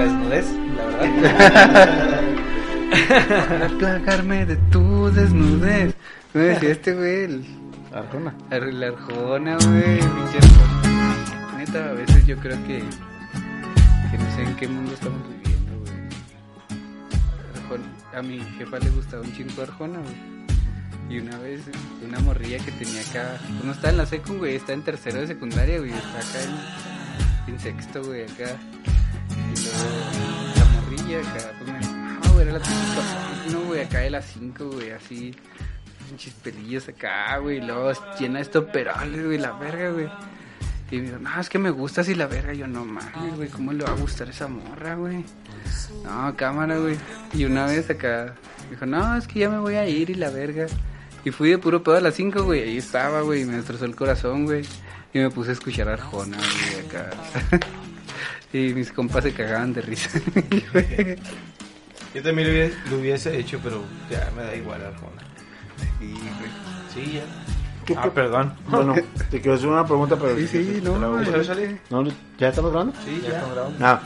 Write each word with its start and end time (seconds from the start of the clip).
la 0.00 0.04
desnudez, 0.06 0.46
la 0.76 0.84
verdad. 0.86 2.20
Para 3.48 3.68
plagarme 3.78 4.46
de 4.46 4.56
tu 4.70 5.10
desnudez. 5.12 5.94
¿Cómo 6.32 6.44
decía 6.44 6.70
este 6.70 6.94
güey? 6.94 7.24
El, 7.24 7.44
Arjona. 7.92 8.34
Ar- 8.50 8.72
la 8.72 8.86
Arjona, 8.88 9.56
güey. 9.56 9.98
pinche. 9.98 10.38
Neta, 11.58 11.90
a 11.90 11.92
veces 11.92 12.26
yo 12.26 12.36
creo 12.38 12.56
que, 12.66 12.78
que 12.78 14.18
no 14.18 14.34
sé 14.36 14.42
en 14.42 14.56
qué 14.56 14.68
mundo 14.68 14.92
estamos 14.94 15.20
viviendo, 15.28 15.78
güey. 15.80 15.92
Arjona- 17.54 18.18
A 18.18 18.22
mi 18.22 18.40
jefa 18.58 18.78
le 18.78 18.90
gustaba 18.90 19.22
un 19.22 19.32
chingo 19.34 19.62
Arjona, 19.62 19.98
güey. 19.98 20.40
Y 21.10 21.18
una 21.18 21.36
vez, 21.38 21.62
una 22.06 22.20
morrilla 22.20 22.58
que 22.64 22.70
tenía 22.70 23.00
acá, 23.02 23.36
pues 23.40 23.64
no 23.64 23.72
está 23.72 23.90
en 23.90 23.96
la 23.96 24.06
secu, 24.06 24.34
güey, 24.34 24.54
está 24.54 24.72
en 24.72 24.82
tercero 24.82 25.18
de 25.20 25.26
secundaria, 25.26 25.78
güey, 25.78 25.90
está 25.90 26.18
acá 26.20 26.38
en, 27.48 27.54
en 27.54 27.60
sexto, 27.60 28.04
güey, 28.04 28.22
acá. 28.22 28.56
Y 29.30 29.64
luego 29.64 30.54
la 30.56 30.64
morrilla 30.64 31.18
acá, 31.20 31.52
pues 31.58 31.70
me 31.70 32.28
güey, 32.32 32.42
era 32.42 32.52
la 32.52 32.60
típica, 32.60 33.52
no, 33.52 33.60
güey, 33.66 33.80
acá 33.82 33.98
de 34.00 34.10
las 34.10 34.26
cinco, 34.26 34.70
güey, 34.70 34.90
así, 34.90 35.34
pinches 36.42 36.88
acá, 36.88 37.38
güey, 37.38 37.60
luego 37.60 37.92
llena 38.18 38.36
de 38.36 38.42
estoperales, 38.42 39.24
güey, 39.24 39.38
la 39.38 39.52
verga, 39.52 39.90
güey. 39.90 40.08
Y 40.90 40.96
me 40.96 41.02
dijo, 41.02 41.18
no, 41.18 41.40
es 41.40 41.48
que 41.48 41.58
me 41.58 41.70
gusta 41.70 42.00
así 42.00 42.16
la 42.16 42.26
verga. 42.26 42.52
Yo, 42.52 42.66
no 42.66 42.84
mames, 42.84 43.36
güey, 43.36 43.48
¿cómo 43.48 43.72
le 43.72 43.84
va 43.84 43.90
a 43.90 43.96
gustar 43.96 44.28
esa 44.28 44.48
morra, 44.48 44.96
güey? 44.96 45.24
No, 46.02 46.34
cámara, 46.36 46.78
güey. 46.78 46.96
Y 47.32 47.44
una 47.44 47.66
vez 47.66 47.88
acá, 47.90 48.34
dijo, 48.70 48.86
no, 48.86 49.16
es 49.16 49.28
que 49.28 49.38
ya 49.40 49.50
me 49.50 49.58
voy 49.58 49.76
a 49.76 49.88
ir 49.88 50.10
y 50.10 50.14
la 50.14 50.30
verga. 50.30 50.66
Y 51.24 51.30
fui 51.30 51.50
de 51.50 51.58
puro 51.58 51.82
pedo 51.82 51.96
a 51.96 52.00
las 52.00 52.14
5, 52.14 52.42
güey. 52.42 52.62
Ahí 52.62 52.78
estaba, 52.78 53.20
güey. 53.20 53.42
y 53.42 53.44
Me 53.44 53.54
destrozó 53.56 53.84
el 53.84 53.94
corazón, 53.94 54.46
güey. 54.46 54.64
Y 55.12 55.18
me 55.18 55.30
puse 55.30 55.50
a 55.50 55.52
escuchar 55.52 55.88
a 55.88 55.92
Arjona, 55.92 56.38
güey, 56.38 56.86
acá. 56.86 57.10
y 58.52 58.74
mis 58.74 58.90
compas 58.92 59.24
se 59.24 59.32
cagaban 59.32 59.72
de 59.72 59.80
risa. 59.82 60.10
Yo 62.14 62.22
también 62.22 62.48
lo 62.48 62.54
hubiese, 62.54 62.76
lo 62.90 62.96
hubiese 62.98 63.38
hecho, 63.38 63.60
pero 63.62 63.82
ya 64.10 64.30
me 64.36 64.42
da 64.42 64.54
igual 64.56 64.80
Arjona. 64.84 65.22
y, 66.00 66.12
güey. 66.12 66.50
Sí, 66.92 67.12
ya. 67.14 67.22
¿Qué 67.86 67.94
Ah, 67.96 68.02
pe- 68.02 68.10
perdón. 68.10 68.54
Bueno, 68.68 68.94
te 69.30 69.40
quiero 69.40 69.54
hacer 69.56 69.68
una 69.68 69.84
pregunta, 69.86 70.16
pero... 70.16 70.36
Sí, 70.36 70.46
sí, 70.48 70.80
te 70.82 70.88
no, 70.88 70.98
no, 70.98 71.44
sale. 71.44 71.80
No, 71.88 72.04
¿Ya 72.38 72.48
estamos 72.48 72.72
grabando? 72.72 72.94
Sí, 73.04 73.20
Ya 73.22 73.28
ya. 73.28 73.34
estamos 73.36 73.54
grabando. 73.54 73.86
Ah. 73.86 74.00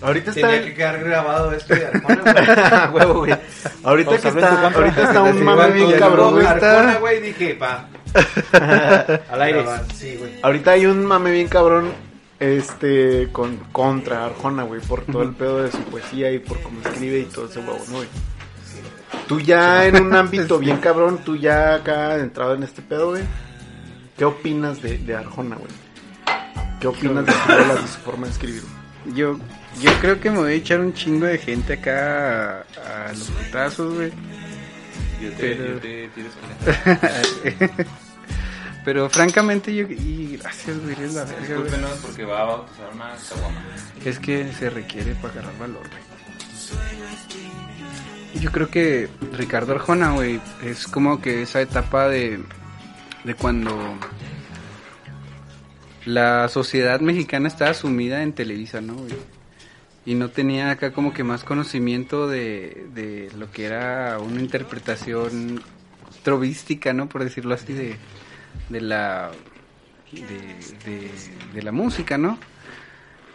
Ahorita 0.00 0.30
está... 0.30 0.48
Tenía 0.48 0.64
que 0.64 0.74
quedar 0.74 1.04
grabado 1.04 1.52
esto 1.52 1.74
de 1.74 1.86
Arjona. 1.86 2.86
güey. 2.90 3.04
Huevo, 3.04 3.18
güey. 3.20 3.34
Ahorita 3.84 4.14
está, 4.16 4.28
ahorita 4.68 5.02
está 5.04 5.22
un 5.22 5.38
Sí, 5.38 5.44
mame 5.44 5.70
bien 5.72 5.92
cabrón, 5.98 6.32
güey. 6.34 6.46
Arjona, 6.46 6.96
güey, 6.98 7.20
dije, 7.20 7.54
pa. 7.54 7.88
Al 9.30 9.42
aire. 9.42 9.64
Sí, 9.94 10.16
güey. 10.18 10.40
Ahorita 10.42 10.72
hay 10.72 10.86
un 10.86 11.04
mame 11.06 11.30
bien 11.30 11.48
cabrón 11.48 11.92
este 12.42 13.28
con 13.32 13.56
contra 13.72 14.24
Arjona, 14.26 14.62
güey, 14.64 14.80
por 14.80 15.02
todo 15.04 15.22
el 15.22 15.30
pedo 15.34 15.62
de 15.62 15.70
su 15.70 15.78
poesía 15.84 16.30
y 16.32 16.38
por 16.38 16.60
cómo 16.62 16.80
escribe 16.80 17.20
y 17.20 17.24
todo 17.24 17.46
ese 17.46 17.60
huevo, 17.60 17.78
¿no, 17.88 17.96
güey? 17.96 18.08
Tú 19.28 19.40
ya 19.40 19.86
en 19.86 19.96
un 20.02 20.14
ámbito 20.14 20.58
bien 20.60 20.78
cabrón, 20.78 21.20
tú 21.24 21.36
ya 21.36 21.76
acá 21.76 22.16
entrado 22.18 22.54
en 22.54 22.62
este 22.64 22.82
pedo, 22.82 23.10
güey. 23.10 23.22
¿Qué 24.16 24.24
opinas 24.24 24.82
de, 24.82 24.98
de 24.98 25.14
Arjona, 25.16 25.56
güey? 25.56 25.70
¿Qué 26.80 26.86
opinas 26.88 27.24
de 27.26 27.32
su 27.32 27.48
de 27.82 27.86
su 27.88 27.98
forma 28.00 28.26
de 28.26 28.32
escribir? 28.32 28.62
güey? 29.04 29.16
Yo, 29.16 29.38
yo 29.80 29.90
creo 30.00 30.20
que 30.20 30.30
me 30.30 30.38
voy 30.38 30.52
a 30.52 30.54
echar 30.54 30.80
un 30.80 30.92
chingo 30.92 31.26
de 31.26 31.38
gente 31.38 31.72
acá 31.74 32.58
a, 32.60 33.08
a 33.08 33.12
los 33.12 33.30
putazos, 33.30 33.94
güey. 33.94 34.10
Yo 35.20 35.30
te, 35.30 35.36
Pero- 35.36 35.74
yo 35.74 35.80
te 35.80 36.08
tiro 36.14 36.28
con 37.76 37.86
Pero 38.84 39.08
francamente 39.08 39.74
yo... 39.74 39.86
Y 39.88 40.38
gracias, 40.40 40.80
güey, 40.80 40.92
eres 40.92 41.14
la 41.14 41.24
verga, 41.24 41.38
güey. 41.38 41.48
Discúlpenos 41.48 41.98
porque 41.98 42.24
va 42.24 42.40
a 42.40 42.44
bautizar 42.44 42.90
una 42.92 43.12
caguama. 43.28 43.64
Es 44.04 44.18
que 44.18 44.52
se 44.52 44.70
requiere 44.70 45.14
para 45.14 45.34
agarrar 45.34 45.58
valor, 45.58 45.88
güey. 45.88 46.12
Yo 48.40 48.50
creo 48.50 48.68
que 48.70 49.08
Ricardo 49.32 49.72
Arjona, 49.72 50.12
güey, 50.12 50.40
es 50.64 50.88
como 50.88 51.20
que 51.20 51.42
esa 51.42 51.60
etapa 51.60 52.08
de, 52.08 52.42
de 53.24 53.34
cuando 53.34 53.70
la 56.04 56.48
sociedad 56.48 57.00
mexicana 57.00 57.46
estaba 57.46 57.74
sumida 57.74 58.22
en 58.22 58.32
Televisa, 58.32 58.80
¿no, 58.80 58.94
güey? 58.94 59.12
Y 60.04 60.14
no 60.14 60.30
tenía 60.30 60.70
acá 60.70 60.92
como 60.92 61.12
que 61.12 61.22
más 61.22 61.44
conocimiento 61.44 62.26
de, 62.26 62.88
de 62.92 63.30
lo 63.38 63.52
que 63.52 63.66
era 63.66 64.18
una 64.18 64.40
interpretación 64.40 65.62
trovística, 66.24 66.92
¿no? 66.92 67.08
Por 67.08 67.22
decirlo 67.22 67.54
así, 67.54 67.72
de, 67.72 67.96
de 68.68 68.80
la... 68.80 69.30
De, 70.12 70.20
de, 70.20 71.10
de 71.54 71.62
la 71.62 71.72
música, 71.72 72.18
¿no? 72.18 72.38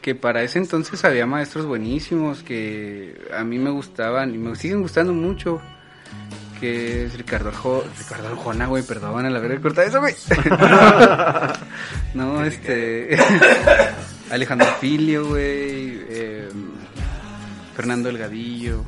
que 0.01 0.15
para 0.15 0.41
ese 0.41 0.57
entonces 0.59 1.03
había 1.03 1.25
maestros 1.25 1.65
buenísimos 1.65 2.41
que 2.41 3.27
a 3.35 3.43
mí 3.43 3.59
me 3.59 3.71
gustaban 3.71 4.33
y 4.33 4.37
me 4.37 4.55
siguen 4.55 4.81
gustando 4.81 5.11
mucho. 5.11 5.59
Que 6.61 7.03
es 7.03 7.17
Ricardo 7.17 7.49
Arjo, 7.49 7.83
Ricardo 7.99 8.29
Arjona, 8.29 8.67
güey, 8.67 8.83
perdón, 8.83 9.25
a 9.25 9.29
la 9.29 9.39
verga, 9.39 9.61
corta 9.61 9.83
eso, 9.83 9.99
güey. 9.99 10.15
no, 12.13 12.45
este. 12.45 13.17
Alejandro 14.31 14.67
Filio, 14.79 15.27
güey. 15.27 15.99
eh, 16.09 16.49
Fernando 17.75 18.07
Delgadillo. 18.07 18.85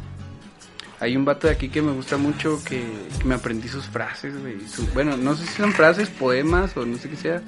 Hay 1.02 1.16
un 1.16 1.24
vato 1.26 1.48
de 1.48 1.54
aquí 1.54 1.70
que 1.70 1.82
me 1.82 1.92
gusta 1.94 2.18
mucho 2.18 2.62
que, 2.64 2.84
que 3.18 3.24
me 3.26 3.36
aprendí 3.36 3.68
sus 3.70 3.86
frases, 3.86 4.38
güey. 4.40 4.58
Su- 4.68 4.86
bueno, 4.88 5.16
no 5.16 5.36
sé 5.36 5.46
si 5.48 5.54
son 5.54 5.72
frases, 5.74 6.10
poemas 6.10 6.76
o 6.76 6.86
no 6.86 6.98
sé 6.98 7.10
qué 7.10 7.16
sea. 7.16 7.42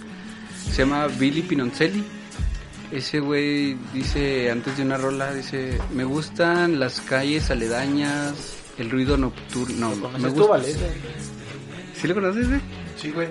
Se 0.71 0.77
llama 0.83 1.07
Billy 1.07 1.41
Pinoncelli. 1.41 2.03
Ese 2.91 3.19
güey 3.19 3.77
dice, 3.93 4.51
antes 4.51 4.77
de 4.77 4.83
una 4.83 4.97
rola, 4.97 5.33
dice, 5.33 5.77
me 5.93 6.03
gustan 6.03 6.79
las 6.79 6.99
calles 7.01 7.49
aledañas, 7.51 8.33
el 8.77 8.89
ruido 8.89 9.17
nocturno. 9.17 9.93
¿Lo 9.95 10.09
me 10.17 10.29
tú, 10.31 10.47
gusta... 10.47 10.57
Ese? 10.67 10.91
¿Sí 11.99 12.07
lo 12.07 12.15
conoces, 12.15 12.47
güey? 12.47 12.61
Sí, 12.97 13.11
güey. 13.11 13.27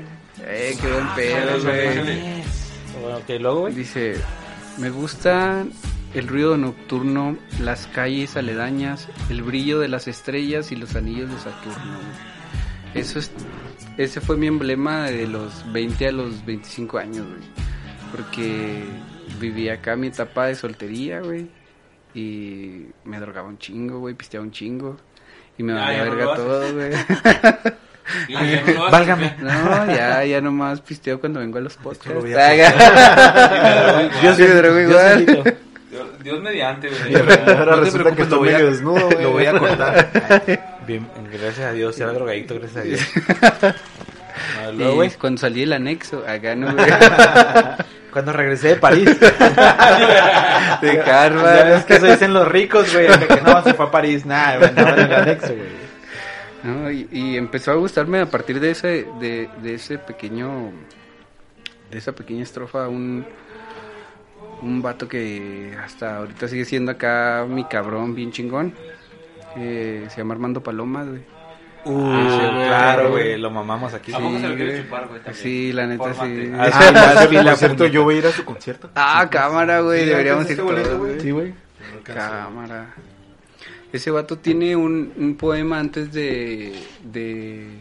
Eh, 0.46 0.76
qué 0.80 0.86
buen 0.92 1.06
pedo, 1.14 1.50
Ah, 1.52 1.58
güey. 1.62 2.42
Bueno, 3.02 3.20
que 3.26 3.38
luego, 3.38 3.60
güey. 3.62 3.74
Dice, 3.74 4.14
me 4.78 4.88
gusta 4.90 5.64
el 6.14 6.26
ruido 6.28 6.56
nocturno, 6.56 7.36
las 7.60 7.86
calles 7.88 8.36
aledañas, 8.36 9.08
el 9.28 9.42
brillo 9.42 9.78
de 9.78 9.88
las 9.88 10.08
estrellas 10.08 10.72
y 10.72 10.76
los 10.76 10.96
anillos 10.96 11.30
de 11.30 11.38
Saturno. 11.38 11.96
güey. 11.96 13.00
Eso 13.02 13.18
es, 13.20 13.30
ese 13.96 14.20
fue 14.20 14.36
mi 14.36 14.48
emblema 14.48 15.04
de 15.10 15.26
los 15.28 15.70
20 15.72 16.08
a 16.08 16.12
los 16.12 16.44
25 16.44 16.98
años, 16.98 17.26
güey. 17.26 17.40
Porque 18.10 18.82
viví 19.38 19.68
acá 19.68 19.94
mi 19.94 20.08
etapa 20.08 20.46
de 20.46 20.56
soltería, 20.56 21.20
güey. 21.20 21.48
Y 22.12 22.86
me 23.04 23.20
drogaba 23.20 23.46
un 23.48 23.58
chingo, 23.58 24.00
güey, 24.00 24.14
pisteaba 24.14 24.44
un 24.44 24.50
chingo. 24.50 24.96
Y 25.56 25.62
me 25.62 25.72
Ah, 25.74 25.76
valía 25.76 26.04
no 26.06 26.10
verga 26.10 26.34
todo, 26.34 26.72
güey. 26.74 26.92
Haces, 28.36 28.76
Válgame. 28.90 29.36
No, 29.38 29.86
ya, 29.86 30.24
ya 30.24 30.40
nomás 30.40 30.80
pisteo 30.80 31.20
cuando 31.20 31.38
vengo 31.38 31.58
a 31.58 31.60
los 31.60 31.76
podcasts. 31.76 32.12
voy 32.20 32.32
Yo 34.24 34.34
sí 34.34 34.42
me 34.42 34.48
drogo 34.48 34.80
igual. 34.80 35.58
Dios, 36.22 36.40
mediante, 36.42 36.88
güey. 36.88 37.14
Ahora 37.16 37.76
No 37.76 37.80
resulta 37.82 38.14
que 38.14 38.22
estoy 38.22 38.36
lo 38.36 38.38
voy 38.38 38.48
a- 38.50 38.52
medio 38.52 38.70
desnudo, 38.70 39.06
güey. 39.10 39.22
Lo 39.22 39.30
voy 39.32 39.46
a 39.46 39.58
cortar. 39.58 40.10
Bien, 40.86 41.06
gracias 41.32 41.60
a 41.60 41.72
Dios, 41.72 41.98
era 42.00 42.12
drogadicto, 42.12 42.54
gracias 42.56 42.76
a 42.76 42.82
Dios. 42.82 43.00
No, 44.64 44.72
Y 44.72 44.76
luego, 44.76 44.94
güey, 44.94 45.10
cuando 45.10 45.38
salí 45.40 45.60
del 45.60 45.72
anexo, 45.74 46.24
acá 46.26 46.54
no, 46.54 46.72
güey. 46.72 46.86
cuando 48.10 48.32
regresé 48.32 48.68
de 48.68 48.76
París. 48.76 49.04
De 50.80 50.94
Ya 50.94 51.04
karma. 51.04 51.42
ves 51.42 51.84
que 51.84 51.94
eso 51.96 52.06
dicen 52.06 52.32
los 52.32 52.48
ricos, 52.48 52.90
güey, 52.92 53.06
de 53.08 53.26
que 53.26 53.40
no 53.42 53.62
se 53.62 53.74
fue 53.74 53.86
a 53.86 53.90
París, 53.90 54.24
nada, 54.24 54.56
güey, 54.56 54.68
andaba 54.70 54.90
en 54.92 54.98
el 55.00 55.12
anexo, 55.12 55.48
güey. 55.54 55.68
No, 56.62 56.90
y, 56.90 57.08
y 57.12 57.36
empezó 57.36 57.72
a 57.72 57.74
gustarme 57.74 58.20
a 58.20 58.26
partir 58.26 58.60
de 58.60 58.70
ese, 58.70 59.06
de, 59.20 59.48
de 59.62 59.74
ese 59.74 59.98
pequeño, 59.98 60.70
de 61.90 61.98
esa 61.98 62.12
pequeña 62.12 62.42
estrofa, 62.42 62.88
un, 62.88 63.26
un 64.62 64.82
vato 64.82 65.08
que 65.08 65.74
hasta 65.82 66.18
ahorita 66.18 66.48
sigue 66.48 66.64
siendo 66.64 66.92
acá 66.92 67.46
mi 67.48 67.64
cabrón 67.64 68.14
bien 68.14 68.32
chingón. 68.32 68.74
que 69.54 70.06
se 70.10 70.18
llama 70.18 70.34
Armando 70.34 70.62
Palomas, 70.62 71.08
güey. 71.08 71.22
Uh, 71.84 71.92
güey. 71.92 72.26
claro, 72.66 73.10
güey, 73.10 73.38
lo 73.38 73.50
mamamos 73.50 73.94
aquí. 73.94 74.12
Sí, 75.32 75.72
la 75.72 75.86
neta 75.86 76.12
sí. 76.14 76.50
Ah, 76.54 76.68
Ah, 76.72 77.26
sí, 77.28 77.36
por 77.36 77.56
cierto, 77.56 77.86
yo 77.86 78.04
voy 78.04 78.16
a 78.16 78.18
ir 78.18 78.26
a 78.26 78.32
su 78.32 78.44
concierto. 78.44 78.90
Ah, 78.94 79.26
cámara, 79.30 79.80
güey, 79.80 80.00
Sí, 80.04 80.10
deberíamos 80.10 80.50
ir 80.50 80.60
boleto, 80.60 80.88
todos, 80.88 80.98
güey. 81.00 81.20
Sí, 81.20 81.30
güey. 81.30 81.54
Cámara. 82.02 82.94
Ese 83.92 84.10
vato 84.10 84.38
tiene 84.38 84.76
un, 84.76 85.12
un 85.16 85.36
poema 85.36 85.78
antes 85.78 86.12
de, 86.12 86.74
de 87.02 87.80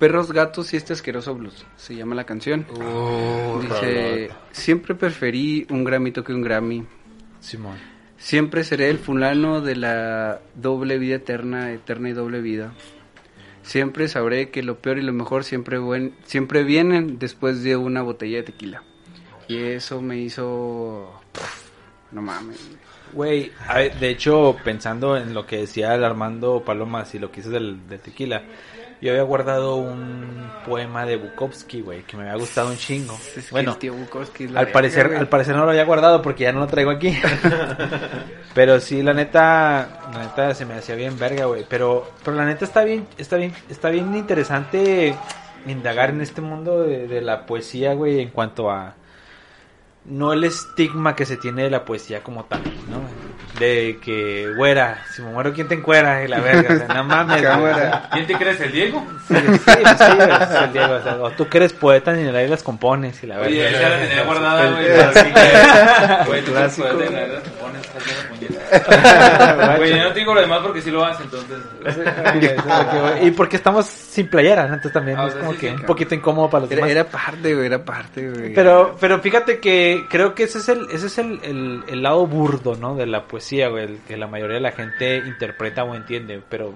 Perros, 0.00 0.32
gatos 0.32 0.72
y 0.72 0.78
este 0.78 0.94
asqueroso 0.94 1.34
blues. 1.34 1.66
Se 1.76 1.94
llama 1.94 2.14
la 2.14 2.24
canción. 2.24 2.64
Uh, 2.70 3.60
Dice, 3.60 4.30
siempre 4.50 4.94
preferí 4.94 5.66
un 5.68 5.84
gramito 5.84 6.24
que 6.24 6.32
un 6.32 6.40
Grammy. 6.40 6.86
Simón. 7.40 7.76
Siempre 8.16 8.64
seré 8.64 8.88
el 8.88 8.98
fulano 8.98 9.60
de 9.60 9.76
la 9.76 10.40
doble 10.54 10.96
vida 10.96 11.16
eterna, 11.16 11.70
eterna 11.70 12.08
y 12.08 12.12
doble 12.14 12.40
vida. 12.40 12.72
Siempre 13.62 14.08
sabré 14.08 14.48
que 14.48 14.62
lo 14.62 14.78
peor 14.78 14.96
y 14.96 15.02
lo 15.02 15.12
mejor 15.12 15.44
siempre, 15.44 15.76
buen, 15.78 16.14
siempre 16.24 16.64
vienen 16.64 17.18
después 17.18 17.62
de 17.62 17.76
una 17.76 18.00
botella 18.00 18.38
de 18.38 18.44
tequila. 18.44 18.82
Y 19.48 19.58
eso 19.58 20.00
me 20.00 20.16
hizo... 20.16 21.20
No 22.10 22.22
mames. 22.22 22.70
Güey, 23.12 23.52
de 24.00 24.08
hecho, 24.08 24.56
pensando 24.64 25.18
en 25.18 25.34
lo 25.34 25.46
que 25.46 25.58
decía 25.58 25.94
el 25.94 26.04
Armando 26.04 26.62
Palomas 26.64 27.14
y 27.14 27.18
lo 27.18 27.30
que 27.30 27.40
hizo 27.40 27.50
del, 27.50 27.86
del 27.86 28.00
tequila, 28.00 28.44
yo 29.00 29.12
había 29.12 29.22
guardado 29.22 29.76
un 29.76 30.50
poema 30.66 31.06
de 31.06 31.16
Bukowski, 31.16 31.80
güey, 31.80 32.02
que 32.02 32.16
me 32.16 32.24
había 32.24 32.36
gustado 32.36 32.68
un 32.68 32.76
chingo. 32.76 33.14
Es 33.36 33.46
que 33.46 33.50
Bueno, 33.50 33.76
tío 33.76 33.94
Bukowski 33.94 34.44
al 34.44 34.52
verga, 34.52 34.72
parecer, 34.72 35.16
al 35.16 35.28
parecer 35.28 35.56
no 35.56 35.64
lo 35.64 35.70
había 35.70 35.84
guardado 35.84 36.20
porque 36.20 36.44
ya 36.44 36.52
no 36.52 36.60
lo 36.60 36.66
traigo 36.66 36.90
aquí. 36.90 37.16
pero 38.54 38.78
sí, 38.80 39.02
la 39.02 39.14
neta, 39.14 40.10
la 40.12 40.20
neta 40.20 40.54
se 40.54 40.66
me 40.66 40.74
hacía 40.74 40.94
bien 40.96 41.18
verga, 41.18 41.46
güey. 41.46 41.64
Pero, 41.68 42.10
pero 42.24 42.36
la 42.36 42.44
neta 42.44 42.64
está 42.64 42.84
bien, 42.84 43.06
está 43.16 43.36
bien, 43.36 43.52
está 43.68 43.88
bien 43.90 44.14
interesante 44.14 45.14
indagar 45.66 46.10
en 46.10 46.20
este 46.20 46.40
mundo 46.40 46.82
de, 46.82 47.06
de 47.06 47.20
la 47.20 47.46
poesía, 47.46 47.94
güey, 47.94 48.20
en 48.20 48.30
cuanto 48.30 48.70
a 48.70 48.94
no 50.06 50.32
el 50.32 50.44
estigma 50.44 51.14
que 51.14 51.26
se 51.26 51.36
tiene 51.36 51.64
de 51.64 51.70
la 51.70 51.84
poesía 51.84 52.22
como 52.22 52.44
tal, 52.44 52.62
¿no? 52.88 53.00
De 53.58 53.98
que, 54.02 54.50
güera, 54.56 55.04
si 55.14 55.20
me 55.22 55.30
muero, 55.32 55.52
¿quién 55.52 55.68
te 55.68 55.74
encuera? 55.74 56.24
Y 56.24 56.28
la 56.28 56.40
verga, 56.40 56.74
o 56.74 56.78
sea, 56.78 56.94
no 56.94 57.04
mames. 57.04 57.42
¿Quién 58.12 58.26
te 58.26 58.34
crees, 58.34 58.60
el 58.60 58.72
Diego? 58.72 59.06
Sí, 59.28 59.34
sí, 59.34 59.58
sí, 59.58 59.70
es 59.82 60.50
el 60.62 60.72
Diego, 60.72 60.94
o 60.94 61.02
sea, 61.02 61.16
o 61.20 61.30
tú 61.32 61.46
que 61.48 61.58
eres 61.58 61.72
poeta 61.74 62.12
ni 62.12 62.22
en 62.22 62.28
el 62.28 62.36
aire 62.36 62.48
las 62.48 62.62
compones 62.62 63.22
y 63.22 63.26
la 63.26 63.38
Oye, 63.40 63.62
verga. 63.62 63.78
esa 63.78 63.88
la 63.90 63.98
tenía 64.08 64.22
guardada, 64.24 64.70
güey. 64.70 64.86
el- 64.86 65.00
así 65.00 65.32
que- 65.32 66.26
Güey, 66.28 66.44
tú 66.44 66.56
estás 66.56 66.74
puñetas. 66.76 67.42
Güey, 69.78 69.90
yo 69.90 70.04
no 70.04 70.12
te 70.12 70.20
digo 70.20 70.32
lo 70.34 70.40
demás 70.40 70.60
porque 70.62 70.80
sí 70.80 70.90
lo 70.90 71.04
haces, 71.04 71.24
entonces. 71.26 71.58
y 73.22 73.30
porque 73.32 73.56
estamos 73.56 73.86
sin 73.86 74.28
playera, 74.28 74.62
¿no? 74.66 74.74
entonces 74.74 74.92
también 74.92 75.18
Ah, 75.18 75.24
o 75.24 75.26
es 75.28 75.32
sea, 75.34 75.40
como 75.40 75.52
sí, 75.52 75.58
que 75.58 75.66
sí, 75.66 75.70
un 75.72 75.76
claro. 75.78 75.86
poquito 75.88 76.14
incómodo 76.14 76.48
para 76.50 76.62
los 76.62 76.70
Era, 76.70 76.76
demás. 76.86 76.90
era 76.90 77.04
parte, 77.04 77.54
güey, 77.54 77.66
era 77.66 77.84
parte, 77.84 78.30
güey. 78.30 78.54
Pero, 78.54 78.96
pero 79.00 79.20
fíjate 79.20 79.58
que 79.58 79.99
creo 80.08 80.34
que 80.34 80.44
ese 80.44 80.58
es 80.58 80.68
el, 80.68 80.86
ese 80.90 81.06
es 81.06 81.18
el, 81.18 81.40
el, 81.42 81.82
el 81.88 82.02
lado 82.02 82.26
burdo, 82.26 82.76
¿no? 82.76 82.94
De 82.94 83.06
la 83.06 83.26
poesía, 83.26 83.68
güey, 83.68 83.84
el 83.84 83.98
que 84.06 84.16
la 84.16 84.26
mayoría 84.26 84.54
de 84.56 84.60
la 84.62 84.72
gente 84.72 85.18
interpreta 85.18 85.84
o 85.84 85.94
entiende, 85.94 86.42
pero, 86.48 86.72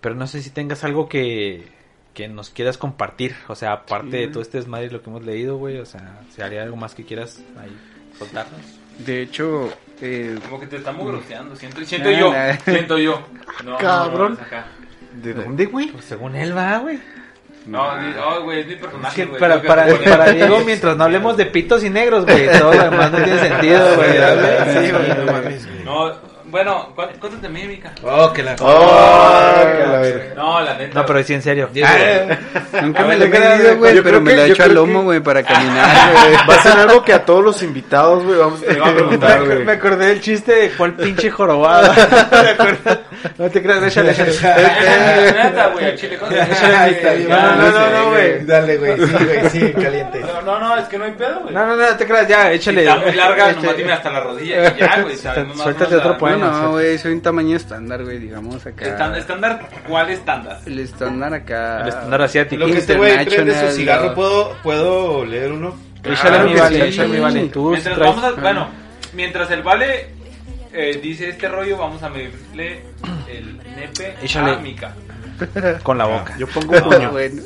pero 0.00 0.14
no 0.14 0.26
sé 0.26 0.42
si 0.42 0.50
tengas 0.50 0.84
algo 0.84 1.08
que, 1.08 1.66
que 2.12 2.28
nos 2.28 2.50
quieras 2.50 2.78
compartir, 2.78 3.34
o 3.48 3.54
sea, 3.54 3.72
aparte 3.72 4.10
Sí. 4.10 4.16
de 4.18 4.28
todo 4.28 4.42
este 4.42 4.58
desmadre 4.58 4.90
lo 4.90 5.02
que 5.02 5.10
hemos 5.10 5.24
leído, 5.24 5.56
güey, 5.56 5.78
o 5.78 5.86
sea, 5.86 6.20
si 6.34 6.42
haría 6.42 6.62
algo 6.62 6.76
más 6.76 6.94
que 6.94 7.04
quieras 7.04 7.42
ahí 7.60 7.74
soltarnos. 8.18 8.60
De 8.98 9.22
hecho, 9.22 9.72
eh, 10.00 10.38
Como 10.44 10.60
que 10.60 10.66
te 10.68 10.76
estamos 10.76 11.04
groseando. 11.06 11.56
Siento, 11.56 11.84
siento 11.84 12.10
Nah, 12.12 12.18
yo. 12.18 12.32
nah. 12.32 12.52
Siento 12.64 12.98
yo. 12.98 13.26
No, 13.64 13.76
Cabrón. 13.78 14.38
No. 14.52 15.20
¿De 15.22 15.34
dónde, 15.34 15.66
güey? 15.66 15.88
Pues 15.90 16.04
según 16.04 16.36
él 16.36 16.56
va, 16.56 16.78
güey. 16.78 17.00
No, 17.66 17.96
di- 17.98 18.14
oh, 18.22 18.42
güey, 18.42 18.60
es 18.60 18.66
mi 18.66 18.76
personaje. 18.76 19.16
Que 19.16 19.24
güey, 19.26 19.40
para, 19.40 19.54
tengo 19.54 19.62
que 19.62 19.68
para, 19.68 19.86
poner- 19.86 20.10
para 20.18 20.32
Diego, 20.32 20.60
mientras 20.66 20.96
no 20.96 21.04
hablemos 21.04 21.36
de 21.36 21.46
pitos 21.46 21.82
y 21.82 21.88
negros, 21.90 22.24
güey, 22.26 22.46
todo 22.58 22.74
lo 22.74 22.82
demás 22.90 23.10
no 23.10 23.18
tiene 23.22 23.38
sentido, 23.38 23.94
güey. 23.96 24.12
Sí, 24.12 24.90
güey, 24.92 25.08
no 25.24 25.32
mames, 25.32 25.66
güey. 25.66 25.84
No, 25.84 26.33
bueno, 26.54 26.92
¿cu- 26.94 27.02
¿cuánto 27.18 27.38
te 27.40 27.48
mímica? 27.48 27.90
Oh, 28.04 28.32
que 28.32 28.44
la... 28.44 28.54
¡Oh! 28.60 29.54
que 29.72 29.86
la 29.90 29.98
verga. 29.98 30.34
No, 30.36 30.60
la 30.60 30.74
neta. 30.78 30.94
No, 31.00 31.04
pero 31.04 31.24
sí, 31.24 31.34
en 31.34 31.42
serio. 31.42 31.68
Diego, 31.72 31.88
nunca 32.80 33.02
me 33.02 33.16
lo 33.16 33.24
he 33.24 33.30
¿qué 33.30 33.36
crees, 33.36 33.58
medido, 33.58 33.76
güey, 33.78 33.96
Yo 33.96 34.02
pero 34.04 34.10
creo 34.12 34.20
me 34.20 34.30
que- 34.30 34.36
lo 34.36 34.42
he 34.44 34.50
hecho 34.52 34.62
al 34.62 34.74
lomo, 34.74 34.98
que- 35.00 35.04
güey, 35.04 35.20
para 35.20 35.42
caminar, 35.42 36.12
güey. 36.12 36.34
Va 36.48 36.54
a 36.54 36.62
ser 36.62 36.72
algo 36.78 37.02
que 37.02 37.12
a 37.12 37.24
todos 37.24 37.42
los 37.42 37.60
invitados, 37.64 38.22
güey, 38.22 38.38
vamos 38.38 38.60
a 38.62 38.66
tener 38.66 38.82
que 38.84 38.90
preguntar, 38.92 39.30
preguntar, 39.30 39.58
Me 39.58 39.64
güey. 39.64 39.76
acordé 39.76 40.06
del 40.06 40.20
chiste 40.20 40.52
de 40.54 40.70
cuál 40.70 40.92
pinche 40.94 41.28
jorobado. 41.28 41.92
no 43.38 43.50
te 43.50 43.60
creas, 43.60 43.82
échale, 43.82 44.12
échale. 44.12 44.30
Neta, 44.30 45.68
güey, 45.70 47.28
no, 47.28 47.56
no, 47.56 47.70
no, 47.72 47.90
no, 47.90 48.10
güey. 48.10 48.44
Dale, 48.46 48.76
güey, 48.78 48.96
sí, 48.96 49.12
güey, 49.24 49.50
sí, 49.50 49.72
caliente. 49.82 50.20
No, 50.20 50.40
no, 50.42 50.60
no, 50.60 50.76
es 50.78 50.84
que 50.86 50.98
no 50.98 51.04
hay 51.04 51.12
pedo, 51.12 51.40
güey. 51.40 51.52
No, 51.52 51.66
no, 51.66 51.74
no, 51.76 51.90
no 51.90 51.96
te 51.96 52.06
creas, 52.06 52.28
ya, 52.28 52.52
échale. 52.52 52.82
está 52.82 52.96
muy 52.96 53.12
larga, 53.12 53.52
nomás 53.52 53.76
dime 53.76 53.92
hasta 53.92 54.10
la 54.10 54.20
rodilla 54.20 54.76
ya, 54.76 55.00
güey. 55.02 55.16
Suéltate 55.16 55.96
otro 55.96 56.10
la- 56.12 56.18
poema. 56.18 56.43
No, 56.44 56.62
no, 56.62 56.70
güey, 56.72 56.98
soy 56.98 57.12
un 57.12 57.20
tamaño 57.20 57.56
estándar, 57.56 58.04
güey, 58.04 58.18
digamos 58.18 58.64
acá. 58.66 58.84
Estándar, 58.86 59.18
estándar, 59.18 59.68
¿cuál 59.88 60.10
estándar? 60.10 60.58
El 60.66 60.78
estándar 60.78 61.34
acá. 61.34 61.82
El 61.82 61.88
estándar 61.88 62.22
asiático. 62.22 62.60
Lo 62.60 62.72
que 62.72 62.78
este 62.78 62.96
güey 62.96 63.24
prende 63.24 63.70
su 63.70 63.76
cigarro, 63.76 64.08
no. 64.08 64.14
¿puedo, 64.14 64.56
¿puedo 64.62 65.24
leer 65.24 65.52
uno? 65.52 65.74
Échale 66.02 66.16
Claro 66.20 66.36
a 66.36 66.44
mi 66.44 66.54
vale, 66.60 66.88
échale 66.88 67.08
mi 67.08 67.18
vale. 67.18 67.40
Mientras 67.54 67.96
traes- 67.96 67.98
vamos 67.98 68.24
a, 68.24 68.30
bueno, 68.32 68.68
mientras 69.14 69.50
el 69.50 69.62
vale 69.62 70.08
eh, 70.72 71.00
dice 71.02 71.30
este 71.30 71.48
rollo, 71.48 71.78
vamos 71.78 72.02
a 72.02 72.08
medirle 72.10 72.82
el 73.28 73.56
nepe 73.76 74.14
Échale. 74.22 74.52
a 74.52 74.56
Mika. 74.58 74.92
con 75.82 75.98
la 75.98 76.04
boca. 76.04 76.36
Yo 76.38 76.46
pongo 76.48 76.74
un 76.76 76.82
puño. 76.82 77.10
Bueno. 77.12 77.42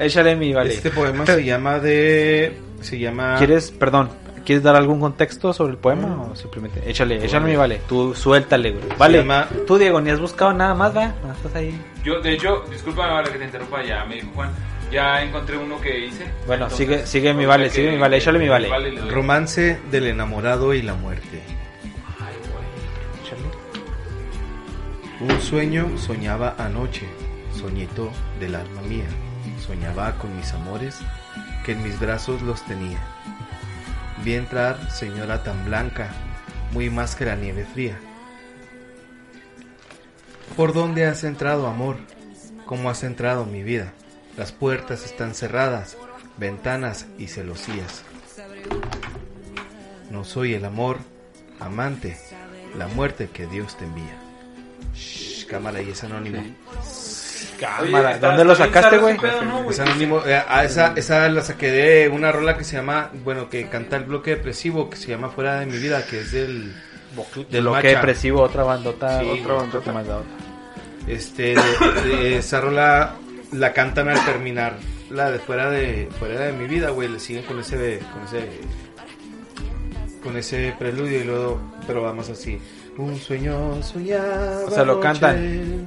Échale 0.00 0.34
mi 0.36 0.52
vale. 0.52 0.74
Este 0.74 0.90
poema 0.90 1.26
se 1.26 1.44
llama 1.44 1.78
de... 1.78 2.58
Se 2.80 2.98
llama... 2.98 3.36
¿Quieres, 3.38 3.70
perdón, 3.70 4.10
¿quieres 4.44 4.62
dar 4.62 4.76
algún 4.76 5.00
contexto 5.00 5.52
sobre 5.52 5.72
el 5.72 5.78
poema 5.78 6.22
o 6.30 6.36
simplemente 6.36 6.82
échale, 6.88 7.24
échale 7.24 7.46
mi 7.46 7.56
vale? 7.56 7.80
Tú 7.88 8.14
suéltale, 8.14 8.72
güey. 8.72 8.84
Vale. 8.98 9.18
llama- 9.18 9.48
Tú, 9.66 9.78
Diego, 9.78 10.00
ni 10.00 10.10
has 10.10 10.20
buscado 10.20 10.52
nada 10.52 10.74
más, 10.74 10.96
¿va? 10.96 11.14
No, 11.24 11.32
estás 11.32 11.54
ahí. 11.54 11.80
Yo, 12.04 12.20
de 12.20 12.32
hecho, 12.34 12.64
discúlpame 12.70 13.12
vale 13.12 13.30
que 13.30 13.38
te 13.38 13.44
interrumpa, 13.44 13.82
ya 13.82 14.04
me 14.04 14.16
dijo 14.16 14.28
Juan. 14.34 14.50
Ya 14.90 15.22
encontré 15.22 15.56
uno 15.56 15.80
que 15.80 16.06
hice. 16.06 16.24
Bueno, 16.46 16.64
Entonces, 16.64 16.76
sigue- 16.76 17.06
sigue 17.06 17.32
mi 17.34 17.46
vale, 17.46 17.70
sigue 17.70 17.92
mi 17.92 17.98
vale, 17.98 18.18
échale 18.18 18.38
mi 18.38 18.48
vale. 18.48 18.68
le 18.90 19.00
doy. 19.00 19.10
Romance 19.10 19.80
del 19.90 20.06
enamorado 20.08 20.74
y 20.74 20.82
la 20.82 20.94
muerte. 20.94 21.40
Un 25.20 25.40
sueño 25.40 25.86
soñaba 25.98 26.56
anoche, 26.58 27.06
soñito 27.58 28.10
del 28.40 28.56
alma 28.56 28.82
mía. 28.82 29.04
Soñaba 29.64 30.16
con 30.18 30.36
mis 30.36 30.52
amores, 30.52 30.98
que 31.64 31.72
en 31.72 31.82
mis 31.84 31.98
brazos 32.00 32.42
los 32.42 32.60
tenía. 32.66 32.98
Vi 34.24 34.34
entrar 34.34 34.90
señora 34.92 35.42
tan 35.42 35.64
blanca, 35.64 36.12
muy 36.72 36.90
más 36.90 37.16
que 37.16 37.24
la 37.24 37.34
nieve 37.34 37.64
fría. 37.64 37.98
¿Por 40.56 40.72
dónde 40.72 41.06
has 41.06 41.24
entrado, 41.24 41.66
amor? 41.66 41.96
¿Cómo 42.64 42.88
has 42.88 43.02
entrado 43.02 43.46
mi 43.46 43.64
vida? 43.64 43.92
Las 44.36 44.52
puertas 44.52 45.04
están 45.04 45.34
cerradas, 45.34 45.96
ventanas 46.36 47.06
y 47.18 47.26
celosías. 47.26 48.04
No 50.10 50.24
soy 50.24 50.54
el 50.54 50.66
amor, 50.66 50.98
amante, 51.58 52.16
la 52.76 52.86
muerte 52.86 53.28
que 53.28 53.46
Dios 53.48 53.76
te 53.76 53.86
envía. 53.86 54.16
Shh, 54.94 55.46
cámara, 55.46 55.82
y 55.82 55.90
es 55.90 56.04
anónimo. 56.04 56.44
Oye, 57.80 57.90
Cámara, 57.92 58.12
está- 58.14 58.26
¿dónde 58.28 58.44
lo 58.44 58.54
sacaste, 58.54 58.98
güey? 58.98 59.16
¿no? 59.44 59.70
Es 59.70 59.80
anónimo. 59.80 60.22
eh, 60.26 60.42
ah, 60.48 60.64
esa, 60.64 60.92
esa 60.96 61.28
la 61.28 61.42
saqué 61.42 61.70
de 61.70 62.08
una 62.08 62.32
rola 62.32 62.56
que 62.56 62.64
se 62.64 62.76
llama, 62.76 63.10
bueno, 63.24 63.48
que 63.48 63.68
canta 63.68 63.96
el 63.96 64.04
bloque 64.04 64.32
depresivo, 64.32 64.90
que 64.90 64.96
se 64.96 65.08
llama 65.08 65.28
Fuera 65.30 65.60
de 65.60 65.66
mi 65.66 65.78
vida, 65.78 66.04
que 66.06 66.20
es 66.20 66.32
del... 66.32 66.74
De 67.50 67.60
lo 67.60 67.72
que 67.72 67.76
Macha. 67.76 67.88
depresivo, 67.88 68.40
otra 68.42 68.62
bandota. 68.64 69.20
Sí, 69.20 69.28
otra 69.42 69.54
bandota 69.54 69.92
más 69.92 70.04
otra. 70.08 70.22
Este, 71.06 71.54
de- 71.54 72.02
de 72.08 72.36
esa 72.38 72.60
rola 72.60 73.16
la 73.52 73.72
cantan 73.72 74.08
al 74.08 74.24
terminar 74.24 74.76
la 75.10 75.30
de 75.30 75.38
fuera 75.38 75.68
de 75.68 76.08
fuera 76.18 76.40
de 76.40 76.52
mi 76.52 76.66
vida, 76.66 76.88
güey, 76.88 77.08
le 77.08 77.18
siguen 77.20 77.44
con 77.44 77.58
ese 77.60 78.00
con 78.14 78.22
ese 78.24 78.48
con 80.22 80.36
ese 80.36 80.74
preludio 80.78 81.20
y 81.20 81.24
luego 81.24 81.60
pero 81.86 82.02
vamos 82.02 82.30
así. 82.30 82.58
Un 82.96 83.18
sueño 83.18 83.82
soñaba 83.82 84.60
O 84.66 84.70
sea, 84.70 84.84
lo 84.84 85.00
cantan. 85.00 85.84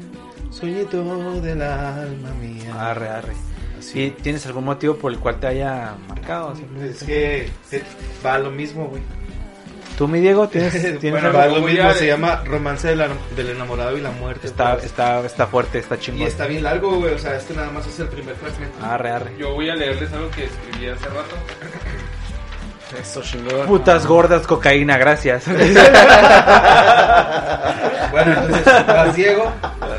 Sueñito 0.59 1.41
del 1.41 1.61
alma 1.61 2.29
mía. 2.39 2.89
Arre, 2.91 3.09
arre. 3.09 3.33
Así. 3.77 4.03
¿Y 4.03 4.11
tienes 4.11 4.45
algún 4.45 4.63
motivo 4.65 4.95
por 4.95 5.11
el 5.11 5.19
cual 5.19 5.39
te 5.39 5.47
haya 5.47 5.95
marcado? 6.07 6.53
Es 6.81 7.03
que 7.03 7.49
va 8.25 8.37
lo 8.37 8.51
mismo, 8.51 8.85
güey. 8.87 9.01
¿Tú, 9.97 10.07
mi 10.07 10.19
Diego, 10.19 10.47
tienes, 10.49 10.71
tienes 10.99 11.21
Bueno, 11.21 11.27
algo? 11.27 11.39
Va 11.39 11.47
lo 11.59 11.61
mismo, 11.67 11.87
a- 11.89 11.93
se 11.93 12.07
llama 12.07 12.41
Romance 12.45 12.87
del, 12.87 13.03
del 13.35 13.49
enamorado 13.49 13.97
y 13.97 14.01
la 14.01 14.11
muerte. 14.11 14.47
Está, 14.47 14.73
pues. 14.73 14.85
está, 14.85 15.25
está 15.25 15.47
fuerte, 15.47 15.79
está 15.79 15.95
Y 15.95 15.99
chingón. 15.99 16.27
está 16.27 16.47
bien 16.47 16.63
largo, 16.63 16.99
güey, 16.99 17.13
o 17.13 17.19
sea, 17.19 17.35
este 17.35 17.53
nada 17.53 17.69
más 17.71 17.85
es 17.87 17.99
el 17.99 18.07
primer 18.07 18.35
fragmento. 18.35 18.77
Arre, 18.85 19.09
arre. 19.11 19.31
Yo 19.37 19.53
voy 19.53 19.69
a 19.69 19.75
leerles 19.75 20.11
algo 20.13 20.29
que 20.31 20.45
escribí 20.45 20.87
hace 20.87 21.05
rato. 21.05 21.35
Eso 23.01 23.21
chingón. 23.21 23.67
Putas 23.67 24.05
gordas, 24.05 24.45
cocaína, 24.47 24.97
gracias. 24.97 25.45
Bueno, 28.11 28.31
entonces 28.43 28.73
va 28.87 29.05
Diego, 29.11 29.51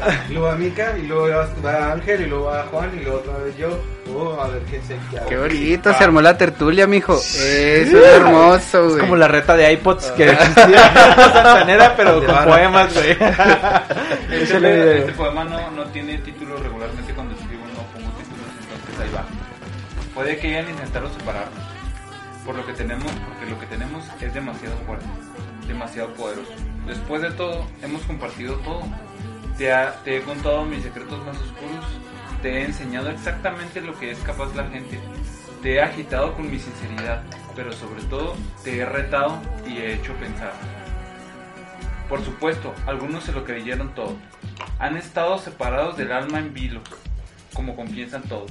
luego 0.30 0.46
va 0.46 0.54
Mica, 0.56 0.96
y 0.98 1.06
luego 1.06 1.28
va- 1.64 1.92
Ángel, 1.92 2.22
y 2.22 2.26
luego 2.26 2.46
va 2.46 2.64
Juan, 2.70 2.90
y 2.98 3.02
luego 3.04 3.18
otra 3.18 3.38
vez 3.38 3.56
yo. 3.56 3.68
Oh, 4.14 4.40
a 4.40 4.48
ver 4.48 4.62
qué 4.62 4.80
se 4.82 4.96
Qué 5.28 5.36
bonito, 5.36 5.92
se 5.92 6.04
armó 6.04 6.20
la 6.20 6.38
tertulia, 6.38 6.86
mijo. 6.86 7.14
Eso 7.16 7.40
es 7.40 7.92
hermoso, 8.14 8.84
güey. 8.84 8.94
Es 8.96 9.00
como 9.02 9.16
la 9.16 9.28
reta 9.28 9.56
de 9.56 9.72
iPods 9.72 10.06
que 10.12 10.30
existía 10.30 10.92
santanera, 11.32 11.94
pero 11.96 12.25
con 12.26 12.44
poemas, 12.44 12.94
güey. 12.94 13.10
Este, 14.30 14.98
este 14.98 15.12
poema 15.12 15.44
no, 15.44 15.70
no 15.72 15.84
tiene 15.86 16.18
título 16.18 16.56
regularmente 16.58 17.12
cuando 17.14 17.34
escribo 17.34 17.64
no 17.66 17.82
pongo 17.92 18.10
títulos, 18.16 18.46
entonces 18.62 19.00
ahí 19.00 19.10
va. 19.14 19.25
Puede 20.14 20.38
que 20.38 20.48
hayan 20.56 20.70
intentado 20.70 21.08
separarnos, 21.12 21.64
por 22.44 22.54
lo 22.54 22.64
que 22.64 22.72
tenemos, 22.72 23.10
porque 23.28 23.50
lo 23.50 23.58
que 23.60 23.66
tenemos 23.66 24.04
es 24.20 24.32
demasiado 24.32 24.76
fuerte, 24.86 25.06
demasiado 25.66 26.08
poderoso. 26.14 26.52
Después 26.86 27.20
de 27.22 27.30
todo, 27.32 27.66
hemos 27.82 28.02
compartido 28.02 28.54
todo. 28.58 28.82
Te, 29.58 29.72
ha- 29.72 29.94
te 30.04 30.18
he 30.18 30.22
contado 30.22 30.64
mis 30.64 30.82
secretos 30.82 31.25
más 31.25 31.36
oscuros, 31.38 31.84
te 32.42 32.50
he 32.58 32.64
enseñado 32.64 33.10
exactamente 33.10 33.80
lo 33.80 33.98
que 33.98 34.10
es 34.10 34.18
capaz 34.18 34.54
la 34.54 34.64
gente. 34.68 34.98
Te 35.62 35.75
he 35.75 35.80
agitado 35.82 36.34
con 36.34 36.50
mi 36.50 36.58
sinceridad, 36.58 37.22
pero 37.54 37.72
sobre 37.72 38.02
todo 38.04 38.34
te 38.62 38.78
he 38.78 38.84
retado 38.84 39.38
y 39.66 39.78
he 39.78 39.94
hecho 39.94 40.12
pensar. 40.14 40.52
Por 42.08 42.25
supuesto, 42.25 42.72
algunos 42.86 43.25
se 43.25 43.32
lo 43.32 43.44
creyeron 43.44 43.94
todo. 43.94 44.14
Han 44.78 44.96
estado 44.96 45.38
separados 45.38 45.96
del 45.96 46.12
alma 46.12 46.38
en 46.38 46.52
vilo, 46.54 46.80
como 47.54 47.75
confiesan 47.75 48.22
todo. 48.22 48.46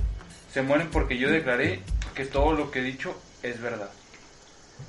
Se 0.51 0.61
mueren 0.61 0.89
porque 0.89 1.17
yo 1.17 1.29
declaré 1.29 1.81
que 2.15 2.25
todo 2.25 2.53
lo 2.53 2.71
que 2.71 2.79
he 2.79 2.83
dicho 2.83 3.15
es 3.43 3.61
verdad. 3.61 3.89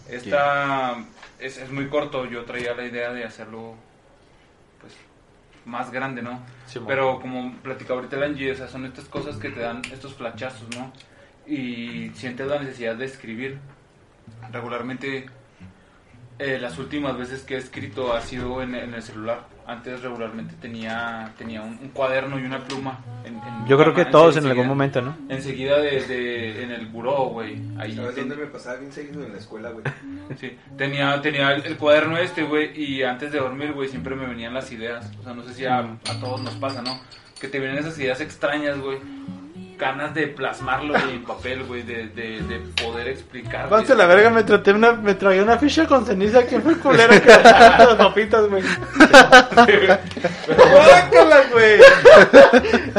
Esta 0.08 0.96
es, 1.38 1.58
es 1.58 1.70
muy 1.70 1.88
corto, 1.88 2.25
yo 2.26 2.44
traía 2.44 2.75
la 2.75 2.85
idea 2.85 3.12
de 3.12 3.25
hacerlo 3.25 3.75
más 5.66 5.90
grande, 5.90 6.23
¿no? 6.23 6.40
Sí. 6.66 6.80
Pero 6.87 7.20
como 7.20 7.54
platicaba 7.58 8.00
ahorita 8.00 8.16
el 8.16 8.23
Angie, 8.23 8.52
o 8.52 8.54
sea, 8.54 8.68
son 8.68 8.87
estas 8.87 9.04
cosas 9.06 9.37
que 9.37 9.50
te 9.50 9.61
dan 9.61 9.82
estos 9.92 10.14
flachazos, 10.14 10.68
¿no? 10.76 10.92
Y 11.46 12.11
sientes 12.14 12.46
la 12.46 12.58
necesidad 12.61 12.96
de 12.96 13.04
escribir. 13.04 13.58
Regularmente, 14.50 15.26
eh, 16.38 16.58
las 16.58 16.78
últimas 16.78 17.18
veces 17.18 17.42
que 17.42 17.54
he 17.54 17.58
escrito 17.58 18.14
ha 18.14 18.20
sido 18.20 18.62
en, 18.62 18.75
en 18.75 18.94
el 18.94 19.02
celular. 19.02 19.55
Antes 19.66 20.00
regularmente 20.00 20.54
tenía, 20.61 21.32
tenía 21.37 21.61
un, 21.62 21.70
un 21.82 21.88
cuaderno 21.88 22.38
y 22.38 22.44
una 22.44 22.62
pluma. 22.62 23.00
en- 23.25 23.35
en 23.35 23.66
Yo 23.66 23.76
creo 23.76 23.92
que 23.94 24.04
todos 24.04 24.37
en 24.37 24.46
algún 24.46 24.68
momento, 24.68 25.02
¿no? 25.02 25.16
Enseguida 25.28 25.78
de, 25.78 26.00
de- 26.06 26.62
en 26.62 26.70
el 26.70 26.87
buró, 26.87 27.30
güey. 27.30 27.61
Ahí 27.76 27.94
¿Sabes 27.96 28.14
ten- 28.14 28.28
dónde 28.28 28.44
me 28.44 28.50
pasaba 28.50 28.76
bien 28.78 28.92
seguido 28.92 29.25
en 29.25 29.32
la 29.32 29.38
escuela, 29.38 29.70
güey? 29.70 29.85
Sí, 30.40 30.56
tenía, 30.76 31.20
tenía 31.23 31.52
el, 31.52 31.64
el 31.66 31.76
cuaderno 31.76 32.16
este, 32.18 32.42
güey, 32.44 32.80
y 32.80 33.02
antes 33.02 33.30
de 33.32 33.38
dormir, 33.38 33.73
güey, 33.73 33.88
siempre 33.88 34.14
me 34.16 34.26
venían 34.26 34.54
las 34.54 34.70
ideas. 34.73 35.11
O 35.20 35.23
sea, 35.25 35.35
no 35.35 35.42
sé 35.44 35.54
si 35.54 35.64
a, 35.66 35.78
a 35.78 36.20
todos 36.20 36.40
nos 36.42 36.54
pasa, 36.54 36.82
¿no? 36.82 36.99
Que 37.40 37.49
te 37.49 37.58
vienen 37.58 37.78
esas 37.78 37.99
ideas 37.99 38.20
extrañas, 38.20 38.78
güey. 38.78 38.99
Ganas 39.78 40.14
de 40.14 40.28
plasmarlo 40.28 40.97
en 40.97 41.23
papel, 41.25 41.64
güey, 41.64 41.83
de, 41.83 42.09
de, 42.09 42.40
de 42.40 42.59
poder 42.83 43.09
explicar. 43.09 43.66
Avance 43.66 43.95
la 43.95 44.06
verga, 44.06 44.30
me, 44.30 44.42
traté 44.42 44.73
una, 44.73 44.92
me 44.92 45.14
tragué 45.14 45.42
una 45.42 45.59
ficha 45.59 45.87
con 45.87 46.06
ceniza 46.06 46.47
que 46.47 46.61
fue 46.61 46.78
culera 46.78 47.21
que 47.21 47.28
las 47.28 47.95
papitas, 47.97 48.49
güey. 48.49 48.62
¡Guácala, 50.56 51.42
güey! 51.52 51.78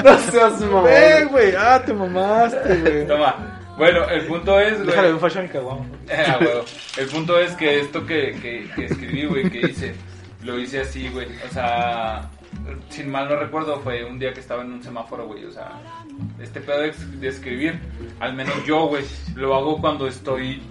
No 0.04 0.20
seas 0.20 0.62
mamón. 0.62 0.84
Ve, 0.84 1.26
güey, 1.26 1.56
ah, 1.58 1.82
te 1.84 1.94
mamaste, 1.94 2.76
güey. 2.76 3.08
Toma. 3.08 3.58
Bueno, 3.78 4.08
el 4.10 4.26
punto 4.26 4.60
es, 4.60 4.76
güey. 4.76 4.88
Déjale 4.88 5.14
un 5.14 5.20
fashion 5.20 5.50
huevo. 5.54 5.86
El 6.98 7.08
punto 7.08 7.40
es 7.40 7.54
que 7.54 7.80
esto 7.80 8.06
que, 8.06 8.34
que, 8.42 8.70
que 8.76 8.86
escribí, 8.86 9.26
güey, 9.26 9.50
que 9.50 9.60
hice, 9.70 9.96
lo 10.44 10.60
hice 10.60 10.82
así, 10.82 11.10
güey. 11.10 11.28
O 11.50 11.54
sea, 11.54 12.30
sin 12.90 13.10
mal 13.10 13.30
no 13.30 13.36
recuerdo, 13.36 13.80
fue 13.82 14.04
un 14.04 14.20
día 14.20 14.34
que 14.34 14.40
estaba 14.40 14.64
en 14.64 14.72
un 14.72 14.84
semáforo, 14.84 15.28
güey. 15.28 15.46
O 15.46 15.52
sea, 15.52 15.80
este 16.40 16.62
pedo 16.62 16.80
de, 16.80 17.28
escribir, 17.28 17.80
al 18.20 18.34
menos 18.34 18.56
yo, 18.66 18.88
güey, 18.88 19.04
lo 19.36 19.56
hago 19.56 19.80
cuando 19.80 20.08
estoy 20.08 20.62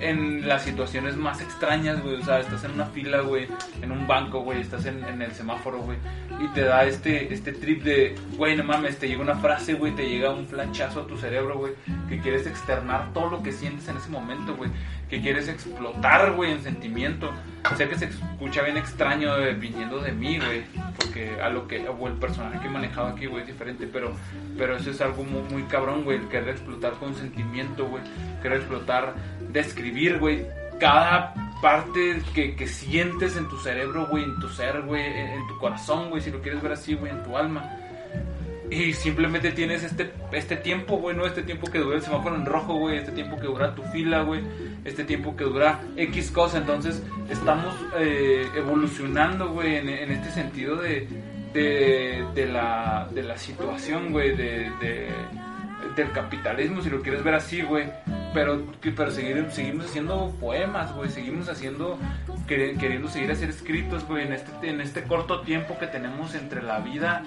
en 0.00 0.46
las 0.46 0.62
situaciones 0.62 1.16
más 1.16 1.40
extrañas, 1.40 2.02
güey. 2.02 2.16
O 2.16 2.24
sea, 2.24 2.40
estás 2.40 2.64
en 2.64 2.72
una 2.72 2.86
fila, 2.86 3.20
güey, 3.20 3.48
en 3.82 3.92
un 3.92 4.06
banco, 4.06 4.40
güey, 4.40 4.60
estás 4.60 4.86
en, 4.86 5.04
el 5.04 5.32
semáforo, 5.32 5.78
güey. 5.78 5.98
Y 6.40 6.48
te 6.48 6.62
da 6.62 6.84
este, 6.84 7.32
este 7.32 7.52
trip 7.52 7.82
de, 7.84 8.14
güey, 8.36 8.56
no 8.56 8.64
mames, 8.64 8.98
te 8.98 9.08
llega 9.08 9.22
una 9.22 9.36
frase, 9.36 9.74
güey, 9.74 9.94
te 9.94 10.08
llega 10.08 10.30
un 10.30 10.46
flanchazo 10.46 11.02
a 11.02 11.06
tu 11.06 11.16
cerebro, 11.16 11.58
güey, 11.58 11.74
que 12.08 12.20
quieres 12.20 12.46
externar 12.46 13.12
todo 13.12 13.30
lo 13.30 13.42
que 13.42 13.52
sientes 13.52 13.86
en 13.88 13.96
ese 13.96 14.10
momento, 14.10 14.56
güey. 14.56 14.70
Que 15.08 15.20
quieres 15.20 15.48
explotar, 15.48 16.32
güey, 16.32 16.52
en 16.52 16.62
sentimiento. 16.62 17.30
Sé 17.76 17.88
que 17.88 17.96
se 17.96 18.06
escucha 18.06 18.62
bien 18.62 18.76
extraño 18.76 19.36
eh, 19.38 19.54
viniendo 19.54 20.00
de 20.00 20.12
mí, 20.12 20.38
güey. 20.38 20.64
Porque 20.96 21.40
a 21.40 21.50
lo 21.50 21.68
que, 21.68 21.88
o 21.88 22.08
el 22.08 22.14
personaje 22.14 22.58
que 22.60 22.66
he 22.66 22.70
manejado 22.70 23.08
aquí, 23.08 23.26
güey, 23.26 23.42
es 23.42 23.46
diferente. 23.46 23.86
Pero, 23.86 24.12
pero 24.58 24.76
eso 24.76 24.90
es 24.90 25.00
algo 25.00 25.24
muy, 25.24 25.42
muy 25.50 25.62
cabrón, 25.64 26.04
güey. 26.04 26.20
Querer 26.28 26.50
explotar 26.50 26.94
con 26.94 27.14
sentimiento, 27.14 27.86
güey. 27.86 28.02
Querer 28.42 28.58
explotar, 28.58 29.14
describir, 29.54 30.18
güey. 30.18 30.44
Cada 30.78 31.32
parte 31.62 32.20
que, 32.34 32.54
que 32.56 32.66
sientes 32.66 33.38
en 33.38 33.48
tu 33.48 33.56
cerebro, 33.56 34.06
güey, 34.08 34.24
en 34.24 34.38
tu 34.38 34.48
ser, 34.50 34.82
güey, 34.82 35.02
en, 35.02 35.46
tu 35.46 35.56
corazón, 35.58 36.10
güey, 36.10 36.20
si 36.20 36.30
lo 36.30 36.42
quieres 36.42 36.60
ver 36.60 36.72
así, 36.72 36.94
güey, 36.94 37.10
en 37.12 37.22
tu 37.22 37.36
alma. 37.38 37.78
Y 38.70 38.92
simplemente 38.92 39.52
tienes 39.52 39.82
este, 39.84 40.10
este 40.32 40.56
tiempo, 40.56 40.96
güey, 40.96 41.16
¿no? 41.16 41.24
Este 41.24 41.42
tiempo 41.42 41.70
que 41.70 41.78
dura 41.78 41.96
el 41.96 42.02
semáforo 42.02 42.34
en 42.34 42.44
rojo, 42.44 42.74
güey. 42.74 42.98
Este 42.98 43.12
tiempo 43.12 43.38
que 43.38 43.46
dura 43.46 43.74
tu 43.74 43.82
fila, 43.84 44.22
güey. 44.22 44.42
Este 44.84 45.04
tiempo 45.04 45.36
que 45.36 45.44
dura 45.44 45.80
X 45.96 46.30
cosa. 46.30 46.58
Entonces, 46.58 47.02
estamos 47.30 47.74
eh, 47.98 48.46
evolucionando, 48.56 49.50
güey, 49.52 49.76
en, 49.76 49.88
este 50.10 50.30
sentido 50.30 50.76
de, 50.76 51.06
de, 51.54 52.46
la, 52.46 53.08
de 53.14 53.22
la 53.22 53.38
situación, 53.38 54.12
güey, 54.12 54.34
de- 54.34 55.08
del 55.96 56.10
capitalismo, 56.12 56.82
si 56.82 56.90
lo 56.90 57.00
quieres 57.02 57.22
ver 57.22 57.34
así, 57.34 57.62
güey. 57.62 57.88
Pero, 58.32 58.62
pero 58.96 59.10
seguir, 59.10 59.46
seguimos 59.50 59.86
haciendo 59.86 60.34
poemas, 60.40 60.92
güey. 60.94 61.08
Seguimos 61.10 61.48
haciendo, 61.48 61.98
queri- 62.48 62.76
queriendo 62.78 63.08
seguir 63.08 63.30
hacer 63.30 63.50
escritos, 63.50 64.04
güey, 64.06 64.26
en 64.26 64.32
este, 64.32 64.68
en 64.68 64.80
este 64.80 65.04
corto 65.04 65.42
tiempo 65.42 65.78
que 65.78 65.86
tenemos 65.86 66.34
entre 66.34 66.62
la 66.62 66.80
vida 66.80 67.22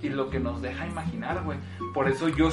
y 0.00 0.08
lo 0.08 0.30
que 0.30 0.38
nos 0.40 0.62
deja 0.62 0.86
imaginar, 0.86 1.42
güey. 1.42 1.58
Por 1.94 2.08
eso 2.08 2.28
yo 2.28 2.50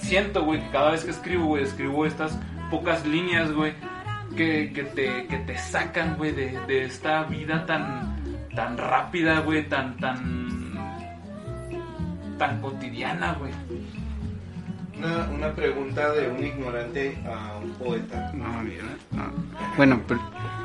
siento, 0.00 0.44
güey, 0.44 0.60
que 0.60 0.70
cada 0.70 0.90
vez 0.90 1.04
que 1.04 1.10
escribo, 1.12 1.46
güey, 1.46 1.62
escribo 1.64 2.04
estas 2.06 2.38
pocas 2.70 3.06
líneas, 3.06 3.52
güey, 3.52 3.74
que, 4.36 4.72
que, 4.72 4.84
te, 4.84 5.26
que 5.26 5.36
te 5.38 5.56
sacan, 5.58 6.16
güey, 6.16 6.32
de, 6.32 6.58
de 6.66 6.84
esta 6.84 7.22
vida 7.24 7.64
tan, 7.66 8.16
tan 8.56 8.76
rápida, 8.78 9.40
güey, 9.40 9.68
tan, 9.68 9.96
tan, 9.98 10.72
tan 12.38 12.60
cotidiana, 12.60 13.34
güey. 13.34 13.52
Una, 15.02 15.28
una 15.34 15.52
pregunta 15.52 16.12
de 16.12 16.28
un 16.28 16.44
ignorante 16.44 17.18
a 17.26 17.56
un 17.58 17.70
poeta. 17.72 18.30
No, 18.34 18.62
mira, 18.62 18.84
no. 19.10 19.24
Bueno, 19.76 20.00
per- 20.06 20.18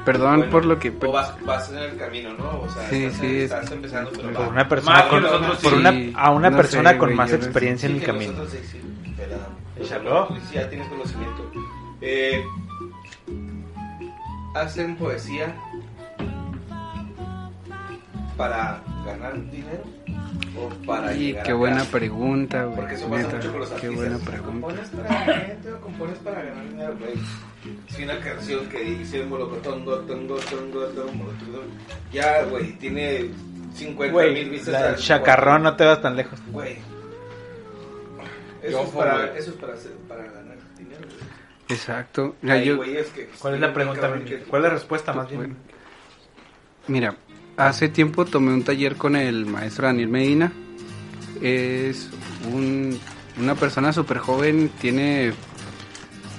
perdón 0.05 0.37
Bueno, 0.37 0.51
por 0.51 0.65
lo 0.65 0.77
que... 0.77 0.93
O 1.01 1.11
vas, 1.11 1.33
vas 1.43 1.71
en 1.71 1.79
el 1.79 1.97
camino, 1.97 2.33
¿no? 2.37 2.59
O 2.61 2.69
sea, 2.69 2.87
Sí, 2.87 3.05
estás, 3.05 3.19
sí, 3.19 3.25
es- 3.37 3.43
estás 3.51 3.71
empezando, 3.71 4.11
pero 4.15 4.33
Por 4.33 4.41
va. 4.43 4.47
una 4.49 4.67
persona 4.69 5.07
con, 5.07 5.23
nosotros, 5.23 5.57
por 5.57 5.71
sí. 5.71 5.77
una, 5.79 6.19
a 6.21 6.31
una 6.31 6.49
No 6.51 6.57
persona 6.57 6.91
sé, 6.91 6.97
con 6.99 7.07
güey, 7.07 7.17
más 7.17 7.33
experiencia 7.33 7.87
en 7.87 7.93
Sí, 7.93 7.97
el 7.99 8.05
que 8.05 8.11
camino. 8.11 8.31
nosotros 8.33 8.51
sí, 8.53 8.79
tú 10.27 10.35
sí 10.47 10.53
ya 10.55 10.69
tienes 10.69 10.87
conocimiento. 10.87 11.51
Eh, 12.01 12.43
¿Hacen 14.53 14.95
poesía 14.97 15.55
para 18.37 18.81
ganar 19.07 19.49
dinero? 19.49 19.83
¿O 20.57 20.69
para 20.85 21.13
Y 21.13 21.19
llegar 21.27 21.43
qué 21.45 21.53
buena 21.53 21.83
pregunta, 21.85 22.63
güey. 22.65 22.75
Porque 22.75 22.95
eso 22.95 23.09
pasa 23.09 23.23
neta, 23.23 23.35
mucho 23.37 23.51
con 23.51 23.59
los 23.61 23.69
Qué 23.69 23.75
artistas. 23.75 23.95
buena 23.97 24.17
pregunta. 24.19 24.51
¿Compones 24.67 24.89
para 24.89 25.25
gente 25.35 25.73
o 25.73 25.79
compones 25.81 26.17
para 26.19 26.41
ganar 26.43 26.69
dinero, 26.69 26.95
güey? 26.99 27.13
Si 27.89 28.03
una 28.03 28.19
canción 28.19 28.69
que 28.69 28.79
dice 28.79 29.23
molocotongo, 29.25 29.99
tongo, 30.01 30.35
tongo, 30.37 30.85
tongo, 30.87 31.33
ya, 32.13 32.43
güey, 32.43 32.73
tiene 32.77 33.29
50 33.73 34.03
mil 34.05 34.11
Güey, 34.13 34.49
vistas. 34.49 34.73
la 34.73 34.89
al- 34.89 34.95
chacarrón 34.97 35.63
no 35.63 35.75
te 35.75 35.85
vas 35.85 36.01
tan 36.01 36.15
lejos. 36.15 36.39
Güey. 36.51 36.77
Eso, 38.61 38.83
es 38.83 38.89
para, 38.89 39.13
güey. 39.27 39.37
eso 39.37 39.51
es 39.51 39.57
para, 39.57 39.73
hacer, 39.73 39.91
para 40.07 40.23
ganar 40.23 40.57
dinero, 40.77 41.01
güey. 41.01 41.27
Exacto. 41.69 42.35
Mira, 42.41 42.55
Hay 42.55 42.65
yo- 42.65 42.77
güeyes 42.77 43.07
que 43.09 43.27
¿Cuál 43.39 43.55
es 43.55 43.59
la 43.61 43.73
pregunta? 43.73 44.09
¿Cuál 44.49 44.61
es 44.61 44.67
la 44.69 44.73
respuesta 44.73 45.13
más 45.13 45.27
Bueno. 45.27 45.41
bien? 45.43 45.57
Mira, 46.87 47.15
hace 47.57 47.89
tiempo 47.89 48.25
tomé 48.25 48.53
un 48.53 48.63
taller 48.63 48.95
con 48.95 49.15
el 49.15 49.45
maestro 49.45 49.87
Daniel 49.87 50.09
Medina. 50.09 50.51
Es 51.41 52.09
un- 52.51 52.97
una 53.39 53.55
persona 53.55 53.91
súper 53.93 54.17
joven, 54.19 54.71
tiene 54.79 55.33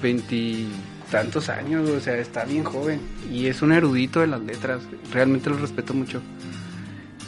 veintitantos 0.02 1.48
años, 1.48 1.88
o 1.88 2.00
sea, 2.00 2.16
está 2.18 2.44
bien 2.44 2.64
joven. 2.64 3.00
Y 3.30 3.46
es 3.46 3.62
un 3.62 3.72
erudito 3.72 4.20
de 4.20 4.26
las 4.28 4.40
letras, 4.40 4.82
realmente 5.12 5.50
lo 5.50 5.56
respeto 5.58 5.94
mucho. 5.94 6.20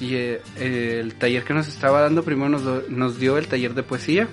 Y 0.00 0.14
eh, 0.14 0.40
el 0.56 1.14
taller 1.14 1.44
que 1.44 1.52
nos 1.54 1.68
estaba 1.68 2.00
dando 2.00 2.22
primero 2.22 2.48
nos, 2.48 2.88
nos 2.88 3.18
dio 3.18 3.36
el 3.38 3.46
taller 3.48 3.74
de 3.74 3.82
poesía 3.82 4.28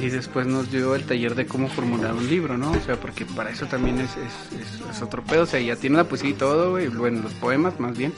y 0.00 0.10
después 0.10 0.46
nos 0.46 0.70
dio 0.70 0.94
el 0.94 1.04
taller 1.04 1.34
de 1.34 1.46
cómo 1.46 1.68
formular 1.68 2.12
un 2.14 2.28
libro, 2.28 2.58
¿no? 2.58 2.70
O 2.72 2.80
sea, 2.80 2.96
porque 3.00 3.24
para 3.24 3.50
eso 3.50 3.66
también 3.66 3.98
es, 3.98 4.10
es, 4.10 4.60
es- 4.60 4.96
es 4.96 5.02
otro 5.02 5.24
pedo, 5.24 5.44
o 5.44 5.46
sea, 5.46 5.58
ya 5.60 5.74
tiene 5.76 5.96
la 5.96 6.04
poesía 6.04 6.30
y 6.30 6.34
todo, 6.34 6.72
güey, 6.72 6.88
bueno, 6.88 7.22
los 7.22 7.32
poemas 7.34 7.80
más 7.80 7.96
bien. 7.96 8.12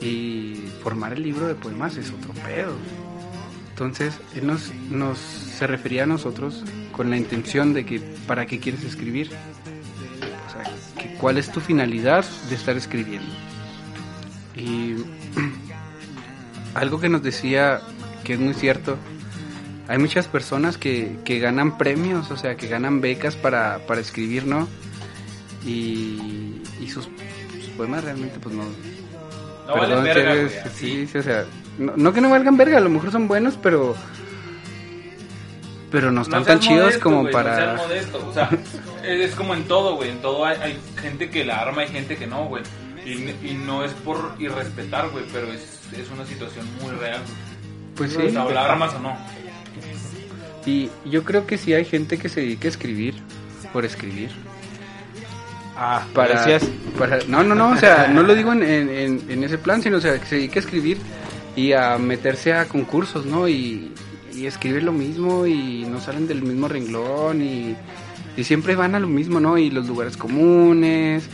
Y 0.00 0.64
formar 0.82 1.12
el 1.12 1.22
libro 1.22 1.46
de 1.46 1.54
poemas 1.54 1.96
es 1.96 2.10
otro 2.10 2.32
pedo. 2.44 2.74
Entonces, 3.70 4.18
él 4.34 4.46
nos, 4.46 4.72
nos 4.90 5.18
se 5.18 5.66
refería 5.66 6.02
a 6.02 6.06
nosotros 6.06 6.64
con 6.92 7.10
la 7.10 7.16
intención 7.16 7.72
de 7.72 7.86
que, 7.86 8.00
¿para 8.26 8.46
qué 8.46 8.60
quieres 8.60 8.84
escribir? 8.84 9.30
O 10.48 10.52
sea, 10.52 10.70
que, 10.98 11.14
¿cuál 11.14 11.38
es 11.38 11.50
tu 11.50 11.60
finalidad 11.60 12.24
de 12.48 12.54
estar 12.54 12.76
escribiendo? 12.76 13.32
Y 14.54 14.96
algo 16.74 17.00
que 17.00 17.08
nos 17.08 17.22
decía 17.22 17.80
que 18.24 18.34
es 18.34 18.40
muy 18.40 18.54
cierto, 18.54 18.98
hay 19.88 19.98
muchas 19.98 20.28
personas 20.28 20.78
que, 20.78 21.18
que 21.24 21.38
ganan 21.38 21.78
premios, 21.78 22.30
o 22.30 22.36
sea, 22.36 22.56
que 22.56 22.68
ganan 22.68 23.00
becas 23.00 23.34
para, 23.34 23.86
para 23.86 24.00
escribir, 24.00 24.46
¿no? 24.46 24.68
Y, 25.64 26.60
y 26.80 26.88
sus, 26.88 27.08
sus 27.60 27.70
poemas 27.76 28.04
realmente, 28.04 28.38
pues 28.38 28.54
no. 28.54 28.64
No 29.74 29.80
valen 29.80 29.98
que 30.04 30.14
verga, 30.14 30.34
güey. 30.34 30.48
sí, 30.74 31.06
sí, 31.06 31.18
o 31.18 31.22
sea, 31.22 31.44
no, 31.78 31.92
no 31.96 32.12
que 32.12 32.20
no 32.20 32.30
valgan 32.30 32.56
verga, 32.56 32.78
a 32.78 32.80
lo 32.80 32.90
mejor 32.90 33.10
son 33.10 33.28
buenos, 33.28 33.56
pero 33.62 33.94
Pero 35.90 36.12
no 36.12 36.22
están 36.22 36.44
seas 36.44 36.58
tan 36.58 36.60
chidos 36.60 36.84
modesto, 36.84 37.02
como 37.02 37.20
güey, 37.22 37.32
para... 37.32 37.74
No 37.74 37.82
modesto, 37.82 38.26
o 38.28 38.32
sea, 38.32 38.50
es, 39.04 39.34
como 39.34 39.54
en 39.54 39.64
todo, 39.64 39.96
güey. 39.96 40.10
En 40.10 40.20
todo 40.22 40.44
hay, 40.44 40.56
hay 40.60 40.78
gente 41.00 41.30
que 41.30 41.44
la 41.44 41.60
arma 41.60 41.84
y 41.84 41.88
gente 41.88 42.16
que 42.16 42.26
no, 42.26 42.46
güey. 42.46 42.62
Y, 43.04 43.12
y 43.48 43.54
no 43.64 43.82
es 43.84 43.92
por 43.92 44.34
irrespetar, 44.38 45.08
güey, 45.10 45.24
pero 45.32 45.52
es, 45.52 45.80
es 45.92 46.10
una 46.10 46.24
situación 46.26 46.66
muy 46.80 46.92
real. 46.92 47.20
güey. 47.20 47.50
Pues 47.96 48.16
O 48.16 48.20
sí. 48.20 48.30
sea, 48.30 48.44
o 48.44 48.50
la 48.52 48.64
armas 48.64 48.94
o 48.94 49.00
no. 49.00 49.16
Y 50.66 50.90
yo 51.06 51.24
creo 51.24 51.46
que 51.46 51.58
sí 51.58 51.72
hay 51.74 51.84
gente 51.84 52.18
que 52.18 52.28
se 52.28 52.40
dedica 52.40 52.68
a 52.68 52.70
escribir 52.70 53.14
por 53.72 53.84
escribir. 53.84 54.30
Ah, 55.82 56.04
Para, 56.14 56.34
gracias. 56.34 56.64
para 56.98 57.18
no, 57.26 57.42
no, 57.42 57.54
no, 57.54 57.70
o 57.70 57.76
sea, 57.76 58.08
no 58.08 58.22
lo 58.22 58.34
digo 58.34 58.52
en, 58.52 58.62
en, 58.62 59.20
en- 59.30 59.44
ese 59.44 59.56
plan, 59.56 59.82
sino 59.82 59.96
o 59.96 60.00
sea, 60.00 60.18
que 60.18 60.26
se 60.26 60.36
dedica 60.36 60.56
a 60.56 60.62
escribir 60.62 60.98
y 61.56 61.72
a 61.72 61.96
meterse 61.96 62.52
a 62.52 62.66
concursos, 62.66 63.24
¿no? 63.24 63.48
Y, 63.48 63.90
y 64.34 64.44
escribir 64.46 64.82
lo 64.82 64.92
mismo 64.92 65.46
y 65.46 65.86
no 65.88 65.98
salen 66.00 66.26
del 66.28 66.42
mismo 66.42 66.68
renglón 66.68 67.40
y, 67.40 67.74
y 68.36 68.44
siempre 68.44 68.76
van 68.76 68.94
a 68.94 69.00
lo 69.00 69.08
mismo, 69.08 69.40
¿no? 69.40 69.56
Y 69.56 69.70
los 69.70 69.86
lugares 69.88 70.18
comunes 70.18 71.26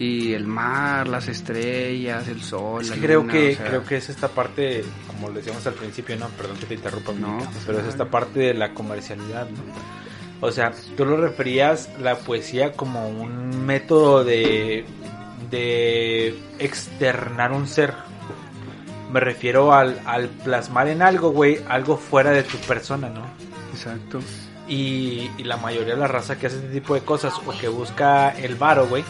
y 0.00 0.32
el 0.32 0.46
mar, 0.48 1.06
las 1.06 1.28
estrellas, 1.28 2.26
el 2.26 2.42
sol. 2.42 2.82
Es 2.82 2.88
la 2.88 2.94
que 2.96 3.00
creo 3.02 3.20
luna, 3.20 3.32
que 3.32 3.52
o 3.52 3.56
sea, 3.56 3.66
creo 3.66 3.84
que 3.84 3.96
es 3.98 4.08
esta 4.08 4.26
parte, 4.26 4.84
como 5.06 5.28
lo 5.28 5.34
decíamos 5.34 5.64
al 5.68 5.74
principio, 5.74 6.16
no, 6.16 6.26
perdón 6.30 6.56
que 6.56 6.66
te 6.66 6.74
interrumpa, 6.74 7.12
No, 7.12 7.36
Mica, 7.36 7.50
pero 7.66 7.78
es 7.78 7.86
esta 7.86 8.06
parte 8.06 8.40
de 8.40 8.54
la 8.54 8.74
comercialidad, 8.74 9.48
¿no? 9.48 10.01
O 10.42 10.50
sea, 10.50 10.72
tú 10.96 11.06
lo 11.06 11.16
referías 11.16 11.88
la 11.98 12.18
poesía 12.18 12.72
como 12.72 13.08
un 13.08 13.64
método 13.64 14.24
de 14.24 14.84
de 15.52 16.34
externar 16.58 17.52
un 17.52 17.68
ser. 17.68 17.94
Me 19.12 19.20
refiero 19.20 19.72
al, 19.72 20.00
al 20.06 20.28
plasmar 20.28 20.88
en 20.88 21.02
algo, 21.02 21.30
güey, 21.30 21.60
algo 21.68 21.96
fuera 21.96 22.30
de 22.30 22.42
tu 22.42 22.56
persona, 22.58 23.10
¿no? 23.10 23.22
Exacto. 23.72 24.20
Y, 24.66 25.30
y 25.36 25.44
la 25.44 25.58
mayoría 25.58 25.94
de 25.94 26.00
la 26.00 26.08
raza 26.08 26.38
que 26.38 26.46
hace 26.46 26.56
este 26.56 26.68
tipo 26.68 26.94
de 26.94 27.02
cosas 27.02 27.34
o 27.46 27.52
que 27.56 27.68
busca 27.68 28.30
el 28.30 28.56
varo, 28.56 28.88
güey, 28.88 29.04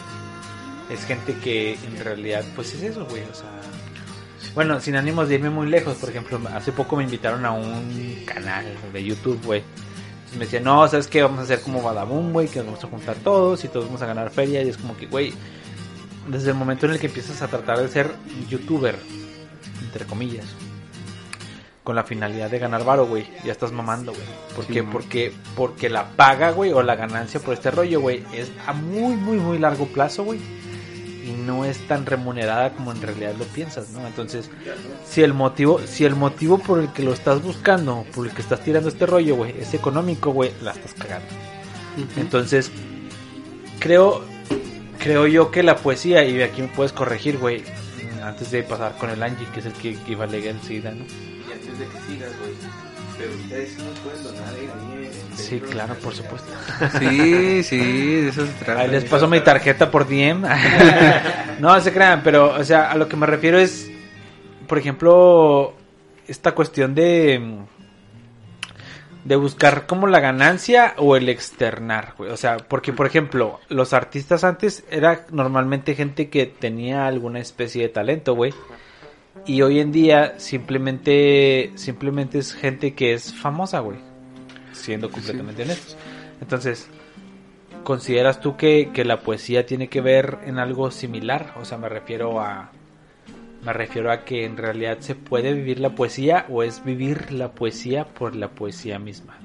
es 0.91 1.05
gente 1.05 1.35
que 1.41 1.75
en 1.75 2.03
realidad, 2.03 2.43
pues 2.53 2.73
es 2.75 2.83
eso, 2.83 3.05
güey. 3.05 3.23
O 3.23 3.33
sea, 3.33 3.49
bueno, 4.53 4.81
sin 4.81 4.97
ánimos 4.97 5.29
de 5.29 5.35
irme 5.35 5.49
muy 5.49 5.67
lejos, 5.67 5.95
por 5.95 6.09
ejemplo, 6.09 6.39
hace 6.53 6.73
poco 6.73 6.97
me 6.97 7.05
invitaron 7.05 7.45
a 7.45 7.51
un 7.51 8.23
canal 8.25 8.65
de 8.91 9.03
YouTube, 9.03 9.39
güey. 9.45 9.63
Me 10.37 10.45
decían, 10.45 10.63
no, 10.63 10.87
¿sabes 10.87 11.07
qué? 11.07 11.21
Vamos 11.21 11.39
a 11.39 11.43
hacer 11.43 11.61
como 11.61 11.81
Badaboom, 11.81 12.33
güey, 12.33 12.47
que 12.47 12.59
nos 12.59 12.65
vamos 12.67 12.83
a 12.83 12.87
juntar 12.87 13.15
todos 13.17 13.63
y 13.63 13.67
todos 13.67 13.85
vamos 13.85 14.01
a 14.01 14.07
ganar 14.07 14.29
feria. 14.31 14.61
Y 14.63 14.69
es 14.69 14.77
como 14.77 14.97
que, 14.97 15.05
güey, 15.05 15.33
desde 16.27 16.49
el 16.49 16.55
momento 16.55 16.85
en 16.85 16.93
el 16.93 16.99
que 16.99 17.07
empiezas 17.07 17.41
a 17.41 17.47
tratar 17.47 17.79
de 17.79 17.87
ser 17.87 18.11
youtuber, 18.49 18.97
entre 19.83 20.05
comillas, 20.05 20.45
con 21.83 21.95
la 21.95 22.03
finalidad 22.03 22.49
de 22.49 22.59
ganar 22.59 22.83
varo, 22.85 23.05
güey, 23.05 23.27
ya 23.43 23.51
estás 23.51 23.71
mamando, 23.71 24.11
güey. 24.13 24.23
¿Por 24.55 24.65
Sí, 24.65 24.73
qué? 24.73 24.81
mo. 24.81 24.91
Porque, 24.91 25.33
porque 25.55 25.89
la 25.89 26.07
paga, 26.11 26.51
güey, 26.51 26.71
o 26.71 26.81
la 26.81 26.95
ganancia 26.95 27.39
por 27.39 27.53
este 27.53 27.69
rollo, 27.71 27.99
güey, 28.01 28.23
es 28.33 28.51
a 28.65 28.73
muy, 28.73 29.15
muy, 29.15 29.37
muy 29.37 29.59
largo 29.59 29.85
plazo, 29.87 30.23
güey. 30.23 30.39
Y 31.23 31.31
no 31.31 31.63
es 31.63 31.79
tan 31.87 32.05
remunerada 32.05 32.73
como 32.73 32.91
en 32.91 33.01
realidad 33.01 33.33
lo 33.37 33.45
piensas, 33.45 33.89
¿no? 33.91 34.05
Entonces, 34.05 34.49
si 35.07 35.21
el 35.21 35.33
motivo, 35.33 35.79
si 35.85 36.03
el 36.03 36.15
motivo 36.15 36.57
por 36.57 36.79
el 36.79 36.91
que 36.91 37.01
lo 37.03 37.13
estás 37.13 37.41
buscando, 37.41 38.05
por 38.13 38.27
el 38.27 38.33
que 38.33 38.41
estás 38.41 38.61
tirando 38.61 38.89
este 38.89 39.05
rollo, 39.05 39.37
güey, 39.37 39.57
es 39.57 39.73
económico, 39.73 40.31
güey, 40.31 40.51
la 40.61 40.71
estás 40.71 40.93
cagando. 40.93 41.27
Entonces, 42.17 42.71
creo, 43.79 44.23
creo 44.99 45.27
yo 45.27 45.49
que 45.49 45.63
la 45.63 45.77
poesía, 45.77 46.25
y 46.25 46.41
aquí 46.41 46.61
me 46.61 46.67
puedes 46.67 46.91
corregir, 46.91 47.37
güey, 47.37 47.63
antes 48.21 48.51
de 48.51 48.63
pasar 48.63 48.97
con 48.97 49.09
el 49.09 49.21
Angie, 49.21 49.47
que 49.53 49.59
es 49.59 49.65
el 49.65 49.73
que, 49.73 49.95
que 49.95 50.11
iba 50.13 50.25
a 50.25 50.27
leer 50.27 50.47
enseguida, 50.47 50.91
¿no? 50.91 51.05
Y 51.05 51.51
antes 51.51 51.79
de 51.79 51.85
que 51.85 51.99
sigas, 52.07 52.31
güey. 52.39 52.92
Pero 53.17 53.31
ustedes 53.35 53.69
sí 53.69 53.81
nos 53.83 53.99
pueden 53.99 54.23
donar 54.23 54.53
ahí 54.53 54.69
Sí, 55.35 55.59
claro, 55.59 55.95
por 55.95 56.13
supuesto. 56.13 56.51
Sí, 56.99 57.63
sí, 57.63 57.77
de 57.77 58.29
eso 58.29 58.45
se 58.45 58.53
trata. 58.53 58.81
Ahí 58.81 58.89
les 58.89 59.03
paso 59.05 59.27
mi 59.27 59.39
tarjeta 59.39 59.89
por 59.89 60.07
DM. 60.07 60.43
no, 61.59 61.79
se 61.81 61.91
crean, 61.91 62.21
pero, 62.23 62.53
o 62.53 62.63
sea, 62.63 62.91
a 62.91 62.95
lo 62.95 63.07
que 63.07 63.15
me 63.15 63.25
refiero 63.25 63.57
es, 63.57 63.89
por 64.67 64.77
ejemplo, 64.77 65.75
esta 66.27 66.53
cuestión 66.53 66.93
de 66.93 67.63
de 69.23 69.35
buscar 69.37 69.85
como 69.85 70.07
la 70.07 70.19
ganancia 70.19 70.95
o 70.97 71.15
el 71.15 71.29
externar, 71.29 72.13
güey. 72.17 72.31
O 72.31 72.37
sea, 72.37 72.57
porque 72.57 72.93
por 72.93 73.05
ejemplo, 73.05 73.59
los 73.69 73.93
artistas 73.93 74.43
antes 74.43 74.83
era 74.89 75.25
normalmente 75.31 75.95
gente 75.95 76.29
que 76.29 76.45
tenía 76.45 77.07
alguna 77.07 77.39
especie 77.39 77.83
de 77.83 77.89
talento, 77.89 78.35
güey. 78.35 78.53
Y 79.45 79.61
hoy 79.61 79.79
en 79.79 79.91
día 79.91 80.39
simplemente 80.39 81.71
simplemente 81.75 82.39
es 82.39 82.53
gente 82.53 82.93
que 82.93 83.13
es 83.13 83.33
famosa, 83.33 83.79
güey. 83.79 83.97
Siendo 84.71 85.11
completamente 85.11 85.63
honestos. 85.63 85.97
Entonces, 86.39 86.87
¿consideras 87.83 88.39
tú 88.39 88.55
que, 88.55 88.91
que 88.93 89.05
la 89.05 89.21
poesía 89.21 89.65
tiene 89.65 89.89
que 89.89 90.01
ver 90.01 90.39
en 90.45 90.59
algo 90.59 90.91
similar? 90.91 91.53
O 91.59 91.65
sea, 91.65 91.77
me 91.77 91.89
refiero 91.89 92.39
a 92.39 92.71
me 93.65 93.71
refiero 93.71 94.11
a 94.11 94.25
que 94.25 94.45
en 94.45 94.57
realidad 94.57 94.99
se 94.99 95.15
puede 95.15 95.53
vivir 95.53 95.79
la 95.79 95.95
poesía 95.95 96.45
o 96.49 96.63
es 96.63 96.83
vivir 96.83 97.31
la 97.31 97.51
poesía 97.51 98.05
por 98.05 98.35
la 98.35 98.49
poesía 98.49 98.99
misma. 98.99 99.37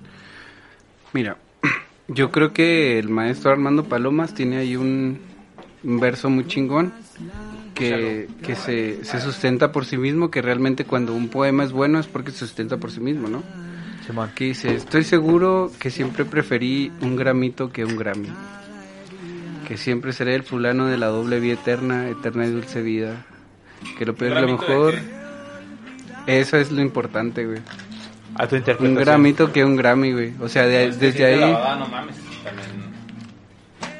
Mira, 1.12 1.36
yo 2.08 2.30
creo 2.30 2.52
que 2.52 2.98
el 2.98 3.08
maestro 3.08 3.52
Armando 3.52 3.84
Palomas 3.84 4.34
tiene 4.34 4.58
ahí 4.58 4.76
un, 4.76 5.20
un 5.84 6.00
verso 6.00 6.30
muy 6.30 6.46
chingón 6.46 6.92
que, 7.78 8.28
que 8.42 8.54
se, 8.56 9.04
se 9.04 9.20
sustenta 9.20 9.72
por 9.72 9.84
sí 9.84 9.96
mismo, 9.96 10.30
que 10.30 10.42
realmente 10.42 10.84
cuando 10.84 11.14
un 11.14 11.28
poema 11.28 11.64
es 11.64 11.72
bueno 11.72 11.98
es 11.98 12.06
porque 12.06 12.30
se 12.32 12.38
sustenta 12.38 12.76
por 12.78 12.90
sí 12.90 13.00
mismo, 13.00 13.28
¿no? 13.28 13.42
Simón. 14.06 14.30
Que 14.34 14.44
dice, 14.46 14.74
estoy 14.74 15.04
seguro 15.04 15.70
que 15.78 15.90
siempre 15.90 16.24
preferí 16.24 16.90
un 17.00 17.16
gramito 17.16 17.70
que 17.70 17.84
un 17.84 17.96
Grammy. 17.96 18.28
Que 19.66 19.76
siempre 19.76 20.12
seré 20.14 20.34
el 20.34 20.42
fulano 20.44 20.86
de 20.86 20.96
la 20.96 21.06
doble 21.08 21.40
vida 21.40 21.54
eterna, 21.54 22.08
eterna 22.08 22.46
y 22.46 22.50
dulce 22.50 22.80
vida. 22.82 23.26
Que 23.98 24.06
lo 24.06 24.14
peor 24.14 24.32
es 24.32 24.40
lo 24.40 24.46
¿Gramito 24.46 24.64
de 24.64 24.68
mejor. 24.92 24.94
Eso 26.26 26.56
es 26.56 26.70
lo 26.72 26.80
importante, 26.80 27.44
güey. 27.46 27.58
A 28.34 28.46
tu 28.46 28.54
Un 28.54 28.60
interpretación. 28.60 28.94
gramito 29.04 29.52
que 29.52 29.64
un 29.64 29.76
Grammy, 29.76 30.12
güey. 30.12 30.32
O 30.40 30.48
sea, 30.48 30.66
de- 30.66 30.86
Es 30.86 30.96
que 30.96 31.12
si 31.12 31.18
desde 31.18 31.24
es 31.32 31.38
de 31.38 31.44
ahí... 31.44 31.52
lavada, 31.52 31.76
no 31.76 31.86
mames. 31.88 32.16
También. 32.44 32.87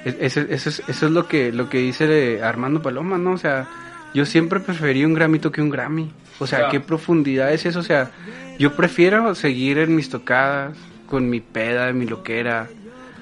Es- 0.09 0.37
Eso, 0.37 0.41
eso 0.49 0.69
es, 0.71 0.83
eso 0.89 1.07
es 1.07 1.13
lo 1.13 1.27
que 1.29 1.53
lo 1.53 1.69
que 1.69 1.79
dice 1.79 2.07
de 2.07 2.43
Armando 2.43 2.83
Paloma, 2.83 3.19
¿no? 3.19 3.33
O 3.33 3.39
sea, 3.39 3.67
yo 4.15 4.25
siempre 4.25 4.61
preferí 4.61 5.05
un 5.05 5.15
gramito 5.15 5.51
que 5.53 5.61
un 5.63 5.71
Grammy. 5.71 6.11
O 6.39 6.47
sea, 6.47 6.69
qué 6.71 6.81
profundidad 6.81 7.53
es 7.53 7.67
eso. 7.67 7.81
O 7.81 7.83
sea, 7.83 8.11
yo 8.59 8.75
prefiero 8.75 9.35
seguir 9.35 9.79
en 9.79 9.95
mis 9.97 10.09
tocadas, 10.09 10.77
con 11.07 11.29
mi 11.29 11.41
peda, 11.41 11.93
mi 11.93 12.07
loquera, 12.07 12.69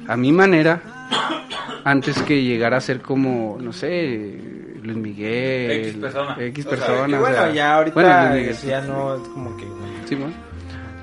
a 0.07 0.17
mi 0.17 0.33
manera, 0.33 0.81
antes 1.85 2.21
que 2.23 2.43
llegar 2.43 2.75
a 2.75 2.81
ser 2.81 3.01
como, 3.01 3.59
no 3.61 3.73
sé, 3.73 4.39
Luis 4.83 4.97
Miguel. 4.99 5.71
X 5.87 5.95
persona. 5.97 6.37
X 6.39 6.67
O 6.67 6.69
sea, 6.71 6.79
persona. 6.79 7.17
O 7.17 7.21
bueno, 7.21 7.37
sea, 7.37 7.53
ya 7.53 7.75
ahorita 7.75 7.95
bueno, 7.95 8.35
Miguel, 8.35 8.57
ya 8.67 8.81
no 8.83 9.15
es 9.17 9.29
como 9.29 9.57
que... 9.57 9.65
Sí. 10.07 10.17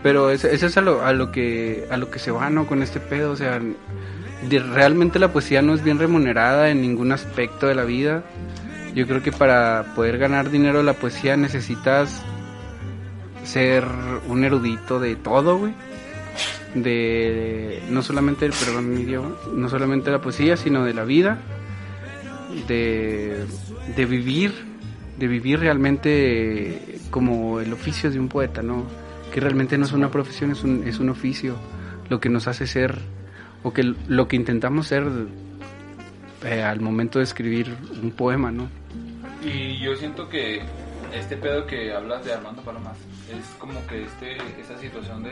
Pero 0.03 0.29
eso, 0.29 0.47
eso 0.47 0.67
es 0.67 0.77
a 0.77 0.81
lo, 0.81 1.03
a 1.05 1.13
lo 1.13 1.31
que 1.31 1.85
a 1.89 1.95
lo 1.97 2.11
que 2.11 2.19
se 2.19 2.29
va, 2.29 2.49
¿no? 2.49 2.67
Con 2.67 2.83
este 2.83 2.99
pedo, 2.99 3.31
o 3.31 3.35
sea, 3.37 3.59
realmente 4.49 5.19
la 5.19 5.31
poesía 5.31 5.61
no 5.61 5.73
es 5.73 5.83
bien 5.83 5.99
remunerada 5.99 6.69
en 6.69 6.81
ningún 6.81 7.11
aspecto 7.11 7.67
de 7.67 7.75
la 7.75 7.83
vida. 7.83 8.23
Yo 8.93 9.07
creo 9.07 9.23
que 9.23 9.31
para 9.31 9.93
poder 9.95 10.17
ganar 10.17 10.49
dinero 10.49 10.79
de 10.79 10.83
la 10.83 10.93
poesía 10.93 11.35
necesitas 11.37 12.23
ser 13.43 13.85
un 14.27 14.43
erudito 14.43 14.99
de 14.99 15.15
todo, 15.15 15.57
güey. 15.57 15.73
De 16.75 17.83
no 17.89 18.01
solamente, 18.01 18.49
perdón, 18.49 18.93
mi 18.93 19.01
idioma, 19.01 19.35
no 19.53 19.69
solamente 19.69 20.11
la 20.11 20.21
poesía, 20.21 20.57
sino 20.57 20.83
de 20.83 20.93
la 20.93 21.03
vida, 21.03 21.39
de, 22.67 23.45
de 23.95 24.05
vivir, 24.05 24.53
de 25.19 25.27
vivir 25.27 25.59
realmente 25.59 26.99
como 27.11 27.59
el 27.59 27.71
oficio 27.73 28.09
de 28.09 28.19
un 28.19 28.27
poeta, 28.27 28.63
¿no? 28.63 28.85
Que 29.31 29.39
realmente 29.39 29.77
no 29.77 29.85
es 29.85 29.91
una 29.91 30.09
profesión, 30.09 30.51
es 30.51 30.63
un, 30.63 30.83
es 30.87 30.99
un 30.99 31.09
oficio, 31.09 31.55
lo 32.09 32.19
que 32.19 32.29
nos 32.29 32.47
hace 32.47 32.65
ser, 32.65 32.97
o 33.63 33.71
que 33.73 33.83
lo 33.83 34.27
que 34.27 34.35
intentamos 34.35 34.87
ser 34.87 35.03
eh, 36.45 36.61
al 36.61 36.81
momento 36.81 37.19
de 37.19 37.23
escribir 37.23 37.75
un 38.01 38.11
poema, 38.11 38.51
¿no? 38.51 38.69
Y 39.43 39.79
yo 39.79 39.95
siento 39.95 40.29
que 40.29 40.61
este 41.13 41.37
pedo 41.37 41.65
que 41.65 41.93
hablas 41.93 42.23
de 42.25 42.33
Armando 42.33 42.61
Palomas 42.61 42.97
es 43.29 43.45
como 43.59 43.85
que 43.87 44.03
este 44.03 44.37
esa 44.59 44.77
situación 44.77 45.23
de 45.23 45.31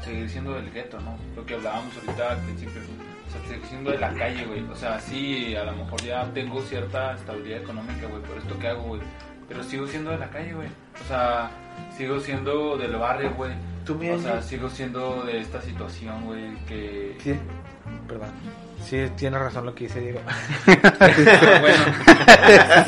seguir 0.00 0.28
siendo 0.28 0.54
del 0.54 0.70
gueto, 0.70 0.98
¿no? 1.00 1.16
Lo 1.36 1.44
que 1.44 1.54
hablábamos 1.54 1.94
ahorita 1.96 2.32
al 2.32 2.38
principio. 2.44 2.80
O 3.26 3.32
sea, 3.32 3.48
seguir 3.48 3.66
siendo 3.66 3.90
de 3.90 3.98
la 3.98 4.12
calle, 4.14 4.44
güey. 4.44 4.62
O 4.64 4.74
sea, 4.74 4.98
sí, 4.98 5.54
a 5.54 5.64
lo 5.64 5.72
mejor 5.72 6.02
ya 6.02 6.28
tengo 6.32 6.60
cierta 6.62 7.14
estabilidad 7.14 7.60
económica, 7.62 8.06
güey, 8.06 8.22
por 8.22 8.38
esto 8.38 8.58
que 8.58 8.68
hago, 8.68 8.82
güey. 8.82 9.00
Pero 9.50 9.64
sigo 9.64 9.86
siendo 9.88 10.12
de 10.12 10.18
la 10.18 10.30
calle, 10.30 10.54
güey. 10.54 10.68
O 10.68 11.08
sea, 11.08 11.50
sigo 11.98 12.20
siendo 12.20 12.78
del 12.78 12.94
barrio, 12.94 13.34
güey. 13.34 13.50
Tú, 13.84 13.98
O 14.00 14.18
sea, 14.20 14.40
sigo 14.40 14.70
siendo 14.70 15.24
de 15.24 15.40
esta 15.40 15.60
situación, 15.60 16.24
güey, 16.24 16.54
que... 16.66 17.16
Sí, 17.18 17.34
perdón. 18.06 18.28
Sí, 18.84 19.06
tiene 19.16 19.38
razón 19.38 19.66
lo 19.66 19.74
que 19.74 19.84
dice 19.84 20.00
Diego. 20.00 20.20
Pero 20.66 20.80
bueno. 21.60 21.76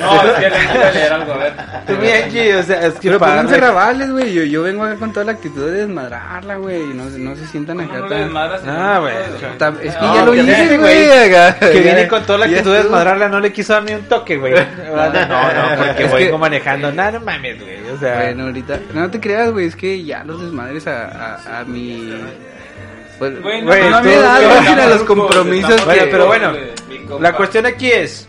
No, 0.00 0.22
es 0.28 0.32
que 0.34 0.50
le 0.50 0.56
voy 0.72 0.82
a 0.82 0.90
leer 0.92 1.12
algo, 1.12 1.32
a 1.32 1.36
ver. 1.36 1.52
Tú, 1.86 1.92
Angie, 1.94 2.56
o 2.56 2.62
sea, 2.62 2.86
es 2.86 2.94
que 2.94 3.08
Pero 3.08 3.18
pónganse 3.18 3.56
rabales, 3.58 4.10
güey. 4.10 4.32
Yo, 4.32 4.42
yo 4.44 4.62
vengo 4.62 4.84
acá 4.84 4.96
con 4.96 5.12
toda 5.12 5.26
la 5.26 5.32
actitud 5.32 5.64
de 5.66 5.72
desmadrarla, 5.82 6.56
güey. 6.56 6.82
y 6.82 6.94
No, 6.94 7.04
no 7.04 7.36
se 7.36 7.46
sientan 7.46 7.76
¿Cómo 7.76 7.88
acá 7.90 7.98
no 8.00 8.06
tan... 8.08 8.18
desmadras? 8.20 8.62
Ah, 8.66 8.98
güey. 9.00 9.14
Es 9.86 9.94
que 9.94 10.00
No, 10.00 10.14
ya 10.16 10.24
lo 10.24 10.34
hice, 10.34 10.78
güey. 10.78 11.08
Que 11.72 11.80
viene 11.80 12.08
con 12.08 12.22
toda 12.24 12.38
la 12.40 12.46
actitud 12.46 12.72
de 12.72 12.78
desmadrarla, 12.82 13.28
no 13.28 13.38
le 13.40 13.52
quiso 13.52 13.72
dar 13.74 13.84
ni 13.84 13.92
un 13.94 14.02
toque, 14.04 14.36
güey. 14.38 14.54
No, 14.92 15.10
no, 15.12 15.76
porque 15.86 16.04
Es 16.04 16.12
vengo 16.12 16.32
que- 16.32 16.38
manejando. 16.38 16.90
No, 16.92 17.10
no 17.12 17.20
mames, 17.20 17.60
güey. 17.60 17.90
O 17.94 17.98
sea, 17.98 18.16
Bueno, 18.16 18.44
ahorita... 18.44 18.78
No 18.94 19.10
te 19.10 19.20
creas, 19.20 19.50
güey. 19.50 19.66
Es 19.66 19.76
que 19.76 20.02
ya 20.04 20.24
los 20.24 20.40
desmadres 20.42 20.86
a, 20.86 21.36
a, 21.36 21.60
a 21.60 21.64
mi... 21.64 22.12
Pues, 23.22 23.40
Güey, 23.40 23.60
no, 23.62 23.66
Güey, 23.68 23.88
no 23.88 23.98
tú- 24.02 24.08
me 24.08 24.16
da 24.16 24.36
tú- 24.40 24.44
güey, 24.48 24.80
a 24.80 24.86
los 24.88 25.02
compromisos 25.04 25.70
estamos- 25.70 25.84
Bueno, 25.86 26.04
que... 26.04 26.10
pero 26.10 26.26
bueno. 26.26 27.20
La 27.20 27.32
cuestión 27.36 27.66
aquí 27.66 27.88
es, 27.92 28.28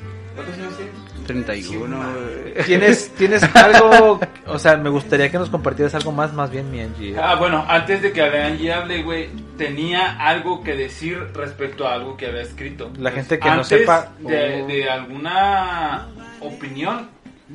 31, 1.25 1.97
güey. 1.97 2.63
¿tienes, 2.65 3.10
tienes 3.17 3.43
algo, 3.56 4.19
o 4.45 4.60
sea, 4.60 4.77
me 4.77 4.89
gustaría 4.89 5.32
que 5.32 5.39
nos 5.39 5.49
compartieras 5.49 5.95
algo 5.95 6.12
más, 6.12 6.32
más 6.34 6.51
bien, 6.51 6.69
mi 6.69 6.82
Angie. 6.82 7.15
Ah, 7.19 7.34
bueno, 7.36 7.65
antes 7.67 8.03
de 8.03 8.12
que 8.12 8.21
Angie 8.21 8.71
hable, 8.71 9.01
güey, 9.01 9.29
tenía 9.58 10.17
algo 10.19 10.63
que 10.63 10.75
decir 10.75 11.17
respecto 11.34 11.88
a 11.88 11.93
algo 11.95 12.15
que 12.15 12.27
había 12.27 12.41
escrito. 12.41 12.91
La 12.99 13.10
gente 13.10 13.39
que 13.39 13.49
Antes 13.49 13.71
no 13.71 13.77
sepa- 13.77 14.10
De, 14.19 14.62
Oh. 14.62 14.67
de 14.67 14.89
alguna 14.91 16.08
opinión, 16.41 17.10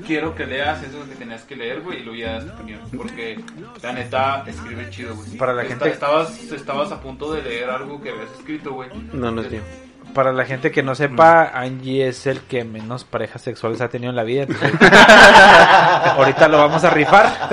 quiero 0.07 0.35
que 0.35 0.47
leas 0.47 0.83
eso 0.83 1.09
que 1.09 1.15
tenías 1.17 1.43
que 1.45 1.57
leer, 1.57 1.81
güey, 1.81 2.01
y 2.01 2.03
luego 2.03 2.19
ya 2.19 2.33
das 2.35 2.47
tu 2.47 2.53
opinión. 2.53 2.81
Porque 2.97 3.39
la 3.83 3.93
neta 3.93 4.45
escribe 4.47 4.91
chido, 4.91 5.15
güey. 5.17 5.37
Para 5.37 5.53
la 5.55 5.63
Esta- 5.63 5.75
gente- 5.75 5.91
Estabas, 5.91 6.39
estabas 6.53 6.93
a 6.93 7.01
punto 7.01 7.33
de 7.33 7.43
leer 7.43 7.71
algo 7.71 8.01
que 8.01 8.11
habías 8.11 8.31
escrito, 8.33 8.73
güey. 8.75 8.91
No, 9.13 9.31
no 9.31 9.41
es 9.43 9.51
mío. 9.51 9.63
Para 10.19 10.33
la 10.33 10.45
gente 10.45 10.73
que 10.73 10.83
no 10.83 10.97
sepa, 10.97 11.53
Angie 11.55 12.09
es 12.09 12.27
el 12.27 12.41
que 12.41 12.65
menos 12.65 13.05
parejas 13.05 13.41
sexuales 13.41 13.81
ha 13.81 13.87
tenido 13.89 14.11
en 14.11 14.17
la 14.17 14.25
vida. 14.25 14.43
entonces- 14.49 14.73
ahorita 16.17 16.49
lo 16.49 16.59
vamos 16.59 16.83
a 16.83 16.91
rifar. 16.91 17.49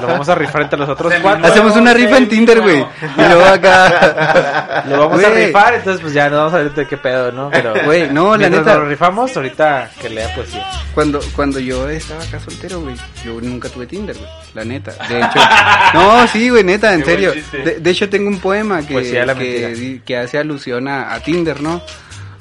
Lo 0.00 0.06
vamos 0.06 0.26
a 0.30 0.34
rifar 0.34 0.62
entre 0.62 0.78
los 0.78 0.88
otros 0.88 1.12
cuatro. 1.20 1.46
Hacemos 1.46 1.76
una 1.76 1.92
rifa 1.92 2.16
en 2.16 2.26
Tinder, 2.26 2.62
güey. 2.62 2.78
Y 2.80 3.20
luego 3.20 3.44
acá... 3.44 4.82
Lo 4.88 4.98
vamos 5.08 5.22
a 5.22 5.28
rifar, 5.28 5.74
entonces 5.74 6.00
pues 6.00 6.14
ya 6.14 6.30
no 6.30 6.38
vamos 6.38 6.54
a 6.54 6.58
ver 6.58 6.72
de 6.74 6.86
qué 6.86 6.96
pedo, 6.96 7.32
¿no? 7.32 7.50
Pero 7.50 7.74
Güey, 7.84 8.08
no, 8.08 8.34
la 8.34 8.48
neta- 8.48 8.76
lo 8.76 8.86
rifamos, 8.86 9.36
ahorita 9.36 9.90
que 10.00 10.08
lea 10.08 10.34
poesía. 10.34 10.66
Cuando, 10.94 11.20
cuando 11.36 11.58
yo 11.60 11.86
estaba 11.90 12.22
acá 12.24 12.40
soltero, 12.40 12.80
güey, 12.80 12.94
yo 13.24 13.38
nunca 13.42 13.68
tuve 13.68 13.86
Tinder, 13.86 14.16
güey. 14.16 14.30
La 14.54 14.64
neta. 14.64 14.92
De 15.06 15.18
hecho, 15.18 15.38
no, 15.94 16.26
sí, 16.28 16.48
güey, 16.48 16.64
neta, 16.64 16.94
en 16.94 17.00
Qué 17.02 17.06
serio. 17.06 17.32
De, 17.52 17.78
de 17.80 17.90
hecho, 17.90 18.08
tengo 18.08 18.28
un 18.28 18.38
poema 18.40 18.80
que, 18.86 18.94
que, 19.44 20.00
que 20.06 20.16
hace 20.16 20.38
alusión 20.38 20.88
a, 20.88 21.12
a 21.12 21.20
Tinder, 21.20 21.60
¿no? 21.60 21.82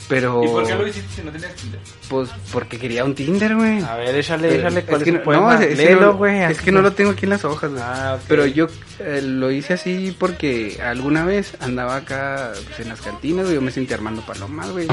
Pero, 0.09 0.43
¿Y 0.43 0.47
por 0.47 0.65
qué 0.65 0.73
lo 0.75 0.87
hiciste 0.87 1.07
si 1.17 1.21
no 1.21 1.31
tenías 1.31 1.53
Tinder? 1.53 1.79
pues, 2.09 2.29
porque 2.51 2.77
quería 2.79 3.05
un 3.05 3.13
Tinder, 3.13 3.55
güey. 3.55 3.81
A 3.83 3.95
ver, 3.95 4.15
échale, 4.15 4.49
Pero 4.49 4.61
échale, 4.61 4.83
¿cuál 4.83 5.01
es, 5.01 5.05
que 5.05 5.11
no- 5.11 5.23
poema? 5.23 5.55
no, 5.55 5.61
es, 5.61 5.77
Léelo, 5.77 6.01
no- 6.01 6.13
güey. 6.17 6.41
Es 6.41 6.59
que 6.61 6.71
no 6.71 6.81
lo 6.81 6.91
tengo 6.93 7.11
aquí 7.11 7.25
en 7.25 7.29
las 7.29 7.45
hojas, 7.45 7.69
güey. 7.69 7.83
Ah. 7.85 8.17
Pero 8.27 8.45
yo 8.47 8.67
eh, 8.99 9.21
lo 9.23 9.51
hice 9.51 9.73
así 9.75 10.15
porque 10.19 10.79
alguna 10.83 11.23
vez 11.25 11.53
andaba 11.61 11.95
acá 11.97 12.51
pues, 12.65 12.79
en 12.79 12.89
las 12.89 13.01
cantinas, 13.01 13.43
güey. 13.45 13.55
Yo 13.55 13.61
me 13.61 13.69
sentía 13.71 13.95
armando 13.97 14.23
palomas, 14.25 14.71
güey. 14.71 14.87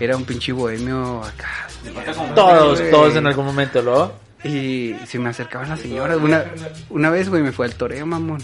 Era 0.00 0.16
un 0.16 0.24
pinche 0.24 0.50
bohemio 0.52 1.22
acá. 1.22 1.68
Todos, 2.34 2.82
todos 2.90 3.14
en 3.16 3.26
algún 3.26 3.46
momento, 3.46 3.80
¿lo? 3.82 4.12
Y 4.42 4.94
se 5.06 5.18
me 5.20 5.28
acercaban 5.30 5.68
las 5.68 5.80
señoras. 5.80 6.18
Una, 6.18 6.44
una 6.90 7.10
vez, 7.10 7.28
güey, 7.28 7.42
me 7.42 7.52
fue 7.52 7.66
al 7.66 7.74
toreo, 7.76 8.04
mamón. 8.04 8.42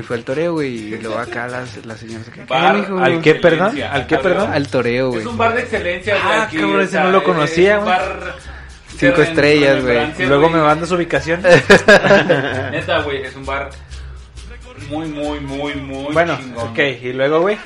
Me 0.00 0.06
fue 0.06 0.16
al 0.16 0.24
toreo, 0.24 0.54
güey. 0.54 0.94
Y 0.94 0.98
luego 0.98 1.18
acá 1.18 1.46
las, 1.46 1.84
las 1.84 2.00
señoras. 2.00 2.30
¿Qué, 2.30 2.42
Bar- 2.44 2.74
mijo? 2.78 2.98
¿Al 2.98 3.20
qué, 3.20 3.34
perdón? 3.34 3.78
¿Al 3.82 4.06
qué, 4.06 4.16
perdón? 4.16 4.50
Al 4.50 4.66
toreo, 4.68 5.08
güey. 5.10 5.20
Es 5.20 5.26
un 5.26 5.36
bar 5.36 5.54
de 5.54 5.60
excelencia, 5.60 6.14
güey. 6.14 6.32
Ah, 6.38 6.42
aquí, 6.44 6.56
cabrón, 6.56 6.80
ese 6.80 7.00
no 7.00 7.10
lo 7.10 7.22
conocía, 7.22 7.76
güey. 7.76 7.88
bar 7.90 8.36
Cinco 8.96 9.20
estrellas, 9.22 9.82
güey. 9.82 10.26
Luego 10.26 10.48
güey. 10.48 10.54
me 10.54 10.62
mandas 10.62 10.88
su 10.88 10.94
ubicación. 10.94 11.42
Neta, 12.70 13.02
güey, 13.02 13.22
es 13.24 13.36
un 13.36 13.44
bar 13.44 13.68
muy, 14.88 15.06
muy, 15.08 15.40
muy, 15.40 15.74
muy 15.74 16.12
bueno, 16.14 16.36
chingón. 16.38 16.68
ok, 16.68 16.78
y 17.02 17.12
luego, 17.12 17.40
güey. 17.42 17.58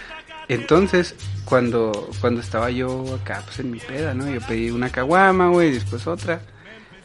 Entonces, 0.48 1.14
cuando, 1.44 2.10
cuando 2.20 2.40
estaba 2.40 2.68
yo 2.70 3.04
acá, 3.22 3.42
pues 3.44 3.60
en 3.60 3.70
mi 3.70 3.78
peda, 3.78 4.12
¿no? 4.12 4.28
Yo 4.28 4.40
pedí 4.40 4.70
una 4.70 4.90
caguama, 4.90 5.48
güey, 5.48 5.70
después 5.72 6.04
otra. 6.08 6.40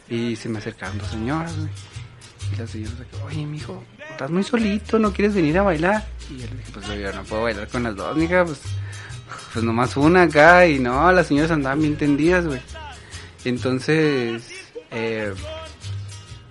Y 0.08 0.34
se 0.34 0.48
me 0.48 0.58
acercaron 0.58 0.98
dos 0.98 1.08
señoras, 1.08 1.56
güey. 1.56 1.68
Y 2.52 2.56
las 2.56 2.70
señoras, 2.70 2.96
que, 3.10 3.16
oye, 3.24 3.46
mijo, 3.46 3.84
estás 4.20 4.30
muy 4.32 4.42
solito, 4.42 4.98
¿no 4.98 5.14
quieres 5.14 5.34
venir 5.34 5.56
a 5.56 5.62
bailar? 5.62 6.06
Y 6.28 6.36
yo 6.36 6.46
le 6.48 6.56
dije, 6.58 6.70
pues 6.74 6.86
yo 6.86 7.12
no 7.14 7.24
puedo 7.24 7.44
bailar 7.44 7.68
con 7.68 7.84
las 7.84 7.96
dos, 7.96 8.14
mija, 8.18 8.44
pues, 8.44 8.60
pues 9.54 9.64
nomás 9.64 9.96
una 9.96 10.24
acá. 10.24 10.66
Y 10.66 10.78
no, 10.78 11.10
las 11.10 11.28
señoras 11.28 11.52
andaban 11.52 11.80
bien 11.80 11.96
tendidas, 11.96 12.44
güey. 12.44 12.60
Entonces, 13.46 14.42
eh, 14.90 15.32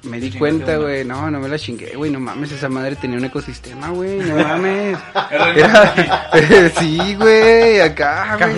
me 0.03 0.19
di 0.19 0.31
cuenta, 0.31 0.77
güey, 0.77 1.03
no, 1.03 1.29
no 1.29 1.39
me 1.39 1.49
la 1.49 1.57
chingué, 1.59 1.93
güey, 1.95 2.09
no 2.09 2.19
mames, 2.21 2.51
esa 2.53 2.69
madre 2.69 2.95
tenía 2.95 3.17
un 3.17 3.25
ecosistema, 3.25 3.89
güey, 3.89 4.19
no 4.19 4.35
mames. 4.43 4.97
Era- 5.31 6.69
sí, 6.79 7.15
güey, 7.15 7.81
acá, 7.81 8.37
güey. 8.39 8.55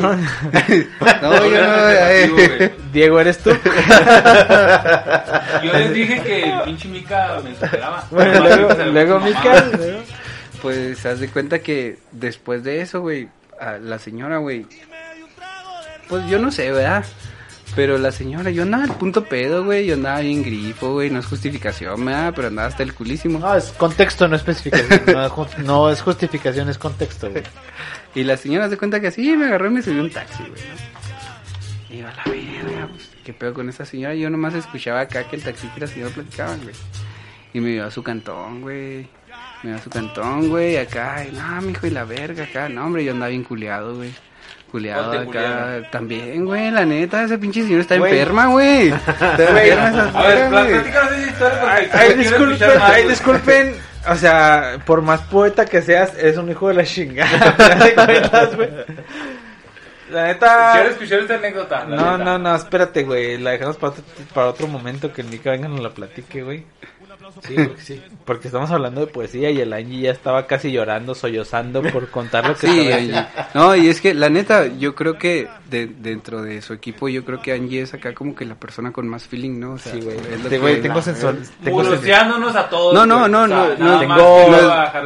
No, 1.22 1.46
yo 1.48 1.62
no, 1.68 1.90
eh. 1.90 2.72
Diego, 2.94 3.20
¿eres 3.20 3.40
tú? 3.40 3.50
Yo 5.64 5.74
les 5.74 5.94
dije 5.94 6.22
que 6.22 6.44
el 6.52 6.62
pinche 6.62 6.88
Mica 6.88 7.40
me 7.44 7.54
superaba. 7.56 8.06
Bueno, 8.12 8.40
luego, 8.92 9.20
Mica. 9.20 9.66
luego. 9.78 10.00
Pues, 10.62 11.06
haz 11.06 11.20
de 11.20 11.28
cuenta 11.30 11.60
que 11.60 11.98
después 12.12 12.64
de 12.64 12.82
eso, 12.82 13.02
güey, 13.02 13.30
a 13.60 13.74
la 13.78 13.98
señora, 14.00 14.38
güey, 14.38 14.66
pues 16.08 16.28
yo 16.30 16.38
no 16.40 16.52
sé, 16.52 16.72
¿verdad? 16.72 17.04
Pero 17.76 17.98
la 17.98 18.12
señora, 18.12 18.50
yo 18.50 18.64
andaba 18.64 18.84
al 18.84 18.96
punto 18.96 19.24
pedo, 19.24 19.64
güey, 19.64 19.86
yo 19.86 19.94
andaba 19.94 20.20
bien 20.20 20.44
grifo, 20.44 20.92
güey, 20.94 21.10
no 21.10 21.20
es 21.20 21.26
justificación, 21.26 22.04
¿verdad? 22.04 22.34
Pero 22.36 22.50
andaba 22.50 22.68
hasta 22.68 22.84
el 22.84 22.94
culísimo. 22.94 23.40
No, 23.40 23.56
es 23.56 23.72
contexto, 23.72 24.28
no 24.28 24.36
especificación. 24.36 25.02
No, 25.06 25.48
no 25.60 25.90
es 25.90 26.02
justificación, 26.02 26.70
es 26.70 26.78
contexto, 26.78 27.30
güey. 27.30 27.44
Y 28.14 28.26
la 28.26 28.36
señora 28.36 28.70
se 28.70 28.78
cuenta 28.78 29.00
que 29.00 29.08
así 29.08 29.38
me 29.38 29.46
agarró 29.46 29.68
y 29.68 29.70
me 29.70 29.82
subió 29.82 30.02
un 30.02 30.10
taxi, 30.10 30.44
güey, 30.44 30.62
¿no? 30.62 31.96
Iba 31.96 32.10
a 32.10 32.14
la 32.14 32.24
verga, 32.26 32.88
pues, 32.90 33.10
qué 33.24 33.32
pedo 33.32 33.54
con 33.54 33.70
esa 33.70 33.86
señora. 33.86 34.16
Yo 34.16 34.30
nomás 34.30 34.54
escuchaba 34.54 35.00
acá 35.00 35.24
que 35.30 35.38
el 35.38 35.44
taxista 35.44 35.78
y 35.78 35.80
la 35.80 35.88
señora 35.88 36.14
platicaban, 36.14 36.62
güey. 36.62 36.76
Y 37.54 37.62
me 37.62 37.72
llevó 37.72 37.88
a 37.88 37.92
su 37.92 38.04
cantón, 38.04 38.62
güey. 38.62 39.08
Me 39.64 39.70
llevó 39.70 39.76
a 39.78 39.84
su 39.84 39.90
cantón, 39.90 40.50
güey, 40.50 40.76
acá. 40.76 41.26
Y 41.26 41.32
no, 41.32 41.62
mijo, 41.62 41.88
y 41.88 41.92
la 41.92 42.04
verga 42.04 42.44
acá. 42.44 42.68
No, 42.68 42.86
hombre, 42.86 43.06
yo 43.06 43.14
andaba 43.14 43.30
bien 43.30 43.46
culiado, 43.46 43.96
güey. 43.96 44.12
Culiado 44.72 45.12
¿Cuál 45.12 45.30
te 45.32 45.40
acá. 45.40 45.90
También, 45.92 46.46
güey, 46.46 46.72
la 46.72 46.86
neta, 46.86 47.24
esa 47.24 47.38
pinche 47.38 47.62
señora 47.64 47.82
está 47.82 47.98
Güey. 47.98 48.12
enferma, 48.14 48.46
güey. 48.48 48.88
Está 48.88 49.32
enferma 49.34 49.90
esa 49.90 50.20
A 50.20 50.28
ver, 50.28 50.50
platícanos 50.50 51.12
esa 51.12 51.28
historia 51.30 51.60
porque 51.60 51.90
Ay, 51.98 52.14
disculpen, 52.14 52.70
ay, 52.82 52.92
güey. 53.04 53.08
disculpen. 53.10 53.76
O 54.10 54.16
sea, 54.16 54.78
por 54.86 55.02
más 55.02 55.22
poeta 55.22 55.66
que 55.66 55.82
seas, 55.82 56.14
eres 56.18 56.38
un 56.38 56.50
hijo 56.50 56.70
de 56.70 56.74
la 56.76 56.84
chingada. 56.86 57.56
¿Te 57.84 57.94
cuentas, 57.96 58.56
güey? 58.56 58.70
La 60.10 60.28
neta. 60.28 60.72
Quiero 60.74 60.90
escuchar 60.90 61.20
esta 61.20 61.36
anécdota. 61.36 61.86
No, 61.86 62.18
neta. 62.18 62.18
no, 62.18 62.38
no, 62.40 62.56
espérate, 62.56 63.04
güey. 63.04 63.38
La 63.38 63.52
dejamos 63.52 63.78
para 63.78 63.92
otro, 63.92 64.04
para 64.34 64.48
otro 64.48 64.68
momento 64.68 65.14
que 65.14 65.22
el 65.22 65.28
Mika 65.28 65.52
venga 65.52 65.68
y 65.68 65.72
nos 65.72 65.82
la 65.82 65.90
platique, 65.92 66.42
güey. 66.44 66.66
Sí, 67.48 67.56
porque 67.56 67.82
sí. 67.82 68.02
Porque 68.26 68.48
estamos 68.48 68.70
hablando 68.72 69.02
de 69.02 69.08
poesía 69.08 69.50
y 69.50 69.60
el 69.62 69.74
Angie 69.74 70.02
ya 70.02 70.12
estaba 70.12 70.48
casi 70.48 70.72
llorando, 70.72 71.16
sollozando 71.16 71.82
por 71.82 72.10
contar 72.10 72.48
lo 72.48 72.56
que 72.56 72.68
Sí, 72.68 72.80
estaba 72.90 72.98
Angie. 73.02 73.28
no, 73.54 73.76
y 73.76 73.88
es 73.90 74.02
que 74.02 74.14
la 74.14 74.30
neta, 74.30 74.68
yo 74.68 74.94
creo 74.96 75.18
que 75.18 75.48
de, 75.70 75.88
dentro 75.88 76.42
de 76.42 76.62
su 76.62 76.74
equipo, 76.74 77.10
yo 77.10 77.24
creo 77.26 77.42
que 77.42 77.54
Angie 77.54 77.82
es 77.82 77.94
acá 77.94 78.14
como 78.14 78.36
que 78.36 78.46
la 78.46 78.56
persona 78.56 78.92
con 78.92 79.08
más 79.08 79.28
feeling, 79.28 79.60
¿no? 79.60 79.74
O 79.74 79.78
sea, 79.78 79.94
Sí, 79.94 80.00
güey. 80.02 80.82
tengo 80.82 81.02
sensual. 81.02 81.40
Tengo, 81.64 81.82
a 81.82 82.70
todos. 82.70 82.94
No, 82.94 83.06
no, 83.06 83.28
no, 83.28 83.44
O 83.44 83.48
sea, 83.48 83.76
no, 83.78 84.00
tengo, 84.00 84.16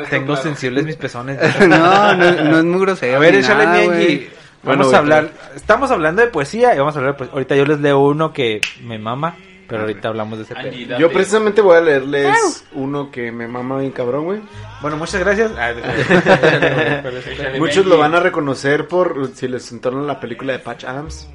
tengo 0.09 0.25
claro. 0.27 0.41
sensibles 0.41 0.85
mis 0.85 0.95
pezones. 0.95 1.39
no, 1.59 2.13
no, 2.15 2.31
no 2.43 2.57
es 2.59 2.63
muy 2.63 2.79
grosero. 2.81 3.15
A 3.17 3.19
ver, 3.19 3.35
échale 3.35 3.65
nada. 3.65 3.79
Angie. 3.81 4.29
Vamos 4.63 4.93
a 4.93 4.97
hablar. 4.97 5.29
Estamos 5.55 5.91
hablando 5.91 6.21
de 6.23 6.27
poesía 6.29 6.73
y 6.73 6.79
vamos 6.79 6.95
a 6.95 6.99
hablar 6.99 7.13
de 7.13 7.17
poesía. 7.19 7.33
Ahorita 7.33 7.55
yo 7.55 7.65
les 7.65 7.79
leo 7.79 7.99
uno 7.99 8.33
que 8.33 8.61
me 8.83 8.97
mama, 8.97 9.35
pero 9.67 9.81
ahorita 9.81 10.07
hablamos 10.09 10.37
de 10.39 10.43
ese. 10.45 10.53
Angie. 10.57 10.87
Yo 10.99 11.11
precisamente 11.11 11.61
voy 11.61 11.77
a 11.77 11.81
leerles 11.81 12.63
uno 12.73 13.09
que 13.11 13.31
me 13.31 13.47
mama 13.47 13.79
bien 13.79 13.91
cabrón, 13.91 14.25
güey. 14.25 14.41
Bueno, 14.81 14.97
muchas 14.97 15.19
gracias. 15.21 15.51
Ah, 15.57 15.73
Muchos 17.59 17.85
lo 17.85 17.97
van 17.97 18.15
a 18.15 18.19
reconocer 18.19 18.87
por 18.87 19.31
si 19.35 19.47
les 19.47 19.71
entornan 19.71 20.07
la 20.07 20.19
película 20.19 20.53
de 20.53 20.59
Patch 20.59 20.83
Adams. 20.85 21.27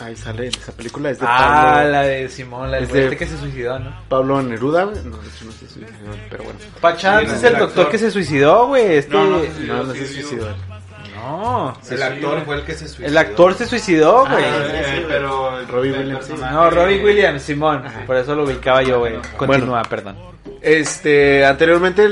Ahí 0.00 0.16
sale, 0.16 0.46
esa 0.48 0.72
película 0.72 1.10
es 1.10 1.20
de 1.20 1.26
ah, 1.28 1.74
Pablo, 1.74 1.90
la 1.90 2.02
de 2.02 2.28
Simón, 2.28 2.70
la 2.70 2.76
del 2.78 2.84
Es 2.86 2.92
de- 2.92 3.04
este 3.04 3.16
que 3.18 3.26
se 3.26 3.36
suicidó, 3.38 3.78
¿no? 3.78 3.94
Pablo 4.08 4.40
Neruda, 4.42 4.84
güey. 4.84 4.96
No, 5.04 5.18
de 5.18 5.28
hecho 5.28 5.44
no 5.44 5.52
sé 5.52 5.68
si 5.68 5.80
pero 6.30 6.44
bueno. 6.44 6.58
Pachans 6.80 7.28
Sí, 7.28 7.36
es 7.36 7.42
no, 7.42 7.48
el 7.48 7.54
el 7.54 7.60
doctor 7.60 7.80
actor. 7.82 7.90
que 7.92 7.98
se 7.98 8.10
suicidó, 8.10 8.66
güey. 8.68 8.96
Este... 8.96 9.12
No, 9.14 9.26
no, 9.26 9.92
se 9.92 10.06
sí, 10.06 10.14
suicidó. 10.22 10.48
No. 11.22 11.74
El 11.88 12.02
actor 12.02 12.44
fue 12.44 12.56
el 12.56 12.64
que 12.64 12.72
se 12.74 12.88
suicidó. 12.88 13.08
El 13.08 13.18
actor 13.18 13.54
se 13.54 13.66
suicidó, 13.66 14.26
güey. 14.26 14.44
Ah, 14.44 14.66
eh, 14.72 15.04
pero 15.08 15.64
Robbie 15.66 15.90
el 15.90 15.98
Williams, 16.00 16.30
No, 16.30 16.70
Robbie 16.70 17.04
Williams, 17.04 17.42
Simón. 17.42 17.84
Por 18.06 18.16
eso 18.16 18.34
lo 18.34 18.44
ubicaba 18.44 18.82
yo, 18.82 18.98
güey. 18.98 19.14
Continúa, 19.36 19.82
perdón. 19.82 20.16
Este, 20.60 21.44
anteriormente 21.44 22.08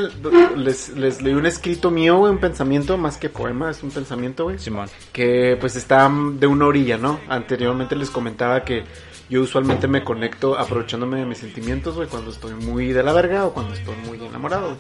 les, 0.57 0.89
les 0.91 1.23
leí 1.23 1.35
un 1.35 1.47
escrito 1.47 1.91
mío, 1.91 2.17
güey, 2.19 2.33
un 2.33 2.39
pensamiento, 2.39 2.97
más 2.99 3.17
que 3.17 3.29
poema, 3.29 3.71
es 3.71 3.83
un 3.83 3.91
pensamiento, 3.91 4.45
güey. 4.45 4.59
Simón. 4.59 4.89
que 5.13 5.57
pues 5.61 5.77
está 5.77 6.11
de 6.35 6.47
una 6.49 6.67
orilla, 6.67 6.97
¿no? 6.97 7.21
Anteriormente 7.29 7.95
les 7.95 8.11
comentaba 8.11 8.65
que 8.65 8.85
yo 9.31 9.43
usualmente 9.43 9.87
me 9.87 10.03
conecto 10.03 10.59
aprovechándome 10.59 11.21
de 11.21 11.25
mis 11.25 11.39
sentimientos, 11.39 11.95
güey, 11.95 12.09
cuando 12.09 12.33
estoy 12.33 12.53
muy 12.55 12.93
de 12.93 13.05
la 13.05 13.13
verga 13.13 13.47
o 13.47 13.55
cuando 13.55 13.75
estoy 13.75 13.95
muy 14.07 14.23
enamorado. 14.25 14.77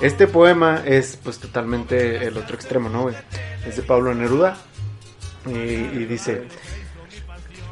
Este 0.00 0.28
poema 0.28 0.82
es 0.86 1.18
pues 1.22 1.38
totalmente 1.38 2.24
el 2.24 2.36
otro 2.36 2.54
extremo, 2.54 2.88
¿no, 2.88 3.02
güey? 3.02 3.16
Es 3.66 3.76
de 3.76 3.82
Pablo 3.82 4.14
Neruda 4.14 4.56
y, 5.46 5.50
y 5.50 6.06
dice, 6.06 6.46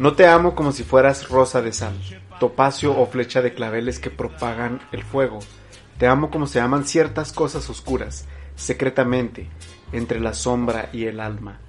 no 0.00 0.14
te 0.14 0.26
amo 0.26 0.56
como 0.56 0.72
si 0.72 0.82
fueras 0.82 1.28
rosa 1.28 1.62
de 1.62 1.72
sal, 1.72 1.94
topacio 2.40 2.98
o 2.98 3.06
flecha 3.06 3.40
de 3.40 3.54
claveles 3.54 4.00
que 4.00 4.10
propagan 4.10 4.80
el 4.90 5.04
fuego. 5.04 5.38
Te 5.98 6.08
amo 6.08 6.30
como 6.30 6.48
se 6.48 6.58
aman 6.58 6.86
ciertas 6.86 7.32
cosas 7.32 7.70
oscuras, 7.70 8.26
secretamente, 8.56 9.48
entre 9.92 10.18
la 10.18 10.34
sombra 10.34 10.88
y 10.92 11.04
el 11.04 11.20
alma. 11.20 11.60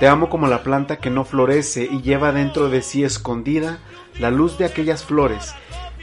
Te 0.00 0.06
amo 0.06 0.28
como 0.28 0.46
la 0.46 0.62
planta 0.62 0.98
que 0.98 1.10
no 1.10 1.24
florece 1.24 1.88
y 1.90 2.02
lleva 2.02 2.30
dentro 2.30 2.68
de 2.68 2.82
sí 2.82 3.02
escondida 3.02 3.78
la 4.20 4.30
luz 4.30 4.56
de 4.56 4.64
aquellas 4.64 5.04
flores, 5.04 5.54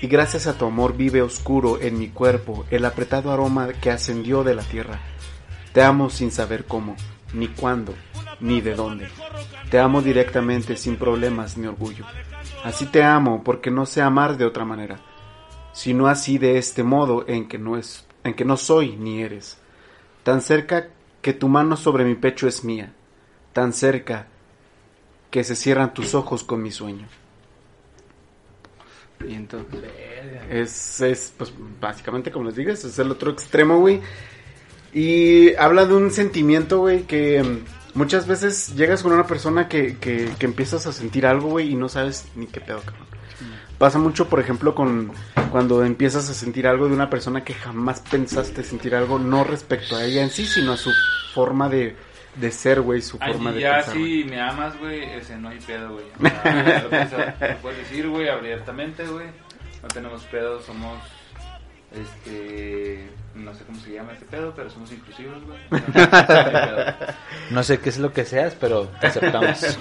y 0.02 0.08
gracias 0.08 0.48
a 0.48 0.58
tu 0.58 0.66
amor 0.66 0.98
vive 0.98 1.22
oscuro 1.22 1.80
en 1.80 1.98
mi 1.98 2.10
cuerpo 2.10 2.66
el 2.70 2.84
apretado 2.84 3.32
aroma 3.32 3.70
que 3.70 3.92
ascendió 3.92 4.44
de 4.44 4.54
la 4.54 4.64
tierra. 4.64 5.00
Te 5.72 5.82
amo 5.82 6.10
sin 6.10 6.32
saber 6.32 6.66
cómo, 6.66 6.98
ni 7.34 7.48
cuándo, 7.48 7.94
ni 8.42 8.60
de 8.60 8.76
dónde. 8.76 9.08
Te 9.70 9.80
amo 9.80 10.02
directamente 10.02 10.76
sin 10.76 10.98
problemas 10.98 11.58
ni 11.58 11.68
orgullo. 11.68 12.06
Así 12.66 12.86
te 12.88 13.02
amo 13.02 13.44
porque 13.46 13.72
no 13.72 13.86
sé 13.86 14.02
amar 14.02 14.38
de 14.38 14.46
otra 14.46 14.66
manera, 14.66 15.00
sino 15.72 16.08
así 16.08 16.38
de 16.38 16.58
este 16.58 16.84
modo 16.84 17.24
en 17.28 17.48
que 17.48 17.58
no 17.58 17.78
es, 17.78 18.06
en 18.26 18.34
que 18.34 18.44
no 18.44 18.58
soy 18.58 18.98
ni 18.98 19.22
eres. 19.22 19.58
Tan 20.24 20.42
cerca 20.42 20.90
que 21.22 21.32
tu 21.32 21.48
mano 21.48 21.78
sobre 21.78 22.04
mi 22.04 22.16
pecho 22.16 22.48
es 22.48 22.64
mía, 22.64 22.94
tan 23.56 23.72
cerca 23.72 24.28
que 25.32 25.46
se 25.46 25.56
cierran 25.56 25.94
tus 25.94 26.14
ojos 26.14 26.44
con 26.44 26.62
mi 26.62 26.72
sueño. 26.72 27.08
Y 29.26 29.34
entonces, 29.34 29.82
Es, 30.50 31.00
es, 31.00 31.34
pues, 31.38 31.54
básicamente, 31.80 32.34
como 32.34 32.48
les 32.48 32.58
digas, 32.58 32.84
es 32.84 33.00
el 33.00 33.10
otro 33.12 33.32
extremo, 33.32 33.80
güey. 33.80 34.02
Y 34.94 35.56
habla 35.56 35.86
de 35.86 35.94
un 35.94 36.12
sentimiento, 36.12 36.80
güey, 36.80 37.04
que 37.04 37.62
muchas 37.94 38.28
veces 38.28 38.76
llegas 38.76 39.02
con 39.02 39.14
una 39.14 39.26
persona 39.26 39.70
que, 39.70 39.98
que, 40.00 40.34
que 40.38 40.46
empiezas 40.46 40.86
a 40.86 40.92
sentir 40.92 41.26
algo, 41.26 41.52
güey, 41.52 41.72
y 41.72 41.76
no 41.76 41.88
sabes 41.88 42.26
ni 42.36 42.48
qué 42.48 42.60
pedo, 42.60 42.82
cabrón. 42.82 43.08
Pasa 43.78 44.00
mucho, 44.00 44.28
por 44.28 44.42
ejemplo, 44.42 44.76
con 44.76 45.14
cuando 45.50 45.86
empiezas 45.86 46.30
a 46.30 46.34
sentir 46.34 46.68
algo 46.68 46.90
de 46.90 46.94
una 46.94 47.10
persona 47.10 47.46
que 47.46 47.54
jamás 47.54 48.02
pensaste 48.02 48.64
sentir 48.64 48.96
algo, 48.96 49.18
no 49.18 49.46
respecto 49.46 49.96
a 49.96 50.04
ella 50.04 50.24
en 50.24 50.30
sí, 50.30 50.46
sino 50.46 50.74
a 50.74 50.78
su 50.78 50.92
forma 51.34 51.70
de, 51.70 51.96
de 52.36 52.52
ser, 52.52 52.82
güey, 52.82 53.02
su 53.02 53.18
Ay, 53.22 53.34
forma 53.34 53.52
de 53.52 53.62
ya 53.62 53.76
pensar. 53.78 53.98
güey. 53.98 54.24
si 54.24 54.30
me 54.30 54.42
amas, 54.42 54.78
güey, 54.80 55.04
ese 55.04 55.38
no 55.38 55.50
hay 55.50 55.60
pedo, 55.60 55.94
güey. 55.94 56.06
O 56.20 56.30
sea, 56.30 56.82
lo 56.84 56.90
puedes, 56.90 57.12
lo 57.12 57.58
puedes 57.62 57.78
decir, 57.80 58.08
güey, 58.10 58.30
abiertamente, 58.30 59.04
güey. 59.06 59.28
No 59.82 59.88
tenemos 59.90 60.24
pedo, 60.24 60.62
somos, 60.62 60.98
este, 61.94 63.08
no 63.36 63.54
sé 63.54 63.64
cómo 63.66 63.80
se 63.80 63.92
llama 63.94 64.14
este 64.14 64.26
pedo, 64.26 64.54
pero 64.56 64.70
somos 64.70 64.92
inclusivos, 64.92 65.44
güey. 65.46 65.60
No, 65.70 65.78
no 65.80 66.02
hay 66.02 66.68
pedo. 66.68 66.96
No 67.52 67.64
sé 67.64 67.80
qué 67.80 67.90
es 67.90 67.98
lo 68.00 68.12
que 68.12 68.26
seas, 68.26 68.56
pero 68.60 68.88
te 69.00 69.08
aceptamos. 69.08 69.58
Sí, 69.60 69.76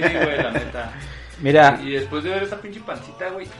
güey, 0.00 0.36
la 0.42 0.50
neta. 0.52 0.92
Mira, 1.40 1.78
Y 1.84 1.90
después 1.90 2.24
de 2.24 2.30
ver 2.30 2.42
esta 2.44 2.56
pinche 2.56 2.80
pancita, 2.80 3.28
güey, 3.28 3.44
su 3.46 3.52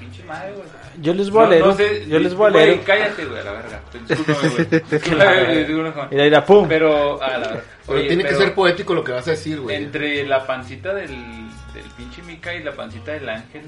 pinche 0.00 0.24
madre, 0.24 0.52
güey. 0.52 0.66
yo 1.02 1.12
les 1.12 1.28
voy 1.30 1.42
a 1.42 1.44
No- 1.44 1.50
leer. 1.50 1.62
no 1.64 1.70
un- 1.72 1.76
sé, 1.76 2.06
yo 2.08 2.18
les 2.18 2.34
voy 2.34 2.46
a 2.48 2.50
güey, 2.52 2.66
leer. 2.66 2.80
cállate, 2.84 3.24
güey, 3.26 3.40
a 3.40 3.44
la 3.44 3.52
verga. 3.52 3.80
Discúlpame, 4.08 4.48
güey. 4.48 4.66
Güey. 4.90 6.08
Mira, 6.10 6.24
mira, 6.24 6.44
pum. 6.46 6.66
Pero, 6.68 7.22
a 7.22 7.28
la 7.32 7.38
verga. 7.38 7.62
Pero 7.86 7.98
Oye, 7.98 8.08
tiene 8.08 8.22
que 8.22 8.28
pero 8.30 8.40
ser 8.40 8.54
poético 8.54 8.94
lo 8.94 9.04
que 9.04 9.12
vas 9.12 9.26
a 9.28 9.32
decir, 9.32 9.60
güey. 9.60 9.76
Entre 9.76 10.26
la 10.26 10.46
pancita 10.46 10.94
del, 10.94 11.08
del 11.08 11.84
pinche 11.96 12.22
Mica 12.22 12.54
y 12.54 12.62
la 12.62 12.72
pancita 12.72 13.12
del 13.12 13.28
ángel. 13.28 13.62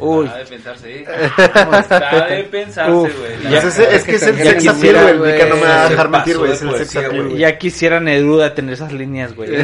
Está 0.00 0.04
Uy. 0.06 0.28
de 0.28 0.44
pensarse, 0.44 0.96
¿eh? 1.00 1.04
Está 1.38 2.26
de 2.28 2.44
pensarse, 2.44 2.92
güey. 2.92 3.50
ya 3.50 3.58
Es, 3.58 3.78
es 3.80 4.04
que 4.04 4.14
es 4.14 4.22
el 4.22 4.36
sex 4.36 4.68
appeal, 4.68 5.18
güey. 5.18 5.32
Mica 5.32 5.46
no 5.46 5.56
me 5.56 5.62
va 5.62 5.82
a 5.86 5.88
dejar 5.88 6.08
mentir, 6.08 6.38
güey. 6.38 6.52
Es 6.52 6.62
el 6.62 6.74
sex 6.76 6.96
appeal. 7.04 7.36
Ya 7.36 7.58
quisiera 7.58 7.98
Neruda 8.00 8.54
tener 8.54 8.74
esas 8.74 8.92
líneas, 8.92 9.34
güey. 9.34 9.50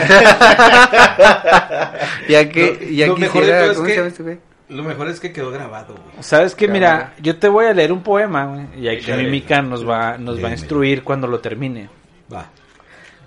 ya 2.29 2.49
que, 2.49 2.79
Lo- 2.81 2.91
ya 2.91 3.07
lo 3.07 3.17
mejor 3.17 3.45
de 3.45 3.53
quisiera, 3.53 3.61
todo 3.61 3.71
es 3.71 3.77
¿cómo 3.77 3.87
que- 3.89 4.07
este? 4.09 4.39
Lo 4.71 4.83
mejor 4.83 5.09
es 5.09 5.21
que 5.21 5.31
quedó 5.33 5.51
grabado, 5.51 5.93
güey. 5.95 6.05
¿Sabes 6.21 6.55
qué? 6.55 6.67
Mira, 6.69 7.13
yo 7.21 7.37
te 7.39 7.49
voy 7.49 7.67
a 7.67 7.75
leer 7.75 7.93
un 7.93 8.03
poema, 8.03 8.47
güey. 8.47 8.67
Y 8.83 8.89
aquí. 8.89 9.13
Mimica 9.13 9.61
nos 9.61 9.87
va, 9.89 10.17
nos 10.17 10.43
va 10.43 10.49
a 10.49 10.53
instruir 10.53 11.05
cuando 11.05 11.27
lo 11.27 11.39
termine. 11.41 11.89
Va. 12.33 12.47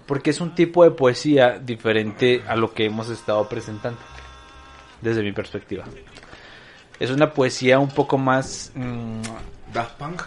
Porque 0.07 0.31
es 0.31 0.41
un 0.41 0.55
tipo 0.55 0.83
de 0.83 0.91
poesía 0.91 1.59
diferente 1.63 2.41
a 2.47 2.55
lo 2.55 2.73
que 2.73 2.85
hemos 2.85 3.09
estado 3.09 3.47
presentando. 3.47 3.99
Desde 4.99 5.21
mi 5.21 5.31
perspectiva. 5.31 5.83
Es 6.99 7.11
una 7.11 7.31
poesía 7.33 7.79
un 7.79 7.89
poco 7.89 8.17
más 8.17 8.71
mm, 8.75 9.21
Daft 9.73 9.93
Punk. 9.97 10.23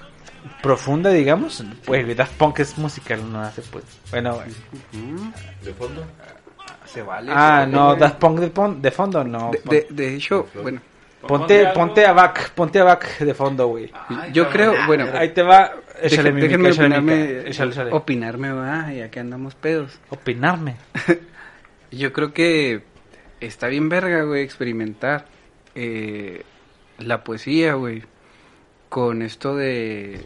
profunda, 0.62 1.10
digamos. 1.10 1.64
Pues 1.84 2.16
Daft 2.16 2.34
Punk 2.36 2.60
es 2.60 2.78
musical, 2.78 3.30
no 3.30 3.40
hace 3.40 3.62
pues. 3.62 3.84
Bueno, 4.10 4.34
güey. 4.36 4.48
De 5.64 5.72
fondo. 5.74 6.04
Se 6.86 7.02
vale. 7.02 7.30
Ah, 7.34 7.62
se 7.64 7.72
no, 7.72 7.94
Daft 7.96 8.16
Punk 8.18 8.38
de, 8.40 8.48
pon- 8.50 8.80
de 8.82 8.90
fondo, 8.90 9.22
no. 9.24 9.50
De, 9.52 9.60
de, 9.64 9.86
de 9.90 10.14
hecho, 10.16 10.48
bueno, 10.62 10.80
ponte, 11.26 11.66
ponte 11.68 12.04
a 12.06 12.12
back, 12.12 12.50
ponte 12.52 12.80
a 12.80 12.84
back 12.84 13.18
de 13.18 13.34
fondo, 13.34 13.68
güey. 13.68 13.92
Yo 14.32 14.48
creo, 14.48 14.74
bueno, 14.86 15.06
Ahí 15.14 15.30
te 15.30 15.42
va. 15.42 15.72
Échale, 16.02 16.32
déjenme 16.32 16.70
opinarme, 16.72 17.14
Mimica. 17.14 17.48
Échale, 17.48 17.70
échale. 17.72 17.90
opinarme, 17.92 18.52
va, 18.52 18.92
ya 18.92 19.10
que 19.10 19.20
andamos 19.20 19.54
pedos. 19.54 19.98
Opinarme. 20.10 20.76
Yo 21.90 22.12
creo 22.12 22.32
que 22.32 22.82
está 23.40 23.66
bien 23.68 23.88
verga, 23.88 24.22
güey, 24.22 24.42
experimentar 24.42 25.26
eh, 25.74 26.42
la 27.00 27.24
poesía, 27.24 27.74
güey, 27.74 28.02
con 28.88 29.22
esto 29.22 29.54
de, 29.56 30.20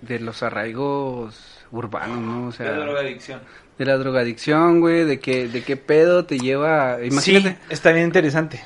de 0.00 0.18
los 0.20 0.42
arraigos 0.42 1.58
urbanos, 1.70 2.18
¿no? 2.18 2.46
O 2.48 2.52
sea, 2.52 2.70
De 2.72 2.78
drogadicción. 2.80 3.40
de 3.78 3.84
la 3.84 3.96
drogadicción, 3.96 4.80
güey, 4.80 5.04
de 5.04 5.20
que, 5.20 5.48
de 5.48 5.62
qué 5.62 5.76
pedo 5.76 6.24
te 6.24 6.38
lleva, 6.38 6.98
imagínate. 7.02 7.50
Sí, 7.50 7.56
está 7.70 7.92
bien 7.92 8.06
interesante. 8.06 8.62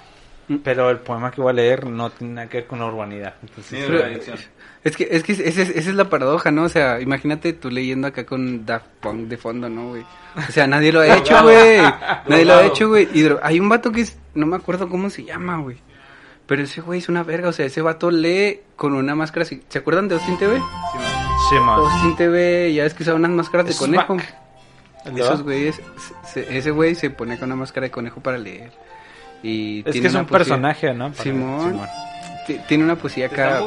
Mm. 0.48 0.56
Pero 0.58 0.90
el 0.90 0.98
poema 0.98 1.30
que 1.30 1.40
voy 1.40 1.50
a 1.50 1.54
leer 1.54 1.86
no 1.86 2.10
tiene 2.10 2.34
nada 2.34 2.48
que 2.48 2.58
ver 2.58 2.66
con 2.66 2.78
la 2.78 2.86
urbanidad. 2.86 3.34
Entonces, 3.42 3.80
Sí, 3.80 3.84
drogadicción. 3.90 4.38
Es 4.84 4.96
que, 4.96 5.08
es 5.10 5.24
que 5.24 5.32
ese- 5.32 5.48
esa 5.48 5.62
es 5.90 5.94
la 5.96 6.08
paradoja, 6.08 6.52
¿no? 6.52 6.62
O 6.62 6.68
sea, 6.68 7.00
imagínate 7.00 7.52
tú 7.54 7.70
leyendo 7.70 8.06
acá 8.06 8.24
con 8.24 8.64
Daft 8.64 8.86
Punk 9.00 9.26
de 9.26 9.36
fondo, 9.36 9.68
¿no, 9.68 9.88
güey? 9.88 10.04
O 10.36 10.52
sea, 10.52 10.68
nadie 10.68 10.92
lo 10.92 11.00
ha 11.00 11.08
hecho, 11.18 11.42
güey. 11.42 11.78
Nadie 12.28 12.44
lo 12.44 12.54
ha 12.54 12.64
hecho, 12.66 12.88
güey. 12.88 13.08
Hay 13.42 13.58
un 13.58 13.68
vato 13.68 13.90
que 13.90 14.02
es, 14.02 14.16
no 14.34 14.46
me 14.46 14.54
acuerdo 14.54 14.88
cómo 14.88 15.10
se 15.10 15.24
llama, 15.24 15.58
güey. 15.58 15.76
Pero 16.46 16.62
ese 16.62 16.80
güey 16.80 17.00
es 17.00 17.08
una 17.08 17.22
verga, 17.24 17.48
o 17.48 17.52
sea, 17.52 17.66
ese 17.66 17.80
vato 17.82 18.10
lee 18.10 18.60
con 18.76 18.94
una 18.94 19.14
máscara 19.16 19.42
así. 19.44 19.62
¿Se 19.68 19.78
acuerdan 19.78 20.06
de 20.08 20.14
Austin 20.14 20.38
TV? 20.38 20.56
Sí, 20.56 20.62
sí, 21.50 21.54
man. 21.56 21.80
Austin 21.80 22.16
TV, 22.16 22.72
ya 22.72 22.84
ves 22.84 22.94
que 22.94 23.02
usaba 23.02 23.16
unas 23.18 23.32
máscaras 23.32 23.66
de 23.66 23.72
Es 23.72 23.78
conejo. 23.78 24.14
Mac. 24.14 24.34
¿El 25.04 25.14
de 25.14 25.20
Esos 25.22 25.42
güeyes, 25.42 25.80
se- 26.24 26.56
ese 26.58 26.70
güey 26.72 26.94
se 26.94 27.10
pone 27.10 27.38
con 27.38 27.48
una 27.48 27.56
máscara 27.56 27.84
de 27.86 27.90
conejo 27.90 28.20
para 28.20 28.38
leer. 28.38 28.70
Y 29.42 29.80
Es 29.80 29.92
tiene 29.92 30.00
que 30.02 30.06
es 30.08 30.14
un 30.14 30.26
poesía- 30.26 30.38
personaje, 30.38 30.94
¿no? 30.94 31.10
Para- 31.12 31.22
Simón. 31.22 31.80
Ti- 32.46 32.60
Tiene 32.68 32.84
una 32.84 32.94
poesía 32.94 33.26
acá. 33.26 33.58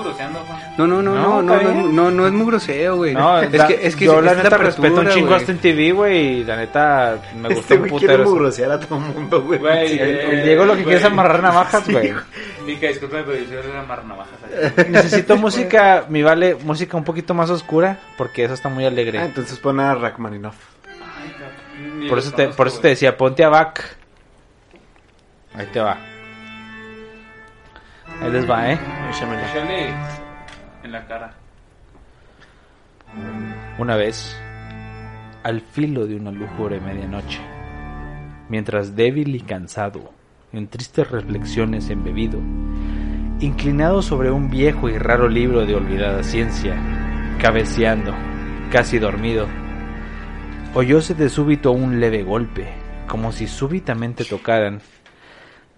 No, 0.77 0.87
no, 0.87 1.01
no, 1.01 1.13
No, 1.13 1.41
no, 1.41 1.61
no, 1.61 1.61
no, 1.73 1.87
no, 1.91 2.11
no 2.11 2.27
es 2.27 2.31
muy 2.31 2.45
grosero, 2.47 2.95
güey. 2.95 3.13
No, 3.13 3.41
es 3.41 3.51
la- 3.51 3.67
que, 3.67 3.79
es 3.87 3.93
que 3.95 4.05
yo 4.05 4.19
es 4.19 4.25
la 4.25 4.35
neta 4.35 4.57
respeto 4.57 5.01
un 5.01 5.07
chingo 5.09 5.25
a 5.25 5.29
güey. 5.31 5.33
Austin 5.33 5.57
TV, 5.57 5.91
güey, 5.91 6.27
y 6.39 6.43
la 6.45 6.55
neta 6.55 7.17
me 7.35 7.49
gustó 7.49 7.73
Este 7.73 7.75
un 7.75 7.89
quiere 7.99 8.13
putero. 8.15 8.23
mugrosear 8.29 8.71
a 8.71 8.79
todo 8.79 8.99
el 8.99 9.13
mundo, 9.13 9.41
güey. 9.43 9.59
Sí, 9.89 9.97
eh, 9.99 10.41
Diego 10.45 10.63
lo 10.63 10.75
que 10.77 10.83
quiere 10.83 10.97
es 10.99 11.03
amarrar 11.05 11.41
navajas, 11.43 11.89
güey. 11.89 12.13
Mica, 12.73 12.87
discúlpame, 12.87 13.23
pero 13.23 13.37
yo 13.43 13.61
soy 13.61 13.71
una 13.71 13.83
marnavajas. 13.83 14.33
ahí. 14.77 14.85
Necesito 14.89 15.37
música, 15.37 16.05
mi 16.09 16.21
vale, 16.23 16.55
música 16.55 16.97
un 16.97 17.03
poquito 17.03 17.33
más 17.33 17.49
oscura, 17.49 17.99
porque 18.17 18.43
eso 18.45 18.53
está 18.53 18.69
muy 18.69 18.85
Ah, 18.85 18.87
alegre. 18.89 19.23
entonces 19.23 19.57
pon 19.59 19.79
a 19.79 19.95
Rachmaninoff. 19.95 20.55
Ni 21.97 22.07
Por 22.09 22.19
eso 22.19 22.31
te, 22.31 22.49
por 22.49 22.67
eso 22.67 22.79
te 22.79 22.89
decía, 22.89 23.15
ponte 23.17 23.43
a 23.43 23.49
back. 23.49 23.97
Ahí 25.55 25.67
te 25.71 25.79
va. 25.79 25.97
Ahí 28.21 28.31
les 28.31 28.49
va, 28.49 28.71
eh. 28.71 28.79
Échale 29.09 29.93
en 30.83 30.91
la 30.91 31.05
cara. 31.07 31.33
Una 33.77 33.95
vez, 33.95 34.35
al 35.43 35.61
filo 35.61 36.05
de 36.05 36.15
una 36.15 36.31
lúgubre 36.31 36.79
medianoche, 36.79 37.39
mientras 38.49 38.95
débil 38.95 39.35
y 39.35 39.41
cansado, 39.41 40.13
en 40.53 40.67
tristes 40.67 41.09
reflexiones 41.09 41.89
embebido, 41.89 42.39
inclinado 43.39 44.01
sobre 44.01 44.31
un 44.31 44.49
viejo 44.49 44.89
y 44.89 44.97
raro 44.97 45.27
libro 45.29 45.65
de 45.65 45.75
olvidada 45.75 46.23
ciencia, 46.23 46.75
cabeceando, 47.39 48.13
casi 48.71 48.99
dormido, 48.99 49.47
oyóse 50.73 51.13
de 51.13 51.29
súbito 51.29 51.71
un 51.71 51.99
leve 51.99 52.23
golpe, 52.23 52.67
como 53.07 53.31
si 53.31 53.47
súbitamente 53.47 54.25
tocaran, 54.25 54.81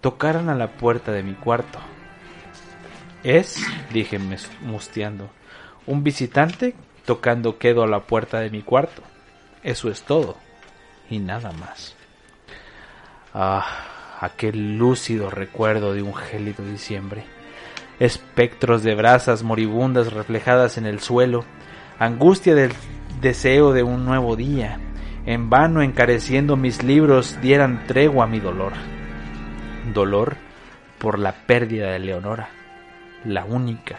tocaran 0.00 0.48
a 0.48 0.54
la 0.54 0.68
puerta 0.72 1.12
de 1.12 1.22
mi 1.22 1.34
cuarto. 1.34 1.78
Es, 3.22 3.64
dije 3.92 4.18
musteando, 4.60 5.30
un 5.86 6.02
visitante 6.02 6.74
tocando 7.04 7.58
quedo 7.58 7.82
a 7.82 7.86
la 7.86 8.00
puerta 8.00 8.40
de 8.40 8.50
mi 8.50 8.62
cuarto. 8.62 9.02
Eso 9.62 9.90
es 9.90 10.02
todo, 10.02 10.36
y 11.08 11.18
nada 11.18 11.52
más. 11.52 11.94
Ah, 13.32 13.91
aquel 14.22 14.78
lúcido 14.78 15.30
recuerdo 15.30 15.92
de 15.94 16.02
un 16.02 16.14
gélido 16.14 16.64
diciembre. 16.64 17.24
Espectros 17.98 18.84
de 18.84 18.94
brasas 18.94 19.42
moribundas 19.42 20.12
reflejadas 20.12 20.78
en 20.78 20.86
el 20.86 21.00
suelo, 21.00 21.44
angustia 21.98 22.54
del 22.54 22.72
deseo 23.20 23.72
de 23.72 23.82
un 23.82 24.04
nuevo 24.04 24.36
día, 24.36 24.78
en 25.26 25.50
vano 25.50 25.82
encareciendo 25.82 26.56
mis 26.56 26.84
libros 26.84 27.36
dieran 27.42 27.84
tregua 27.88 28.24
a 28.24 28.28
mi 28.28 28.38
dolor. 28.38 28.72
Dolor 29.92 30.36
por 30.98 31.18
la 31.18 31.32
pérdida 31.32 31.90
de 31.90 31.98
Leonora, 31.98 32.48
la 33.24 33.44
única, 33.44 33.98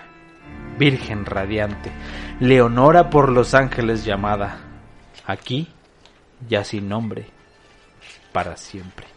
virgen 0.79 1.25
radiante, 1.25 1.91
Leonora 2.39 3.09
por 3.09 3.27
los 3.27 3.53
ángeles 3.53 4.05
llamada, 4.05 4.59
aquí 5.25 5.67
ya 6.47 6.63
sin 6.63 6.87
nombre, 6.87 7.25
para 8.31 8.55
siempre. 8.55 9.12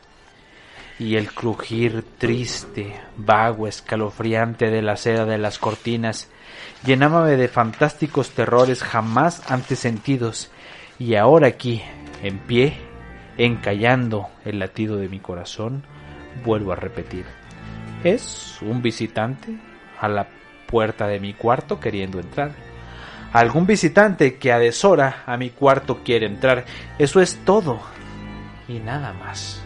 Y 0.98 1.16
el 1.16 1.32
crujir 1.32 2.04
triste, 2.18 2.98
vago, 3.16 3.68
escalofriante 3.68 4.70
de 4.70 4.82
la 4.82 4.96
seda 4.96 5.24
de 5.26 5.38
las 5.38 5.58
cortinas 5.58 6.30
llenábame 6.84 7.36
de 7.36 7.48
fantásticos 7.48 8.30
terrores 8.30 8.82
jamás 8.82 9.50
antes 9.50 9.78
sentidos, 9.78 10.50
y 10.98 11.14
ahora 11.14 11.48
aquí, 11.48 11.82
en 12.22 12.38
pie, 12.38 12.78
encallando 13.38 14.28
el 14.44 14.58
latido 14.58 14.96
de 14.96 15.08
mi 15.08 15.20
corazón, 15.20 15.84
vuelvo 16.44 16.72
a 16.72 16.76
repetir. 16.76 17.26
Es 18.04 18.58
un 18.62 18.82
visitante 18.82 19.56
a 20.00 20.08
la 20.08 20.28
puerta 20.66 21.06
de 21.06 21.20
mi 21.20 21.34
cuarto 21.34 21.80
queriendo 21.80 22.18
entrar. 22.18 22.52
Algún 23.32 23.66
visitante 23.66 24.36
que 24.36 24.52
a 24.52 24.58
deshora 24.58 25.24
a 25.26 25.36
mi 25.36 25.50
cuarto 25.50 26.02
quiere 26.02 26.26
entrar. 26.26 26.64
Eso 26.98 27.20
es 27.20 27.36
todo. 27.44 27.80
Y 28.68 28.78
nada 28.78 29.12
más. 29.12 29.65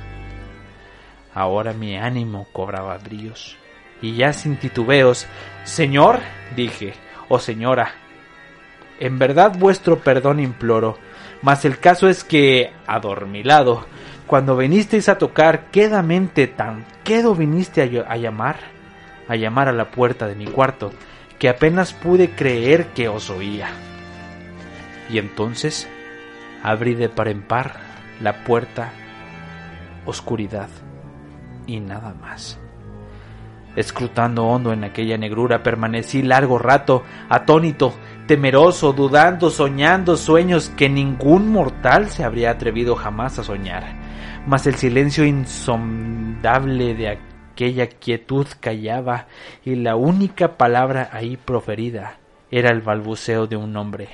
Ahora 1.40 1.72
mi 1.72 1.96
ánimo 1.96 2.48
cobraba 2.52 2.98
brillos. 2.98 3.56
Y 4.02 4.14
ya 4.14 4.34
sin 4.34 4.58
titubeos, 4.58 5.26
Señor, 5.64 6.20
dije, 6.54 6.92
o 7.30 7.38
señora, 7.38 7.92
en 8.98 9.18
verdad 9.18 9.56
vuestro 9.58 10.00
perdón 10.00 10.38
imploro, 10.38 10.98
mas 11.40 11.64
el 11.64 11.78
caso 11.78 12.10
es 12.10 12.24
que, 12.24 12.74
adormilado, 12.86 13.86
cuando 14.26 14.54
vinisteis 14.54 15.08
a 15.08 15.16
tocar 15.16 15.70
quedamente 15.70 16.46
tan 16.46 16.84
quedo 17.04 17.34
viniste 17.34 17.80
a 18.06 18.16
llamar, 18.18 18.56
a 19.26 19.34
llamar 19.34 19.68
a 19.68 19.72
la 19.72 19.90
puerta 19.90 20.26
de 20.26 20.34
mi 20.34 20.44
cuarto, 20.44 20.92
que 21.38 21.48
apenas 21.48 21.94
pude 21.94 22.32
creer 22.32 22.88
que 22.88 23.08
os 23.08 23.30
oía. 23.30 23.70
Y 25.08 25.16
entonces 25.16 25.88
abrí 26.62 26.94
de 26.94 27.08
par 27.08 27.28
en 27.28 27.40
par 27.40 27.80
la 28.20 28.44
puerta, 28.44 28.92
oscuridad 30.04 30.68
y 31.70 31.80
nada 31.80 32.14
más. 32.14 32.58
Escrutando 33.76 34.44
hondo 34.46 34.72
en 34.72 34.82
aquella 34.82 35.16
negrura, 35.16 35.62
permanecí 35.62 36.22
largo 36.22 36.58
rato, 36.58 37.04
atónito, 37.28 37.94
temeroso, 38.26 38.92
dudando, 38.92 39.50
soñando 39.50 40.16
sueños 40.16 40.70
que 40.70 40.88
ningún 40.88 41.52
mortal 41.52 42.10
se 42.10 42.24
habría 42.24 42.50
atrevido 42.50 42.96
jamás 42.96 43.38
a 43.38 43.44
soñar. 43.44 43.84
Mas 44.46 44.66
el 44.66 44.74
silencio 44.74 45.24
insondable 45.24 46.94
de 46.94 47.08
aquella 47.08 47.86
quietud 47.86 48.48
callaba, 48.58 49.28
y 49.64 49.76
la 49.76 49.94
única 49.94 50.56
palabra 50.56 51.08
ahí 51.12 51.36
proferida 51.36 52.18
era 52.50 52.70
el 52.70 52.80
balbuceo 52.80 53.46
de 53.46 53.56
un 53.56 53.72
nombre. 53.72 54.08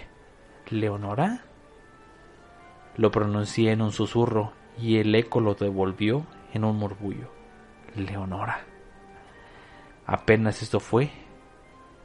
¿Leonora? 0.68 1.40
Lo 2.96 3.10
pronuncié 3.10 3.72
en 3.72 3.80
un 3.80 3.92
susurro, 3.92 4.52
y 4.78 4.98
el 4.98 5.14
eco 5.14 5.40
lo 5.40 5.54
devolvió 5.54 6.26
en 6.52 6.64
un 6.64 6.76
murmullo. 6.76 7.35
Leonora. 7.96 8.60
Apenas 10.06 10.62
esto 10.62 10.80
fue 10.80 11.10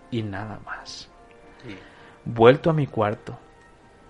y 0.10 0.23
nada 0.23 0.60
más. 0.65 1.10
Vuelto 2.25 2.69
a 2.69 2.73
mi 2.73 2.88
cuarto, 2.88 3.38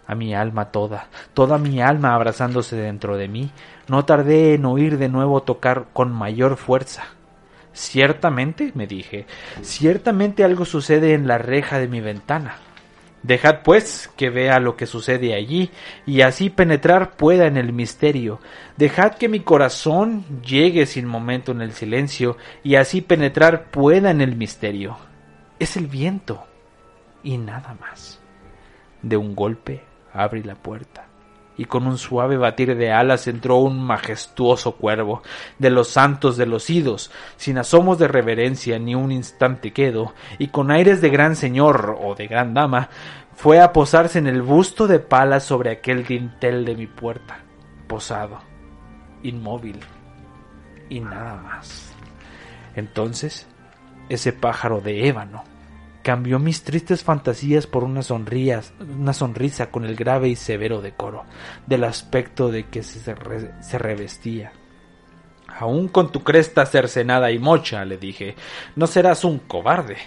a 0.07 0.15
mi 0.15 0.33
alma 0.33 0.71
toda, 0.71 1.07
toda 1.33 1.57
mi 1.57 1.81
alma 1.81 2.13
abrazándose 2.13 2.75
dentro 2.75 3.17
de 3.17 3.27
mí, 3.27 3.51
no 3.87 4.05
tardé 4.05 4.55
en 4.55 4.65
oír 4.65 4.97
de 4.97 5.09
nuevo 5.09 5.43
tocar 5.43 5.87
con 5.93 6.11
mayor 6.11 6.57
fuerza. 6.57 7.03
Ciertamente, 7.73 8.71
me 8.75 8.87
dije, 8.87 9.25
ciertamente 9.61 10.43
algo 10.43 10.65
sucede 10.65 11.13
en 11.13 11.27
la 11.27 11.37
reja 11.37 11.79
de 11.79 11.87
mi 11.87 12.01
ventana. 12.01 12.55
Dejad 13.23 13.61
pues 13.63 14.09
que 14.17 14.29
vea 14.29 14.59
lo 14.59 14.75
que 14.75 14.87
sucede 14.87 15.35
allí 15.35 15.69
y 16.07 16.21
así 16.21 16.49
penetrar 16.49 17.15
pueda 17.17 17.45
en 17.45 17.57
el 17.57 17.71
misterio. 17.71 18.39
Dejad 18.77 19.13
que 19.13 19.29
mi 19.29 19.41
corazón 19.41 20.25
llegue 20.41 20.87
sin 20.87 21.05
momento 21.05 21.51
en 21.51 21.61
el 21.61 21.73
silencio 21.73 22.37
y 22.63 22.75
así 22.75 23.01
penetrar 23.01 23.69
pueda 23.69 24.09
en 24.09 24.21
el 24.21 24.35
misterio. 24.35 24.97
Es 25.59 25.77
el 25.77 25.87
viento 25.87 26.45
y 27.23 27.37
nada 27.37 27.75
más. 27.79 28.19
De 29.03 29.17
un 29.17 29.35
golpe 29.35 29.83
abrí 30.13 30.41
la 30.41 30.55
puerta 30.55 31.10
y 31.61 31.65
con 31.65 31.85
un 31.85 31.99
suave 31.99 32.37
batir 32.37 32.75
de 32.75 32.91
alas 32.91 33.27
entró 33.27 33.57
un 33.57 33.83
majestuoso 33.83 34.77
cuervo, 34.77 35.21
de 35.59 35.69
los 35.69 35.89
santos 35.89 36.35
de 36.35 36.47
los 36.47 36.71
idos, 36.71 37.11
sin 37.37 37.59
asomos 37.59 37.99
de 37.99 38.07
reverencia 38.07 38.79
ni 38.79 38.95
un 38.95 39.11
instante 39.11 39.71
quedo, 39.71 40.15
y 40.39 40.47
con 40.47 40.71
aires 40.71 41.01
de 41.01 41.11
gran 41.11 41.35
señor 41.35 41.99
o 42.01 42.15
de 42.15 42.25
gran 42.25 42.55
dama, 42.55 42.89
fue 43.35 43.61
a 43.61 43.73
posarse 43.73 44.17
en 44.17 44.25
el 44.25 44.41
busto 44.41 44.87
de 44.87 44.97
palas 44.97 45.43
sobre 45.43 45.69
aquel 45.69 46.03
dintel 46.03 46.65
de 46.65 46.75
mi 46.75 46.87
puerta, 46.87 47.41
posado, 47.85 48.39
inmóvil, 49.21 49.81
y 50.89 50.99
nada 50.99 51.35
más. 51.43 51.93
Entonces, 52.75 53.47
ese 54.09 54.33
pájaro 54.33 54.81
de 54.81 55.07
ébano 55.07 55.43
cambió 56.03 56.39
mis 56.39 56.63
tristes 56.63 57.03
fantasías 57.03 57.67
por 57.67 57.83
una 57.83 58.01
sonrisa, 58.01 58.61
una 58.79 59.13
sonrisa 59.13 59.71
con 59.71 59.85
el 59.85 59.95
grave 59.95 60.29
y 60.29 60.35
severo 60.35 60.81
decoro 60.81 61.25
del 61.67 61.83
aspecto 61.83 62.49
de 62.49 62.67
que 62.67 62.83
se, 62.83 62.99
se 62.99 63.77
revestía. 63.77 64.53
Aún 65.47 65.89
con 65.89 66.11
tu 66.11 66.23
cresta 66.23 66.65
cercenada 66.65 67.31
y 67.31 67.39
mocha, 67.39 67.83
le 67.85 67.97
dije, 67.97 68.35
no 68.75 68.87
serás 68.87 69.23
un 69.23 69.39
cobarde, 69.39 69.97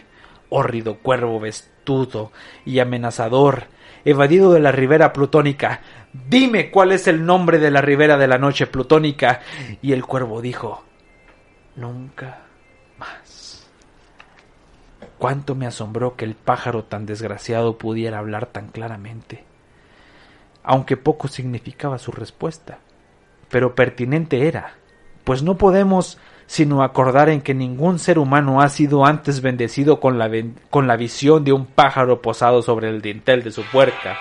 hórrido 0.48 0.98
cuervo 0.98 1.38
vestudo 1.38 2.32
y 2.64 2.78
amenazador, 2.78 3.64
evadido 4.04 4.52
de 4.52 4.60
la 4.60 4.72
ribera 4.72 5.12
plutónica. 5.12 5.80
Dime 6.12 6.70
cuál 6.70 6.92
es 6.92 7.08
el 7.08 7.26
nombre 7.26 7.58
de 7.58 7.70
la 7.70 7.80
ribera 7.80 8.16
de 8.16 8.28
la 8.28 8.38
noche 8.38 8.66
plutónica. 8.66 9.40
Y 9.82 9.92
el 9.92 10.04
cuervo 10.04 10.40
dijo, 10.40 10.84
nunca. 11.76 12.43
Cuánto 15.24 15.54
me 15.54 15.66
asombró 15.66 16.16
que 16.16 16.26
el 16.26 16.34
pájaro 16.34 16.84
tan 16.84 17.06
desgraciado 17.06 17.78
pudiera 17.78 18.18
hablar 18.18 18.44
tan 18.44 18.68
claramente, 18.68 19.42
aunque 20.62 20.98
poco 20.98 21.28
significaba 21.28 21.96
su 21.96 22.12
respuesta, 22.12 22.80
pero 23.48 23.74
pertinente 23.74 24.46
era, 24.46 24.74
pues 25.24 25.42
no 25.42 25.56
podemos 25.56 26.18
sino 26.44 26.82
acordar 26.82 27.30
en 27.30 27.40
que 27.40 27.54
ningún 27.54 27.98
ser 27.98 28.18
humano 28.18 28.60
ha 28.60 28.68
sido 28.68 29.06
antes 29.06 29.40
bendecido 29.40 29.98
con 29.98 30.18
la, 30.18 30.30
con 30.68 30.86
la 30.86 30.96
visión 30.96 31.42
de 31.42 31.54
un 31.54 31.64
pájaro 31.64 32.20
posado 32.20 32.60
sobre 32.60 32.90
el 32.90 33.00
dintel 33.00 33.42
de 33.42 33.50
su 33.50 33.62
puerta, 33.62 34.18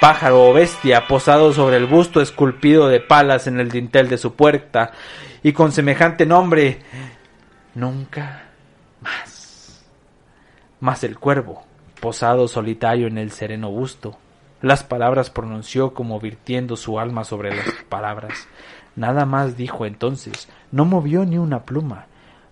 pájaro 0.00 0.48
o 0.48 0.52
bestia 0.52 1.06
posado 1.06 1.52
sobre 1.52 1.76
el 1.76 1.86
busto 1.86 2.20
esculpido 2.20 2.88
de 2.88 2.98
palas 2.98 3.46
en 3.46 3.60
el 3.60 3.70
dintel 3.70 4.08
de 4.08 4.18
su 4.18 4.34
puerta, 4.34 4.90
y 5.44 5.52
con 5.52 5.70
semejante 5.70 6.26
nombre, 6.26 6.80
nunca 7.76 8.48
más. 9.00 9.33
Mas 10.84 11.02
el 11.02 11.18
cuervo, 11.18 11.62
posado 11.98 12.46
solitario 12.46 13.06
en 13.06 13.16
el 13.16 13.30
sereno 13.30 13.70
busto, 13.70 14.18
las 14.60 14.84
palabras 14.84 15.30
pronunció 15.30 15.94
como 15.94 16.20
virtiendo 16.20 16.76
su 16.76 17.00
alma 17.00 17.24
sobre 17.24 17.56
las 17.56 17.72
palabras. 17.88 18.46
Nada 18.94 19.24
más 19.24 19.56
dijo 19.56 19.86
entonces, 19.86 20.46
no 20.72 20.84
movió 20.84 21.24
ni 21.24 21.38
una 21.38 21.62
pluma. 21.64 22.04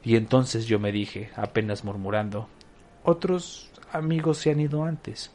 Y 0.03 0.17
entonces 0.17 0.65
yo 0.65 0.79
me 0.79 0.93
dije, 0.93 1.31
apenas 1.37 1.85
murmurando, 1.85 2.49
otros 3.05 3.71
amigos 3.93 4.39
se 4.39 4.51
han 4.51 4.61
ido 4.61 4.83
antes. 4.85 5.31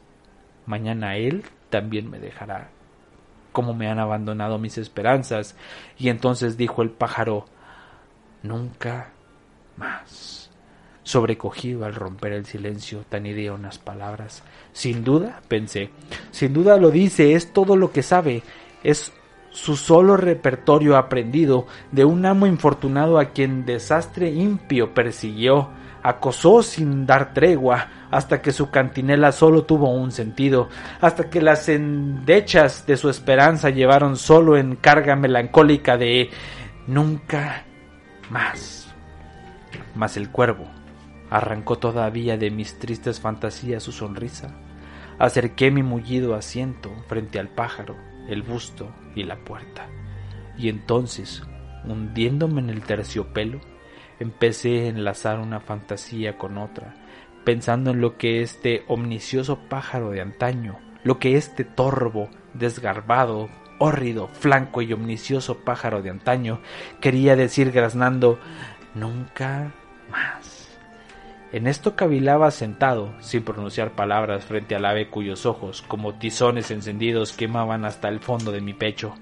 Mañana 0.66 1.14
él 1.14 1.44
también 1.70 2.10
me 2.10 2.18
dejará, 2.18 2.70
como 3.52 3.74
me 3.74 3.88
han 3.88 4.00
abandonado 4.00 4.58
mis 4.58 4.76
esperanzas. 4.76 5.54
Y 5.98 6.08
entonces 6.08 6.56
dijo 6.56 6.82
el 6.82 6.90
pájaro, 6.90 7.44
nunca 8.42 9.12
más. 9.76 10.47
Sobrecogido 11.08 11.86
al 11.86 11.94
romper 11.94 12.34
el 12.34 12.44
silencio, 12.44 13.02
tan 13.08 13.24
unas 13.24 13.78
palabras. 13.78 14.42
Sin 14.74 15.04
duda, 15.04 15.40
pensé, 15.48 15.88
sin 16.32 16.52
duda 16.52 16.76
lo 16.76 16.90
dice, 16.90 17.32
es 17.32 17.54
todo 17.54 17.76
lo 17.76 17.92
que 17.92 18.02
sabe. 18.02 18.42
es 18.84 19.10
su 19.48 19.78
solo 19.78 20.18
repertorio 20.18 20.98
aprendido 20.98 21.66
de 21.92 22.04
un 22.04 22.26
amo 22.26 22.46
infortunado 22.46 23.18
a 23.18 23.30
quien 23.30 23.64
desastre 23.64 24.28
impío 24.28 24.92
persiguió, 24.92 25.70
acosó 26.02 26.62
sin 26.62 27.06
dar 27.06 27.32
tregua, 27.32 27.88
hasta 28.10 28.42
que 28.42 28.52
su 28.52 28.70
cantinela 28.70 29.32
solo 29.32 29.64
tuvo 29.64 29.90
un 29.90 30.12
sentido, 30.12 30.68
hasta 31.00 31.30
que 31.30 31.40
las 31.40 31.70
endechas 31.70 32.84
de 32.86 32.98
su 32.98 33.08
esperanza 33.08 33.70
llevaron 33.70 34.18
solo 34.18 34.58
en 34.58 34.76
carga 34.76 35.16
melancólica 35.16 35.96
de 35.96 36.28
nunca 36.86 37.64
más. 38.28 38.94
Mas 39.94 40.18
el 40.18 40.28
cuervo 40.28 40.77
arrancó 41.30 41.78
todavía 41.78 42.36
de 42.36 42.50
mis 42.50 42.78
tristes 42.78 43.20
fantasías 43.20 43.82
su 43.82 43.92
sonrisa. 43.92 44.54
Acerqué 45.18 45.70
mi 45.70 45.82
mullido 45.82 46.34
asiento 46.34 46.90
frente 47.06 47.38
al 47.38 47.48
pájaro, 47.48 47.96
el 48.28 48.42
busto 48.42 48.94
y 49.14 49.24
la 49.24 49.36
puerta. 49.36 49.88
Y 50.56 50.68
entonces, 50.68 51.42
hundiéndome 51.84 52.60
en 52.60 52.70
el 52.70 52.82
terciopelo, 52.82 53.60
empecé 54.20 54.80
a 54.80 54.88
enlazar 54.88 55.38
una 55.38 55.60
fantasía 55.60 56.38
con 56.38 56.58
otra, 56.58 56.94
pensando 57.44 57.90
en 57.90 58.00
lo 58.00 58.16
que 58.16 58.42
este 58.42 58.84
omnicioso 58.88 59.58
pájaro 59.68 60.10
de 60.10 60.20
antaño, 60.20 60.78
lo 61.04 61.18
que 61.18 61.36
este 61.36 61.64
torvo, 61.64 62.28
desgarbado, 62.54 63.48
hórrido, 63.78 64.28
flanco 64.28 64.82
y 64.82 64.92
omnicioso 64.92 65.58
pájaro 65.58 66.02
de 66.02 66.10
antaño 66.10 66.60
quería 67.00 67.36
decir 67.36 67.70
graznando 67.70 68.38
nunca 68.94 69.72
más. 70.10 70.57
En 71.50 71.66
esto 71.66 71.96
cavilaba 71.96 72.50
sentado, 72.50 73.14
sin 73.20 73.42
pronunciar 73.42 73.92
palabras, 73.92 74.44
frente 74.44 74.74
al 74.74 74.84
ave 74.84 75.08
cuyos 75.08 75.46
ojos, 75.46 75.80
como 75.80 76.14
tizones 76.14 76.70
encendidos, 76.70 77.32
quemaban 77.32 77.86
hasta 77.86 78.08
el 78.08 78.20
fondo 78.20 78.52
de 78.52 78.60
mi 78.60 78.74
pecho. 78.74 79.14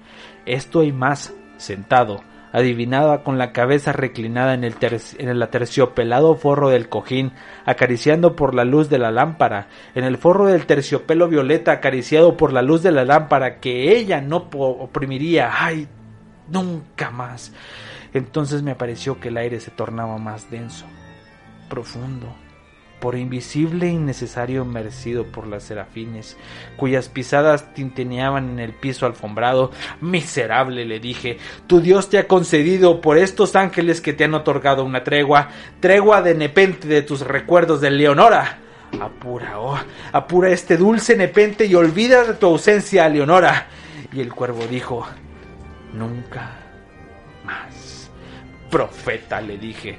Esto 0.45 0.83
y 0.83 0.91
más, 0.91 1.33
sentado, 1.55 2.21
adivinaba 2.51 3.23
con 3.23 3.37
la 3.37 3.53
cabeza 3.53 3.93
reclinada 3.93 4.55
en 4.55 4.65
el, 4.65 4.75
en 5.19 5.29
el 5.29 5.41
aterciopelado 5.41 6.35
forro 6.35 6.67
del 6.67 6.89
cojín, 6.89 7.31
acariciando 7.65 8.35
por 8.35 8.55
la 8.55 8.65
luz 8.65 8.89
de 8.89 8.99
la 8.99 9.11
lámpara, 9.11 9.69
en 9.95 10.03
el 10.03 10.17
forro 10.17 10.47
del 10.47 10.65
terciopelo 10.65 11.29
violeta 11.29 11.71
acariciado 11.71 12.35
por 12.35 12.51
la 12.51 12.61
luz 12.61 12.83
de 12.83 12.91
la 12.91 13.05
lámpara, 13.05 13.61
que 13.61 13.95
ella 13.95 14.19
no 14.19 14.49
oprimiría. 14.51 15.51
¡Ay! 15.53 15.87
Nunca 16.49 17.09
más. 17.09 17.53
Entonces 18.13 18.63
me 18.63 18.75
pareció 18.75 19.17
que 19.17 19.29
el 19.29 19.37
aire 19.37 19.61
se 19.61 19.71
tornaba 19.71 20.17
más 20.17 20.51
denso 20.51 20.85
profundo, 21.69 22.35
por 22.99 23.15
invisible 23.15 23.87
e 23.87 23.91
innecesario 23.91 24.65
merecido 24.65 25.25
por 25.25 25.47
las 25.47 25.63
serafines, 25.63 26.37
cuyas 26.77 27.09
pisadas 27.09 27.73
tinteneaban 27.73 28.49
en 28.49 28.59
el 28.59 28.73
piso 28.73 29.05
alfombrado. 29.05 29.71
Miserable, 30.01 30.85
le 30.85 30.99
dije, 30.99 31.37
tu 31.67 31.79
Dios 31.79 32.09
te 32.09 32.17
ha 32.17 32.27
concedido 32.27 33.01
por 33.01 33.17
estos 33.17 33.55
ángeles 33.55 34.01
que 34.01 34.13
te 34.13 34.23
han 34.23 34.33
otorgado 34.33 34.83
una 34.83 35.03
tregua, 35.03 35.49
tregua 35.79 36.21
de 36.21 36.35
nepente 36.35 36.87
de 36.87 37.01
tus 37.01 37.21
recuerdos 37.21 37.81
de 37.81 37.91
Leonora. 37.91 38.59
Apura, 38.99 39.59
oh, 39.59 39.77
apura 40.13 40.49
este 40.49 40.77
dulce 40.77 41.15
nepente 41.15 41.65
y 41.65 41.75
olvida 41.75 42.23
de 42.23 42.33
tu 42.33 42.47
ausencia, 42.47 43.07
Leonora. 43.09 43.67
Y 44.13 44.21
el 44.21 44.33
cuervo 44.33 44.65
dijo, 44.65 45.05
nunca 45.93 46.51
más. 47.43 48.09
Profeta, 48.71 49.39
le 49.41 49.57
dije, 49.57 49.97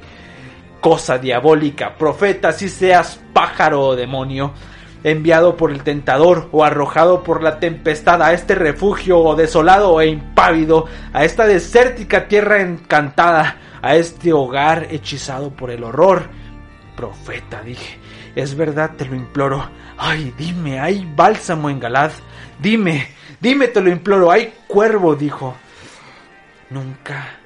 cosa 0.81 1.19
diabólica, 1.19 1.97
profeta, 1.97 2.53
si 2.53 2.69
seas 2.69 3.21
pájaro 3.33 3.83
o 3.83 3.97
demonio, 3.97 4.53
enviado 5.05 5.57
por 5.57 5.71
el 5.71 5.83
tentador 5.83 6.49
o 6.53 6.65
arrojado 6.65 7.23
por 7.23 7.43
la 7.43 7.61
tempestad 7.61 8.23
a 8.23 8.33
este 8.33 8.55
refugio 8.55 9.19
o 9.19 9.37
desolado 9.37 10.01
e 10.01 10.09
impávido, 10.09 10.87
a 11.13 11.25
esta 11.25 11.47
desértica 11.47 12.29
tierra 12.29 12.61
encantada, 12.61 13.57
a 13.83 13.97
este 13.97 14.33
hogar 14.33 14.89
hechizado 14.91 15.51
por 15.51 15.71
el 15.71 15.85
horror. 15.85 16.29
Profeta, 16.97 17.63
dije, 17.63 17.99
es 18.35 18.57
verdad, 18.57 18.93
te 18.97 19.05
lo 19.05 19.15
imploro. 19.15 19.71
Ay, 19.97 20.33
dime, 20.37 20.81
hay 20.81 21.09
bálsamo 21.15 21.71
en 21.71 21.81
Galad. 21.81 22.11
Dime, 22.59 23.09
dime, 23.41 23.69
te 23.69 23.81
lo 23.81 23.91
imploro. 23.91 24.31
Hay 24.31 24.55
cuervo, 24.67 25.15
dijo. 25.15 25.55
Nunca 26.71 27.39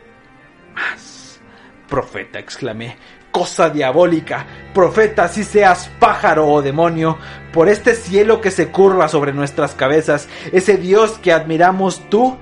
más. 0.74 1.40
Profeta, 1.88 2.38
exclamé 2.38 2.96
cosa 3.32 3.70
diabólica, 3.70 4.46
profeta, 4.72 5.26
si 5.26 5.42
seas 5.42 5.90
pájaro 5.98 6.46
o 6.48 6.62
demonio, 6.62 7.18
por 7.52 7.68
este 7.68 7.94
cielo 7.94 8.40
que 8.40 8.50
se 8.50 8.68
curva 8.68 9.08
sobre 9.08 9.32
nuestras 9.32 9.74
cabezas, 9.74 10.28
ese 10.52 10.76
Dios 10.76 11.18
que 11.18 11.32
admiramos 11.32 12.08
tú 12.08 12.36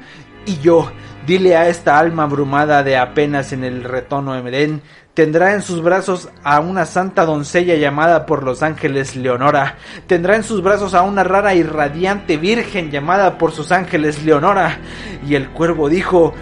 y 0.44 0.58
yo, 0.58 0.90
dile 1.26 1.56
a 1.56 1.68
esta 1.68 1.98
alma 1.98 2.24
abrumada 2.24 2.82
de 2.82 2.98
apenas 2.98 3.52
en 3.52 3.64
el 3.64 3.84
retono 3.84 4.36
Edén, 4.36 4.82
tendrá 5.14 5.54
en 5.54 5.62
sus 5.62 5.82
brazos 5.82 6.28
a 6.42 6.60
una 6.60 6.86
santa 6.86 7.24
doncella 7.24 7.76
llamada 7.76 8.26
por 8.26 8.42
los 8.42 8.62
ángeles 8.62 9.16
Leonora, 9.16 9.76
tendrá 10.06 10.36
en 10.36 10.44
sus 10.44 10.62
brazos 10.62 10.94
a 10.94 11.02
una 11.02 11.24
rara 11.24 11.54
y 11.54 11.62
radiante 11.62 12.36
virgen 12.36 12.90
llamada 12.90 13.38
por 13.38 13.52
sus 13.52 13.70
ángeles 13.70 14.24
Leonora, 14.24 14.78
y 15.26 15.34
el 15.34 15.50
cuervo 15.50 15.88
dijo, 15.88 16.34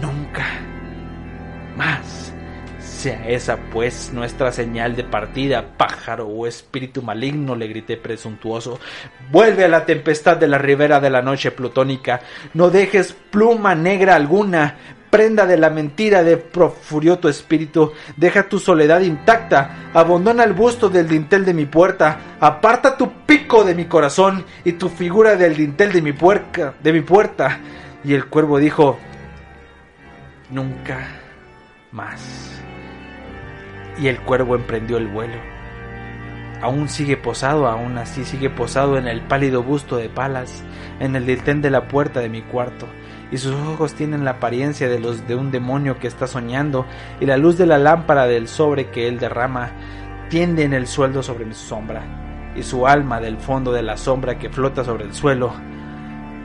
nunca 0.00 0.46
más. 1.76 2.21
Sea 3.02 3.26
esa 3.26 3.56
pues 3.56 4.12
nuestra 4.12 4.52
señal 4.52 4.94
de 4.94 5.02
partida, 5.02 5.76
pájaro 5.76 6.28
o 6.28 6.46
espíritu 6.46 7.02
maligno, 7.02 7.56
le 7.56 7.66
grité 7.66 7.96
presuntuoso. 7.96 8.78
Vuelve 9.32 9.64
a 9.64 9.68
la 9.68 9.84
tempestad 9.84 10.36
de 10.36 10.46
la 10.46 10.56
ribera 10.56 11.00
de 11.00 11.10
la 11.10 11.20
noche 11.20 11.50
plutónica. 11.50 12.20
No 12.54 12.70
dejes 12.70 13.12
pluma 13.12 13.74
negra 13.74 14.14
alguna, 14.14 14.76
prenda 15.10 15.46
de 15.46 15.56
la 15.56 15.68
mentira 15.68 16.22
de 16.22 16.36
profurió 16.36 17.18
tu 17.18 17.26
espíritu, 17.26 17.92
deja 18.16 18.48
tu 18.48 18.60
soledad 18.60 19.00
intacta, 19.00 19.90
abandona 19.92 20.44
el 20.44 20.52
busto 20.52 20.88
del 20.88 21.08
dintel 21.08 21.44
de 21.44 21.54
mi 21.54 21.66
puerta, 21.66 22.36
aparta 22.38 22.96
tu 22.96 23.24
pico 23.26 23.64
de 23.64 23.74
mi 23.74 23.86
corazón 23.86 24.44
y 24.64 24.74
tu 24.74 24.88
figura 24.88 25.34
del 25.34 25.56
dintel 25.56 25.90
de 25.90 26.02
mi 26.02 26.12
puerca, 26.12 26.74
de 26.80 26.92
mi 26.92 27.00
puerta. 27.00 27.58
Y 28.04 28.14
el 28.14 28.26
cuervo 28.26 28.58
dijo, 28.58 28.96
nunca 30.50 31.00
más 31.90 32.62
y 33.98 34.08
el 34.08 34.20
cuervo 34.20 34.54
emprendió 34.54 34.98
el 34.98 35.08
vuelo. 35.08 35.36
Aún 36.60 36.88
sigue 36.88 37.16
posado, 37.16 37.66
aún 37.66 37.98
así 37.98 38.24
sigue 38.24 38.48
posado 38.48 38.96
en 38.96 39.08
el 39.08 39.20
pálido 39.22 39.62
busto 39.62 39.96
de 39.96 40.08
Palas, 40.08 40.62
en 41.00 41.16
el 41.16 41.26
diltén 41.26 41.60
de 41.60 41.70
la 41.70 41.88
puerta 41.88 42.20
de 42.20 42.28
mi 42.28 42.42
cuarto, 42.42 42.86
y 43.32 43.38
sus 43.38 43.54
ojos 43.54 43.94
tienen 43.94 44.24
la 44.24 44.32
apariencia 44.32 44.88
de 44.88 45.00
los 45.00 45.26
de 45.26 45.34
un 45.34 45.50
demonio 45.50 45.98
que 45.98 46.06
está 46.06 46.28
soñando, 46.28 46.86
y 47.20 47.26
la 47.26 47.36
luz 47.36 47.58
de 47.58 47.66
la 47.66 47.78
lámpara 47.78 48.26
del 48.26 48.46
sobre 48.46 48.90
que 48.90 49.08
él 49.08 49.18
derrama 49.18 49.72
tiende 50.28 50.62
en 50.62 50.72
el 50.72 50.86
suelo 50.86 51.22
sobre 51.22 51.44
mi 51.44 51.54
sombra, 51.54 52.52
y 52.54 52.62
su 52.62 52.86
alma 52.86 53.20
del 53.20 53.38
fondo 53.38 53.72
de 53.72 53.82
la 53.82 53.96
sombra 53.96 54.38
que 54.38 54.48
flota 54.48 54.84
sobre 54.84 55.04
el 55.04 55.14
suelo 55.14 55.52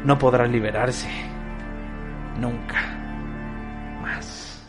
no 0.04 0.18
podrá 0.18 0.48
liberarse 0.48 1.10
nunca 2.40 2.80
más. 4.02 4.64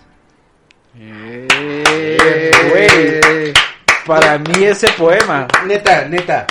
Güey, 2.70 3.52
para 4.06 4.38
mí 4.38 4.64
ese 4.64 4.88
poema. 4.96 5.46
Neta, 5.66 6.06
neta. 6.08 6.46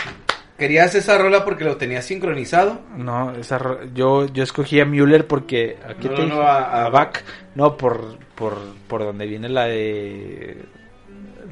¿Querías 0.57 0.95
esa 0.95 1.17
rola 1.19 1.45
porque 1.45 1.63
lo 1.63 1.77
tenías 1.77 2.05
sincronizado? 2.05 2.81
No, 2.95 3.31
esa 3.35 3.59
yo, 3.93 4.25
yo 4.25 4.41
escogí 4.43 4.79
a 4.79 4.85
Müller 4.85 5.27
porque 5.27 5.77
aquí 5.87 6.07
No, 6.09 6.13
te 6.15 6.21
no, 6.25 6.35
no, 6.35 6.41
a- 6.41 6.85
a 6.85 6.89
Bach. 6.89 7.19
No, 7.53 7.77
por, 7.77 8.17
por, 8.35 8.57
por 8.87 9.03
donde 9.03 9.27
viene 9.27 9.49
la 9.49 9.65
de. 9.65 10.57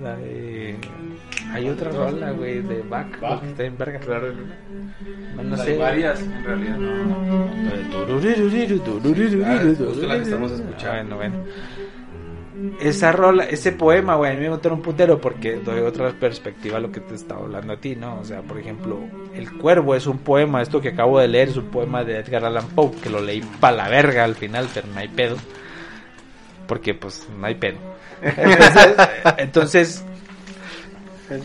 La 0.01 0.15
de. 0.15 0.75
Hay 1.53 1.69
otra 1.69 1.91
rola, 1.91 2.31
güey, 2.31 2.61
de 2.61 2.81
Bach. 2.81 3.07
Está 3.43 3.63
en 3.63 3.77
verga. 3.77 3.99
Claro, 3.99 4.33
No, 5.35 5.43
no 5.43 5.55
Hay 5.55 5.61
sé. 5.67 5.77
varias, 5.77 6.19
en 6.21 6.43
realidad. 6.43 6.77
La 6.79 7.75
de 7.77 7.83
turururiru, 7.91 8.79
turururiru, 8.79 9.43
Ah, 9.45 9.53
es 9.61 9.77
justo 9.77 10.07
la 10.07 10.15
que 10.15 10.21
estamos 10.23 10.51
escuchando. 10.51 11.15
Bueno, 11.15 11.37
bueno. 11.37 11.51
Esa 12.79 13.11
rola, 13.11 13.45
ese 13.45 13.73
poema, 13.73 14.15
güey, 14.15 14.31
a 14.31 14.35
mí 14.35 14.41
me 14.41 14.49
gusta 14.49 14.71
un 14.71 14.81
putero 14.81 15.19
porque 15.19 15.55
doy 15.55 15.81
otra 15.81 16.11
perspectiva 16.17 16.77
a 16.77 16.79
lo 16.79 16.91
que 16.91 17.01
te 17.01 17.15
estaba 17.15 17.41
hablando 17.41 17.73
a 17.73 17.77
ti, 17.77 17.95
¿no? 17.95 18.19
O 18.19 18.23
sea, 18.23 18.41
por 18.41 18.57
ejemplo, 18.57 18.99
El 19.33 19.51
Cuervo 19.57 19.93
es 19.93 20.07
un 20.07 20.19
poema, 20.19 20.61
esto 20.61 20.79
que 20.79 20.89
acabo 20.89 21.19
de 21.19 21.27
leer 21.27 21.49
es 21.49 21.57
un 21.57 21.65
poema 21.65 22.03
de 22.03 22.19
Edgar 22.19 22.45
Allan 22.45 22.67
Poe, 22.69 22.91
que 23.01 23.09
lo 23.09 23.19
leí 23.19 23.41
pa' 23.59 23.71
la 23.71 23.89
verga 23.89 24.23
al 24.23 24.35
final, 24.35 24.69
pero 24.73 24.87
no 24.87 24.99
hay 24.99 25.09
pedo. 25.09 25.35
Porque, 26.65 26.93
pues, 26.93 27.27
no 27.37 27.45
hay 27.45 27.55
pedo. 27.55 27.77
Entonces, 29.37 30.03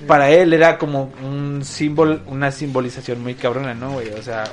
para 0.07 0.31
él 0.31 0.53
era 0.53 0.79
como 0.79 1.13
un 1.25 1.65
símbolo, 1.65 2.21
una 2.27 2.53
simbolización 2.53 3.21
muy 3.21 3.35
cabrona, 3.35 3.75
¿no, 3.75 3.93
güey? 3.93 4.11
O 4.11 4.23
sea, 4.23 4.45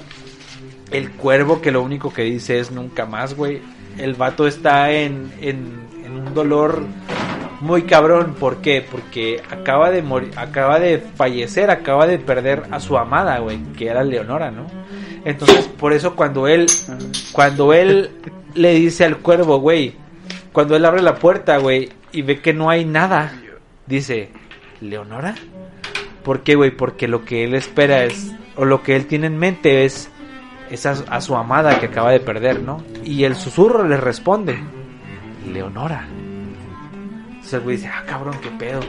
el 0.91 1.11
cuervo 1.11 1.61
que 1.61 1.71
lo 1.71 1.83
único 1.83 2.11
que 2.11 2.23
dice 2.23 2.59
es 2.59 2.71
nunca 2.71 3.05
más, 3.05 3.35
güey. 3.35 3.61
El 3.97 4.15
vato 4.15 4.47
está 4.47 4.91
en 4.91 5.31
un 6.18 6.34
dolor 6.34 6.84
muy 7.61 7.84
cabrón. 7.84 8.36
¿Por 8.39 8.57
qué? 8.57 8.86
Porque 8.89 9.41
acaba 9.49 9.89
de 9.91 10.01
morir, 10.01 10.32
acaba 10.36 10.80
de 10.80 10.99
fallecer, 10.99 11.70
acaba 11.70 12.07
de 12.07 12.20
perder 12.20 12.63
a 12.72 12.80
su 12.80 12.97
amada, 12.97 13.39
güey, 13.39 13.59
que 13.78 13.88
era 13.88 14.03
Leonora, 14.03 14.51
¿no? 14.51 14.68
Entonces, 15.26 15.68
por 15.68 15.93
eso 15.93 16.15
cuando 16.15 16.47
él, 16.47 16.68
cuando 17.32 17.74
él 17.74 18.11
le 18.53 18.74
dice 18.74 19.05
al 19.05 19.18
cuervo, 19.18 19.59
güey, 19.59 19.95
cuando 20.51 20.76
él 20.76 20.86
abre 20.86 21.01
la 21.01 21.15
puerta, 21.15 21.57
güey, 21.57 21.89
y 22.11 22.22
ve 22.22 22.41
que 22.41 22.53
no 22.53 22.70
hay 22.70 22.86
nada, 22.86 23.34
dice, 23.86 24.30
¿Leonora? 24.82 25.36
¿Por 26.24 26.41
qué, 26.41 26.55
güey? 26.55 26.72
Porque 26.72 27.07
lo 27.07 27.26
que 27.26 27.43
él 27.43 27.53
espera 27.53 28.03
es, 28.03 28.32
o 28.55 28.65
lo 28.65 28.84
que 28.84 28.95
él 28.95 29.05
tiene 29.05 29.28
en 29.28 29.38
mente 29.38 29.86
es, 29.86 30.09
es 30.70 30.86
a, 30.86 30.91
a 31.09 31.22
su 31.22 31.36
amada 31.36 31.80
que 31.80 31.86
acaba 31.86 32.11
de 32.11 32.20
perder, 32.20 32.61
¿no? 32.61 32.84
Y 33.03 33.24
el 33.24 33.36
susurro 33.36 33.88
le 33.88 33.97
responde, 33.97 34.57
Leonora. 35.47 36.07
Entonces 37.29 37.53
el 37.53 37.59
güey 37.61 37.75
dice, 37.77 37.87
ah, 37.87 38.03
cabrón, 38.05 38.35
qué 38.41 38.49
pedo. 38.51 38.79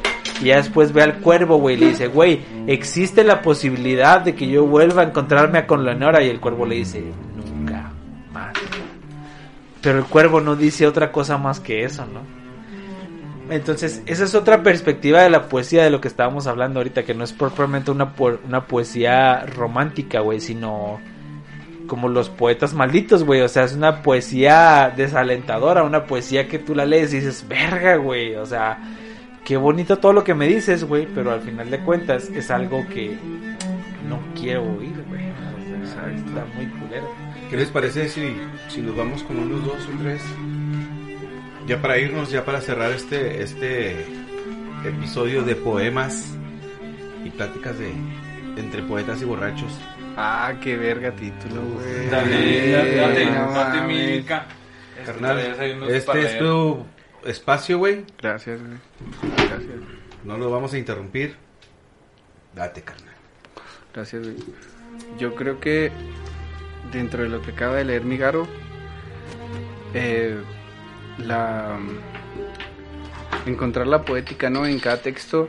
Y 0.40 0.46
ya 0.46 0.56
después 0.56 0.92
ve 0.92 1.02
al 1.02 1.18
cuervo, 1.18 1.56
güey, 1.58 1.76
y 1.76 1.78
le 1.80 1.86
dice, 1.88 2.08
güey, 2.08 2.40
existe 2.66 3.24
la 3.24 3.42
posibilidad 3.42 4.20
de 4.20 4.34
que 4.34 4.48
yo 4.48 4.66
vuelva 4.66 5.02
a 5.02 5.04
encontrarme 5.06 5.66
con 5.66 5.84
Leonora. 5.84 6.22
Y 6.22 6.28
el 6.28 6.40
cuervo 6.40 6.66
le 6.66 6.76
dice, 6.76 7.02
nunca 7.36 7.90
más. 8.32 8.52
Pero 9.80 9.98
el 9.98 10.04
cuervo 10.04 10.40
no 10.40 10.56
dice 10.56 10.86
otra 10.86 11.12
cosa 11.12 11.38
más 11.38 11.60
que 11.60 11.84
eso, 11.84 12.04
¿no? 12.06 12.20
Entonces, 13.50 14.02
esa 14.06 14.24
es 14.24 14.34
otra 14.34 14.62
perspectiva 14.62 15.22
de 15.22 15.30
la 15.30 15.48
poesía 15.48 15.82
de 15.82 15.90
lo 15.90 16.00
que 16.02 16.08
estábamos 16.08 16.46
hablando 16.46 16.80
ahorita, 16.80 17.04
que 17.04 17.14
no 17.14 17.24
es 17.24 17.32
propiamente 17.32 17.90
una, 17.90 18.12
po- 18.12 18.38
una 18.46 18.66
poesía 18.66 19.46
romántica, 19.46 20.20
güey, 20.20 20.40
sino 20.40 21.00
como 21.88 22.08
los 22.08 22.28
poetas 22.28 22.74
malditos, 22.74 23.24
güey. 23.24 23.40
O 23.40 23.48
sea, 23.48 23.64
es 23.64 23.74
una 23.74 24.02
poesía 24.02 24.92
desalentadora, 24.96 25.82
una 25.82 26.04
poesía 26.04 26.46
que 26.46 26.60
tú 26.60 26.76
la 26.76 26.86
lees 26.86 27.12
y 27.12 27.16
dices, 27.16 27.44
verga, 27.48 27.96
güey. 27.96 28.36
O 28.36 28.46
sea, 28.46 28.78
qué 29.44 29.56
bonito 29.56 29.98
todo 29.98 30.12
lo 30.12 30.22
que 30.22 30.34
me 30.34 30.46
dices, 30.46 30.84
güey, 30.84 31.08
pero 31.12 31.32
al 31.32 31.40
final 31.40 31.68
de 31.68 31.80
cuentas 31.80 32.28
es 32.28 32.52
algo 32.52 32.86
que 32.86 33.18
no 34.08 34.20
quiero 34.40 34.62
oír, 34.62 35.04
güey. 35.08 35.24
O 35.24 35.82
está 35.82 36.46
muy 36.54 36.66
culero. 36.66 37.08
¿Qué 37.50 37.56
les 37.56 37.70
parece 37.70 38.08
si, 38.08 38.36
si 38.68 38.82
nos 38.82 38.96
vamos 38.96 39.24
con 39.24 39.38
unos 39.38 39.64
dos 39.64 39.88
o 39.88 40.02
tres? 40.02 40.22
Ya 41.66 41.82
para 41.82 41.98
irnos, 41.98 42.30
ya 42.30 42.44
para 42.44 42.60
cerrar 42.60 42.92
este, 42.92 43.42
este 43.42 44.06
episodio 44.84 45.42
de 45.42 45.56
poemas 45.56 46.34
y 47.24 47.30
pláticas 47.30 47.78
de 47.78 47.92
entre 48.56 48.82
poetas 48.82 49.22
y 49.22 49.24
borrachos. 49.24 49.72
Ah, 50.20 50.52
qué 50.60 50.76
verga 50.76 51.12
título, 51.12 51.62
güey. 51.62 52.08
Dale, 52.10 52.72
dale, 52.72 52.96
dale, 52.96 53.26
No 53.26 53.52
date 53.52 53.80
mímica. 53.82 54.46
Carnal, 55.06 55.38
Este, 55.38 55.96
este 55.96 56.22
es 56.22 56.38
tu 56.40 56.84
espacio, 57.24 57.78
güey. 57.78 58.04
Gracias, 58.20 58.60
güey. 58.60 58.78
Gracias. 59.48 59.76
No 60.24 60.36
lo 60.36 60.50
vamos 60.50 60.74
a 60.74 60.78
interrumpir. 60.78 61.36
Date, 62.52 62.82
carnal. 62.82 63.14
Gracias, 63.94 64.24
güey. 64.24 64.36
Yo 65.20 65.36
creo 65.36 65.60
que 65.60 65.92
dentro 66.92 67.22
de 67.22 67.28
lo 67.28 67.40
que 67.40 67.52
acaba 67.52 67.76
de 67.76 67.84
leer 67.84 68.02
Migaro, 68.02 68.48
eh, 69.94 70.36
la 71.18 71.78
encontrar 73.46 73.86
la 73.86 74.02
poética, 74.04 74.50
¿no? 74.50 74.66
En 74.66 74.80
cada 74.80 75.00
texto 75.00 75.48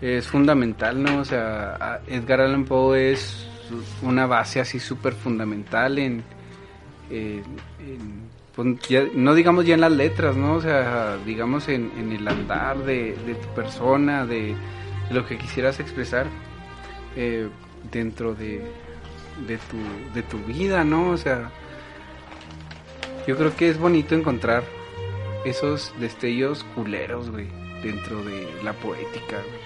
es 0.00 0.26
fundamental, 0.26 1.02
¿no? 1.02 1.18
O 1.18 1.24
sea, 1.26 2.00
Edgar 2.06 2.40
Allan 2.40 2.64
Poe 2.64 3.12
es 3.12 3.46
una 4.02 4.26
base 4.26 4.60
así 4.60 4.80
súper 4.80 5.14
fundamental 5.14 5.98
en, 5.98 6.24
pues, 8.54 8.68
no 9.14 9.34
digamos 9.34 9.66
ya 9.66 9.74
en 9.74 9.80
las 9.80 9.92
letras, 9.92 10.36
¿no? 10.36 10.54
O 10.54 10.60
sea, 10.60 11.18
digamos 11.24 11.68
en, 11.68 11.90
en 11.98 12.12
el 12.12 12.26
andar 12.26 12.78
de, 12.78 13.16
de 13.26 13.34
tu 13.34 13.48
persona, 13.54 14.26
de 14.26 14.54
lo 15.10 15.26
que 15.26 15.38
quisieras 15.38 15.80
expresar 15.80 16.26
eh, 17.16 17.48
dentro 17.90 18.34
de, 18.34 18.64
de, 19.46 19.58
tu, 19.58 19.76
de 20.14 20.22
tu 20.22 20.38
vida, 20.38 20.84
¿no? 20.84 21.10
O 21.10 21.16
sea, 21.16 21.50
yo 23.26 23.36
creo 23.36 23.54
que 23.56 23.68
es 23.68 23.78
bonito 23.78 24.14
encontrar 24.14 24.64
esos 25.44 25.92
destellos 25.98 26.64
culeros, 26.74 27.30
güey, 27.30 27.48
dentro 27.82 28.22
de 28.24 28.48
la 28.62 28.72
poética, 28.72 29.36
güey. 29.36 29.63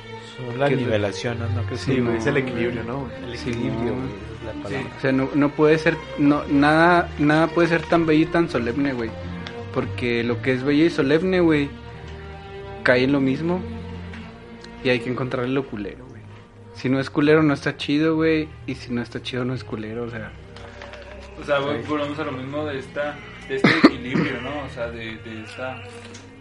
La 0.57 0.69
¿Qué- 0.69 0.77
nivelación, 0.77 1.39
¿no? 1.39 1.49
¿No 1.51 1.63
crees 1.67 1.81
Sí, 1.83 1.97
que- 1.97 2.17
es 2.17 2.27
el 2.27 2.37
equilibrio, 2.37 2.83
¿no? 2.85 3.09
El 3.27 3.37
Sí, 3.37 3.51
equilibrio, 3.51 3.93
es 3.95 4.45
la 4.47 4.63
palabra. 4.63 4.91
O 4.97 5.01
sea, 5.01 5.13
no, 5.13 5.29
no 5.35 5.49
puede 5.51 5.79
ser, 5.79 5.97
no, 6.19 6.45
nada, 6.49 7.09
nada 7.19 7.47
puede 7.49 7.69
ser 7.69 7.83
tan 7.83 8.07
bello 8.07 8.23
y 8.23 8.27
tan 8.27 8.49
solemne, 8.49 8.93
güey. 8.93 9.11
Porque 9.75 10.25
lo 10.25 10.41
que 10.43 10.53
es 10.53 10.63
bello 10.65 10.85
y 10.85 10.91
solemne, 10.91 11.41
güey, 11.41 11.69
cae 12.83 13.05
en 13.05 13.13
lo 13.13 13.21
mismo. 13.21 13.61
Y 14.85 14.91
hay 14.91 15.01
que 15.01 15.11
encontrarle 15.11 15.53
lo 15.53 15.67
culero, 15.67 16.07
güey. 16.07 16.23
Si 16.75 16.89
no 16.89 17.01
es 17.01 17.11
culero, 17.11 17.43
no 17.43 17.53
está 17.55 17.77
chido, 17.77 18.15
güey. 18.17 18.49
Y 18.67 18.77
si 18.77 18.93
no 18.93 19.03
está 19.03 19.21
chido, 19.21 19.45
no 19.45 19.55
es 19.55 19.65
culero, 19.65 20.05
o 20.05 20.11
sea. 20.11 20.31
O 21.41 21.45
sea, 21.45 21.59
güey, 21.59 21.83
volvemos 21.83 22.19
a 22.19 22.25
lo 22.25 22.33
mismo 22.33 22.65
de 22.65 22.79
esta 22.79 23.17
de 23.49 23.57
este 23.57 23.69
equilibrio, 23.85 24.41
¿no? 24.43 24.51
O 24.67 24.69
sea, 24.75 24.89
de, 24.91 25.17
de 25.17 25.43
esta 25.45 25.83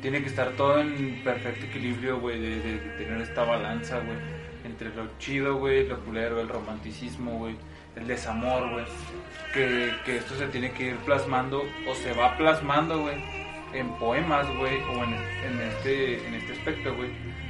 tiene 0.02 0.22
que 0.22 0.28
estar 0.30 0.50
todo 0.52 0.80
en 0.80 1.22
perfecto 1.24 1.66
equilibrio, 1.66 2.20
güey, 2.20 2.39
de, 2.39 2.60
de- 2.60 2.80
de 2.80 2.89
tener 2.98 3.22
esta 3.22 3.43
balanza, 3.43 4.00
güey, 4.00 4.18
entre 4.66 4.89
lo 4.95 5.08
chido, 5.20 5.56
güey, 5.58 5.88
lo 5.88 6.00
culero, 6.02 6.39
el 6.41 6.50
romanticismo, 6.50 7.38
güey, 7.39 7.56
el 7.95 8.08
desamor, 8.08 8.70
güey, 8.72 8.86
que, 9.54 9.91
que 10.06 10.18
esto 10.18 10.36
se 10.36 10.48
tiene 10.48 10.72
que 10.72 10.88
ir 10.89 10.95
plasmando 10.98 11.64
o 11.88 11.95
se 11.95 12.14
va 12.14 12.36
plasmando, 12.38 13.00
güey, 13.02 13.16
en 13.74 13.89
poemas, 13.98 14.48
güey, 14.58 14.78
o 14.82 15.04
en, 15.04 15.14
en 15.14 15.62
este 15.62 16.26
en 16.28 16.34
este 16.36 16.54
aspecto, 16.54 16.95
güey. 16.95 17.10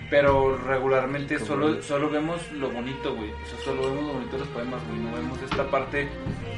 Pero 0.10 0.56
regularmente 0.58 1.38
solo, 1.38 1.82
solo 1.84 2.10
vemos 2.10 2.50
lo 2.54 2.70
bonito, 2.70 3.14
güey. 3.14 3.30
O 3.30 3.46
sea, 3.46 3.60
solo 3.66 3.82
vemos 3.90 4.04
lo 4.06 4.14
bonito 4.14 4.32
de 4.32 4.40
los 4.40 4.48
poemas, 4.48 4.82
güey. 4.88 5.00
No 5.02 5.12
vemos 5.12 5.42
esta 5.42 5.70
parte 5.70 6.08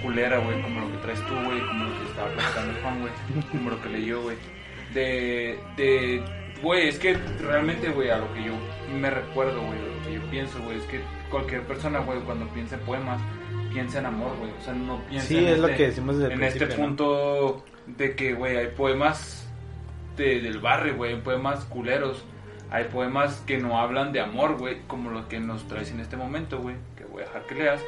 culera, 0.03 0.37
güey. 0.37 0.61
Como 0.61 0.81
lo 0.81 0.91
que 0.91 0.97
traes 0.99 1.19
tú, 1.25 1.33
güey. 1.33 1.59
Como 1.65 1.85
lo 1.85 1.97
que 1.99 2.05
estaba 2.09 2.29
platicando 2.29 2.71
el 2.77 2.81
Juan, 2.83 2.99
güey. 3.01 3.13
Como 3.49 3.69
lo 3.71 3.81
que 3.81 3.89
leyó, 3.89 4.21
güey. 4.21 4.37
De, 4.93 5.59
de, 5.77 6.23
güey, 6.61 6.87
es 6.87 6.97
que 6.99 7.13
realmente, 7.41 7.89
güey, 7.89 8.09
a 8.09 8.17
lo 8.17 8.33
que 8.33 8.43
yo 8.43 8.53
me 8.99 9.09
recuerdo, 9.09 9.61
güey, 9.61 9.77
a 9.79 9.81
lo 9.97 10.03
que 10.05 10.13
yo 10.13 10.21
pienso, 10.31 10.59
güey, 10.63 10.77
es 10.77 10.83
que 10.85 10.99
cualquier 11.29 11.61
persona, 11.63 11.99
güey, 11.99 12.19
cuando 12.21 12.47
piensa 12.49 12.75
en 12.75 12.81
poemas, 12.81 13.21
piensa 13.71 13.99
en 13.99 14.07
amor, 14.07 14.35
güey. 14.39 14.51
O 14.51 14.61
sea, 14.61 14.73
no 14.73 14.99
piensa 15.09 15.27
Sí, 15.27 15.37
en 15.37 15.47
es 15.47 15.59
lo 15.59 15.67
este- 15.67 15.77
que 15.77 15.87
decimos 15.89 16.17
desde 16.17 16.33
el 16.33 16.39
en 16.39 16.47
este 16.47 16.67
punto 16.67 17.63
de 17.85 18.15
que, 18.15 18.33
güey, 18.33 18.57
hay 18.57 18.67
poemas 18.67 19.47
de- 20.17 20.41
del 20.41 20.59
barrio, 20.59 20.95
güey, 20.95 21.13
hay 21.13 21.21
poemas 21.21 21.63
culeros, 21.65 22.25
hay 22.71 22.85
poemas 22.85 23.41
que 23.47 23.57
no 23.57 23.79
hablan 23.79 24.11
de 24.11 24.19
amor, 24.21 24.57
güey, 24.57 24.79
como 24.87 25.11
lo 25.11 25.27
que 25.27 25.39
nos 25.39 25.67
traes 25.67 25.91
en 25.91 25.99
este 25.99 26.17
momento, 26.17 26.59
güey, 26.59 26.75
que 26.97 27.05
voy 27.05 27.21
a 27.21 27.25
dejar 27.25 27.45
que 27.45 27.55
leas, 27.55 27.81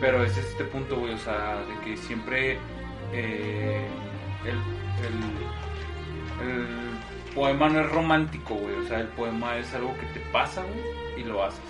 pero 0.00 0.22
es 0.24 0.36
este 0.36 0.64
punto, 0.64 0.96
güey, 0.98 1.14
o 1.14 1.18
sea, 1.18 1.56
de 1.56 1.84
que 1.84 1.96
siempre 1.96 2.58
eh, 3.12 3.86
el, 4.44 4.50
el, 4.50 5.73
el 6.50 7.34
poema 7.34 7.68
no 7.68 7.80
es 7.80 7.90
romántico, 7.90 8.54
güey, 8.54 8.74
o 8.76 8.88
sea, 8.88 9.00
el 9.00 9.08
poema 9.08 9.56
es 9.58 9.72
algo 9.74 9.94
que 9.98 10.06
te 10.18 10.20
pasa, 10.32 10.62
güey, 10.62 11.22
y 11.24 11.28
lo 11.28 11.44
haces. 11.44 11.60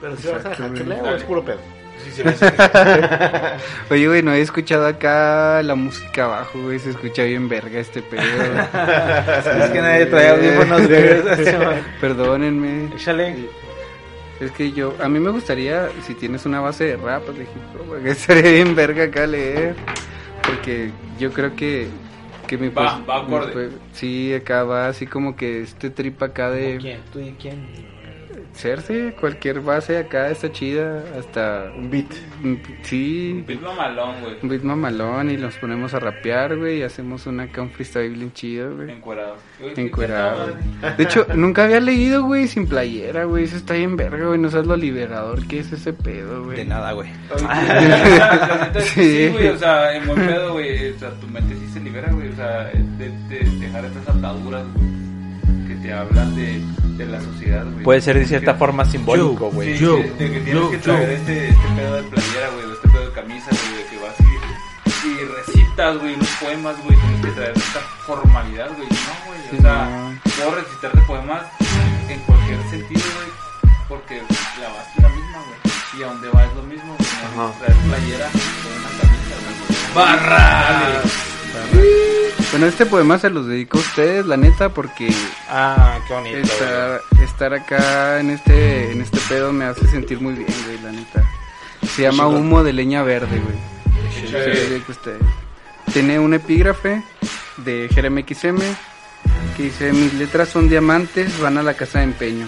Pero 0.00 0.16
si 0.16 0.28
vas 0.28 0.44
a 0.44 0.48
dejar 0.50 0.72
que 0.74 0.84
lea 0.84 1.00
o 1.02 1.04
Dale. 1.04 1.16
es 1.16 1.22
puro 1.24 1.42
pedo. 1.44 1.58
Sí, 2.04 2.10
se 2.10 2.24
me 2.24 2.30
hace 2.32 2.52
que- 2.52 3.94
Oye, 3.94 4.06
güey, 4.06 4.22
no 4.22 4.34
he 4.34 4.42
escuchado 4.42 4.86
acá 4.86 5.62
la 5.62 5.74
música 5.74 6.24
abajo, 6.26 6.60
güey. 6.62 6.78
Se 6.78 6.90
escucha 6.90 7.22
bien 7.22 7.48
verga 7.48 7.80
este 7.80 8.02
pedo. 8.02 8.20
Es 9.64 9.70
que 9.70 9.80
nadie 9.80 10.04
trae 10.06 10.28
audífonos, 10.28 10.86
güey. 10.86 11.80
Perdónenme. 12.00 12.94
Échale. 12.94 13.48
Es 14.40 14.50
que 14.50 14.72
yo, 14.72 14.94
a 15.02 15.08
mí 15.08 15.18
me 15.18 15.30
gustaría, 15.30 15.88
si 16.06 16.12
tienes 16.14 16.44
una 16.44 16.60
base 16.60 16.84
de 16.84 16.96
rap 16.98 17.26
de 17.28 17.44
hip 17.44 17.48
hop, 17.80 18.02
que 18.02 18.10
estaría 18.10 18.52
bien 18.52 18.74
verga 18.76 19.04
acá 19.04 19.26
leer. 19.26 19.74
Porque 20.42 20.90
yo 21.18 21.32
creo 21.32 21.56
que, 21.56 21.88
que 22.46 22.56
mi 22.58 22.68
Va, 22.68 22.74
pues- 22.74 23.08
va 23.08 23.16
acorde. 23.22 23.52
pues- 23.52 23.72
sí, 23.92 24.32
acá 24.34 24.64
va 24.64 24.88
así 24.88 25.06
como 25.06 25.36
que 25.36 25.62
este 25.62 25.90
trip 25.90 26.22
acá 26.22 26.50
de 26.50 26.78
¿Quién? 26.78 27.00
¿Tú 27.12 27.20
y 27.20 27.32
quién? 27.32 27.66
Cerse, 28.56 29.14
cualquier 29.20 29.60
base 29.60 29.98
acá 29.98 30.30
está 30.30 30.50
chida, 30.50 31.04
hasta 31.18 31.70
Un 31.76 31.90
beat. 31.90 32.06
mm, 32.42 32.54
sí, 32.82 33.44
Beat 33.46 33.60
mamalón, 33.60 34.20
güey, 34.22 34.36
un 34.42 34.48
beat 34.48 34.62
mamalón 34.62 35.30
y 35.30 35.36
nos 35.36 35.56
ponemos 35.56 35.92
a 35.92 35.98
rapear, 36.00 36.56
güey, 36.56 36.78
y 36.78 36.82
hacemos 36.82 37.26
una 37.26 37.44
acá 37.44 37.60
un 37.62 37.70
freestyle 37.70 38.14
bien 38.14 38.32
chido, 38.32 38.74
güey. 38.74 38.90
encuerado. 38.92 39.36
Encuerado. 39.76 40.56
De 40.96 41.04
hecho, 41.04 41.26
nunca 41.34 41.64
había 41.64 41.80
leído, 41.80 42.24
güey, 42.24 42.48
sin 42.48 42.66
playera, 42.66 43.24
güey. 43.24 43.44
Eso 43.44 43.56
está 43.56 43.74
bien 43.74 43.96
verga, 43.96 44.26
güey. 44.26 44.38
No 44.38 44.50
sabes 44.50 44.66
lo 44.66 44.76
liberador 44.76 45.46
que 45.46 45.58
es 45.60 45.70
ese 45.72 45.92
pedo, 45.92 46.44
güey. 46.44 46.56
De 46.56 46.64
nada, 46.64 46.92
güey. 46.92 47.10
La 47.30 48.58
neta 48.60 48.78
es 48.78 48.92
que 48.92 49.02
Sí. 49.02 49.28
güey, 49.32 49.48
o 49.48 49.58
sea, 49.58 49.94
en 49.96 50.06
buen 50.06 50.26
pedo, 50.26 50.52
güey, 50.54 50.90
o 50.92 50.98
sea, 50.98 51.10
tu 51.20 51.26
mente 51.28 51.54
sí 51.56 51.68
se 51.72 51.80
libera, 51.80 52.10
güey, 52.12 52.28
o 52.28 52.36
sea, 52.36 52.64
de, 52.64 53.10
de 53.28 53.38
dejar 53.60 53.84
estas 53.84 54.08
ataduras, 54.08 54.64
güey, 54.74 54.86
te 55.86 55.92
hablan 55.92 56.34
de, 56.34 56.60
de 56.96 57.06
la 57.06 57.20
sociedad, 57.20 57.64
güey. 57.64 57.84
Puede 57.84 58.00
ser 58.00 58.18
de 58.18 58.26
cierta 58.26 58.52
Que- 58.52 58.58
forma 58.58 58.84
simbólico, 58.84 59.48
Yo, 59.48 59.50
güey. 59.52 59.74
Sí, 59.78 59.84
Yo, 59.84 59.96
de, 59.96 60.02
de 60.02 60.08
que 60.16 60.40
tienes 60.40 60.54
yo, 60.54 60.70
que 60.70 60.78
traer 60.78 61.10
este, 61.10 61.48
este 61.48 61.68
pedo 61.76 61.94
de 61.96 62.02
playera, 62.04 62.48
güey, 62.50 62.64
o 62.66 62.72
este 62.74 62.88
pedo 62.88 63.06
de 63.06 63.12
camisa, 63.12 63.46
güey, 63.50 63.82
de 63.82 63.90
que 63.90 63.98
vas 63.98 64.14
y, 64.20 65.08
y 65.08 65.24
recitas, 65.24 65.98
güey, 65.98 66.14
unos 66.14 66.28
poemas, 66.40 66.76
güey, 66.84 66.96
tienes 66.98 67.20
que 67.24 67.30
traer 67.32 67.52
esta 67.56 67.80
formalidad, 68.06 68.68
güey, 68.76 68.88
no, 68.88 69.26
güey, 69.26 69.40
Sí, 69.50 69.56
o 69.58 69.62
sea, 69.62 69.84
no. 69.84 70.20
puedo 70.36 70.54
recitarte 70.56 71.00
poemas 71.06 71.42
en 72.08 72.18
cualquier 72.20 72.58
sentido, 72.70 73.02
güey, 73.16 73.28
porque 73.88 74.14
la 74.60 74.68
base 74.68 74.90
es 74.96 75.02
la 75.02 75.08
misma, 75.10 75.38
güey. 75.46 75.56
Y 75.98 76.02
a 76.02 76.06
donde 76.08 76.28
va 76.30 76.44
es 76.44 76.54
lo 76.56 76.62
mismo, 76.64 76.96
traer 77.58 77.76
playera 77.86 78.26
o 78.26 78.68
una 78.78 78.90
camisa, 78.98 79.34
güey. 79.40 79.94
¡Barra! 79.94 81.02
Bueno, 82.52 82.66
este 82.66 82.86
poema 82.86 83.18
se 83.18 83.28
los 83.28 83.46
dedico 83.46 83.76
a 83.78 83.80
ustedes, 83.80 84.24
la 84.26 84.36
neta, 84.36 84.70
porque 84.70 85.12
Ah, 85.50 85.98
qué 86.06 86.14
bonito. 86.14 86.36
estar, 86.38 87.00
estar 87.22 87.54
acá 87.54 88.20
en 88.20 88.30
este, 88.30 88.92
en 88.92 89.00
este 89.02 89.18
pedo 89.28 89.52
me 89.52 89.64
hace 89.66 89.86
sentir 89.88 90.20
muy 90.20 90.34
bien, 90.34 90.48
güey, 90.64 90.78
la 90.80 90.92
neta. 90.92 91.22
Se 91.94 92.02
llama 92.02 92.26
Humo 92.28 92.62
de 92.62 92.72
Leña 92.72 93.02
Verde, 93.02 93.40
güey. 93.40 93.56
Tiene 95.92 96.18
un 96.18 96.34
epígrafe 96.34 97.02
de 97.58 97.88
Jeremy 97.92 98.22
XM 98.22 98.58
que 99.56 99.62
dice, 99.64 99.92
mis 99.92 100.14
letras 100.14 100.48
son 100.48 100.68
diamantes, 100.68 101.38
van 101.40 101.58
a 101.58 101.62
la 101.62 101.74
casa 101.74 101.98
de 101.98 102.04
empeño. 102.04 102.46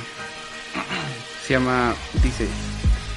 Se 1.47 1.55
llama, 1.55 1.95
dice, 2.23 2.47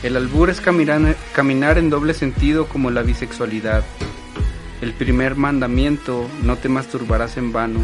el 0.03 0.15
albur 0.17 0.49
es 0.49 0.61
caminar, 0.61 1.15
caminar 1.33 1.77
en 1.77 1.89
doble 1.89 2.13
sentido 2.13 2.67
como 2.67 2.91
la 2.91 3.01
bisexualidad. 3.01 3.83
El 4.81 4.93
primer 4.93 5.35
mandamiento, 5.35 6.27
no 6.41 6.57
te 6.57 6.67
masturbarás 6.67 7.37
en 7.37 7.53
vano. 7.53 7.79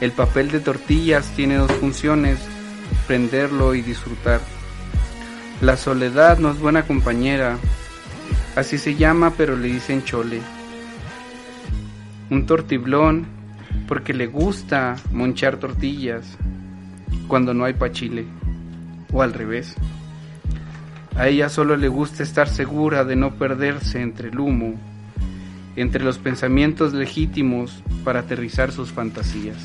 El 0.00 0.12
papel 0.12 0.50
de 0.50 0.60
tortillas 0.60 1.30
tiene 1.36 1.56
dos 1.56 1.70
funciones, 1.72 2.38
prenderlo 3.06 3.74
y 3.74 3.82
disfrutar. 3.82 4.40
La 5.60 5.76
soledad 5.76 6.38
no 6.38 6.50
es 6.50 6.58
buena 6.58 6.84
compañera, 6.86 7.58
así 8.56 8.78
se 8.78 8.94
llama 8.94 9.34
pero 9.36 9.54
le 9.54 9.68
dicen 9.68 10.02
chole. 10.02 10.40
Un 12.30 12.46
tortiblón 12.46 13.26
porque 13.86 14.14
le 14.14 14.28
gusta 14.28 14.96
monchar 15.12 15.58
tortillas 15.58 16.38
cuando 17.28 17.52
no 17.52 17.66
hay 17.66 17.74
pachile, 17.74 18.24
o 19.12 19.20
al 19.20 19.34
revés. 19.34 19.74
A 21.16 21.28
ella 21.28 21.50
solo 21.50 21.76
le 21.76 21.88
gusta 21.88 22.22
estar 22.22 22.48
segura 22.48 23.04
de 23.04 23.14
no 23.14 23.34
perderse 23.34 24.00
entre 24.00 24.30
el 24.30 24.40
humo, 24.40 24.80
entre 25.76 26.04
los 26.04 26.18
pensamientos 26.18 26.92
legítimos 26.92 27.82
para 28.04 28.20
aterrizar 28.20 28.72
sus 28.72 28.92
fantasías. 28.92 29.56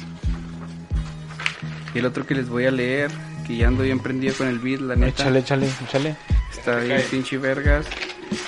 Y 1.94 2.00
el 2.00 2.06
otro 2.06 2.26
que 2.26 2.36
les 2.36 2.50
voy 2.50 2.66
a 2.66 2.72
leer, 2.72 3.12
que 3.46 3.58
ya 3.58 3.68
ando 3.68 3.84
bien 3.84 4.00
prendido 4.00 4.34
con 4.36 4.48
el 4.48 4.60
beat, 4.60 4.82
la 4.82 4.96
neta. 4.96 5.24
Échale, 5.24 5.40
échale, 5.40 5.70
échale. 5.86 6.16
Está 6.52 6.80
bien 6.80 7.02
pinche 7.10 7.38
vergas. 7.38 7.88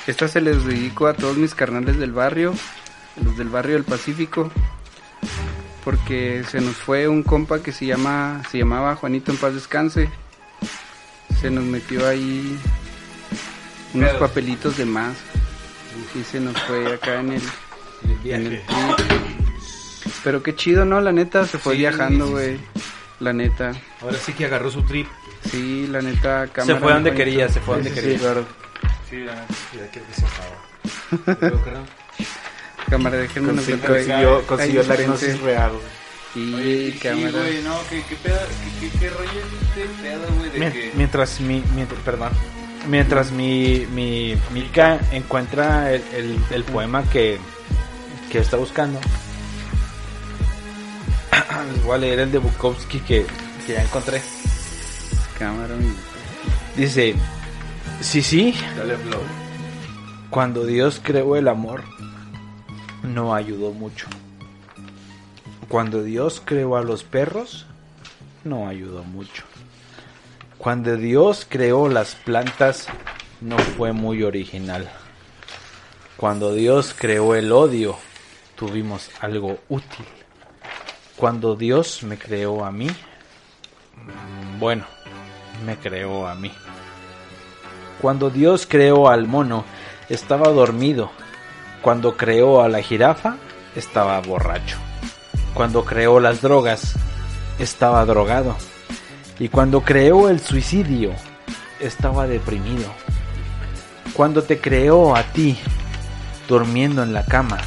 Esta 0.08 0.28
se 0.28 0.42
les 0.42 0.66
dedico 0.66 1.08
a 1.08 1.14
todos 1.14 1.38
mis 1.38 1.56
carnales 1.56 1.98
del 2.00 2.12
barrio, 2.12 2.54
los 3.24 3.38
del 3.38 3.50
barrio 3.50 3.76
del 3.76 3.86
Pacífico, 3.86 4.52
porque 5.84 6.44
se 6.50 6.62
nos 6.62 6.76
fue 6.76 7.08
un 7.08 7.24
compa 7.24 7.62
que 7.62 7.72
se 7.72 7.86
llama, 7.86 8.42
se 8.52 8.58
llamaba 8.58 8.96
Juanito 8.96 9.32
en 9.32 9.38
paz 9.38 9.54
descanse. 9.54 10.10
Se 11.40 11.50
nos 11.50 11.64
metió 11.64 12.06
ahí 12.06 12.60
unos 13.94 14.12
papelitos 14.14 14.78
de 14.78 14.86
más. 14.86 15.16
Y 16.20 16.24
se 16.24 16.40
nos 16.40 16.60
fue 16.64 16.94
acá 16.94 17.20
en 17.20 17.34
el, 17.34 17.42
en 18.26 18.46
el 18.48 18.62
trip. 18.62 18.62
Pero 20.24 20.44
qué 20.44 20.56
chido, 20.56 20.86
¿no? 20.86 21.00
La 21.02 21.12
neta, 21.12 21.46
se 21.46 21.58
fue 21.58 21.74
Sí, 21.74 21.80
viajando, 21.80 22.26
sí, 22.28 22.32
güey. 22.32 22.60
La 23.20 23.34
neta. 23.34 23.72
Ahora 24.02 24.18
sí 24.18 24.34
que 24.34 24.46
agarró 24.46 24.70
su 24.72 24.84
trip. 24.84 25.08
Sí, 25.50 25.88
la 25.88 26.02
neta, 26.02 26.46
Se 26.48 26.52
cámara, 26.52 26.80
fue 26.80 26.94
donde 26.94 27.14
quería, 27.14 27.48
se 27.50 27.60
fue 27.62 27.76
donde 27.76 27.90
Sí, 27.92 27.96
sí, 27.96 28.02
quería. 28.02 28.18
sí, 28.18 28.24
claro. 28.24 28.46
Sí, 29.10 29.18
la 29.20 29.36
neta. 29.36 29.92
Que 29.92 30.00
se. 30.14 30.26
Cámara, 32.90 33.18
déjenme 33.18 33.54
nos 33.54 33.66
Consiguió, 33.66 33.88
consiguió, 33.88 34.48
consiguió 34.48 34.84
la 34.84 34.96
gnosis 34.96 35.40
real. 35.42 35.72
Y 36.36 36.54
Oye, 36.54 36.92
sí, 36.94 37.00
cámara. 37.00 37.32
güey, 37.32 37.62
no, 37.64 37.78
¿qué, 37.90 38.04
qué, 38.08 38.16
pedo, 38.16 38.38
qué, 38.80 38.90
qué, 38.90 39.00
qué 39.00 39.10
rollo 39.10 39.30
es 39.32 39.68
este 39.68 40.04
pedo, 40.04 40.28
güey, 40.38 40.50
de 40.52 40.60
Mien- 40.60 40.72
que... 40.74 40.92
Mientras 40.96 41.40
mi, 41.40 41.64
mientras, 41.76 42.00
perdón, 42.02 42.30
mientras 42.88 43.32
mi, 43.32 43.86
mi 43.94 44.36
Mika 44.54 45.00
encuentra 45.12 45.92
el, 45.94 46.02
el, 46.14 46.40
el 46.52 46.64
poema 46.64 47.04
que, 47.04 47.40
que 48.32 48.40
está 48.40 48.58
buscando, 48.58 49.00
les 51.74 51.84
voy 51.84 51.96
a 51.96 51.98
leer 51.98 52.20
el 52.20 52.32
de 52.32 52.38
Bukowski 52.40 53.00
que, 53.00 53.26
que 53.66 53.74
ya 53.74 53.84
encontré. 53.84 54.22
cámara. 55.38 55.76
Dice, 56.76 57.16
sí, 58.02 58.22
sí, 58.22 58.54
Dale 58.78 58.98
flow. 58.98 59.22
cuando 60.30 60.66
Dios 60.66 61.02
creó 61.04 61.36
el 61.36 61.48
amor, 61.48 61.84
no 63.04 63.34
ayudó 63.36 63.72
mucho. 63.72 64.08
Cuando 65.68 66.02
Dios 66.04 66.42
creó 66.44 66.78
a 66.78 66.84
los 66.84 67.04
perros, 67.04 67.66
no 68.44 68.68
ayudó 68.68 69.04
mucho. 69.04 69.44
Cuando 70.60 70.98
Dios 70.98 71.48
creó 71.48 71.88
las 71.88 72.16
plantas, 72.16 72.88
no 73.40 73.58
fue 73.58 73.94
muy 73.94 74.24
original. 74.24 74.90
Cuando 76.18 76.54
Dios 76.54 76.94
creó 77.00 77.34
el 77.34 77.54
odio, 77.54 77.96
tuvimos 78.58 79.10
algo 79.22 79.60
útil. 79.70 80.06
Cuando 81.16 81.56
Dios 81.56 82.04
me 82.04 82.18
creó 82.18 82.66
a 82.66 82.74
mí, 82.74 82.90
bueno, 84.60 84.84
me 85.66 85.78
creó 85.78 86.28
a 86.28 86.36
mí. 86.36 86.52
Cuando 88.02 88.30
Dios 88.30 88.68
creó 88.70 89.08
al 89.08 89.28
mono, 89.28 89.64
estaba 90.10 90.50
dormido. 90.50 91.10
Cuando 91.82 92.18
creó 92.18 92.62
a 92.62 92.68
la 92.68 92.82
jirafa, 92.82 93.38
estaba 93.78 94.20
borracho. 94.20 94.76
Cuando 95.54 95.86
creó 95.86 96.20
las 96.20 96.42
drogas, 96.42 96.96
estaba 97.60 98.04
drogado. 98.04 98.58
Y 99.40 99.50
cuando 99.50 99.82
creó 99.82 100.30
el 100.30 100.40
suicidio, 100.40 101.12
estaba 101.80 102.28
deprimido. 102.28 102.92
Cuando 104.14 104.44
te 104.44 104.60
creó 104.60 105.16
a 105.16 105.24
ti, 105.24 105.58
durmiendo 106.48 107.02
en 107.04 107.14
la 107.14 107.26
cama, 107.26 107.58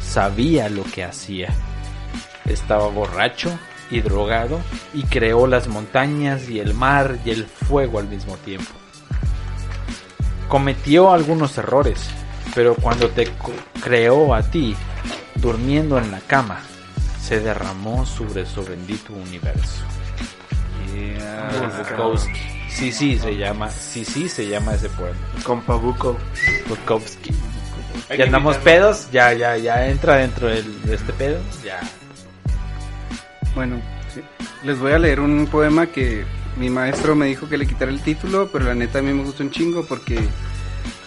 sabía 0.00 0.68
lo 0.68 0.84
que 0.84 1.04
hacía. 1.04 1.52
Estaba 2.44 2.86
borracho 2.88 3.50
y 3.90 4.00
drogado 4.00 4.60
y 4.94 5.02
creó 5.04 5.46
las 5.46 5.68
montañas 5.68 6.48
y 6.48 6.60
el 6.60 6.74
mar 6.74 7.18
y 7.24 7.30
el 7.30 7.44
fuego 7.44 7.98
al 7.98 8.08
mismo 8.08 8.36
tiempo 8.36 8.72
cometió 10.52 11.10
algunos 11.10 11.56
errores, 11.56 12.10
pero 12.54 12.74
cuando 12.74 13.08
te 13.08 13.26
creó 13.82 14.34
a 14.34 14.42
ti, 14.42 14.76
durmiendo 15.36 15.96
en 15.96 16.10
la 16.10 16.20
cama, 16.20 16.60
se 17.22 17.40
derramó 17.40 18.04
sobre 18.04 18.44
su 18.44 18.62
bendito 18.62 19.14
universo. 19.14 19.82
Bukowski. 21.78 22.40
Sí, 22.68 22.90
sí, 22.92 23.18
se 23.18 23.36
llama, 23.36 23.70
sí, 23.70 24.04
sí, 24.04 24.28
se 24.28 24.46
llama 24.48 24.74
ese 24.74 24.88
poema. 24.90 25.16
Compa 25.44 25.74
Buco. 25.74 26.16
Bukowski. 26.68 27.30
Ya 28.16 28.24
andamos 28.24 28.56
pedos, 28.58 29.10
ya, 29.10 29.32
ya, 29.32 29.56
ya 29.56 29.86
entra 29.88 30.16
dentro 30.16 30.48
del- 30.48 30.82
de 30.82 30.94
este 30.94 31.12
pedo, 31.12 31.38
ya. 31.64 31.80
Bueno, 33.54 33.80
sí. 34.14 34.22
les 34.64 34.78
voy 34.78 34.92
a 34.92 34.98
leer 34.98 35.20
un 35.20 35.46
poema 35.46 35.86
que 35.86 36.24
mi 36.56 36.70
maestro 36.70 37.14
me 37.14 37.26
dijo 37.26 37.48
que 37.48 37.58
le 37.58 37.66
quitara 37.66 37.90
el 37.90 38.00
título, 38.00 38.48
pero 38.52 38.64
la 38.66 38.74
neta 38.74 38.98
a 39.00 39.02
mí 39.02 39.12
me 39.12 39.22
gustó 39.22 39.42
un 39.42 39.50
chingo 39.50 39.84
porque 39.86 40.18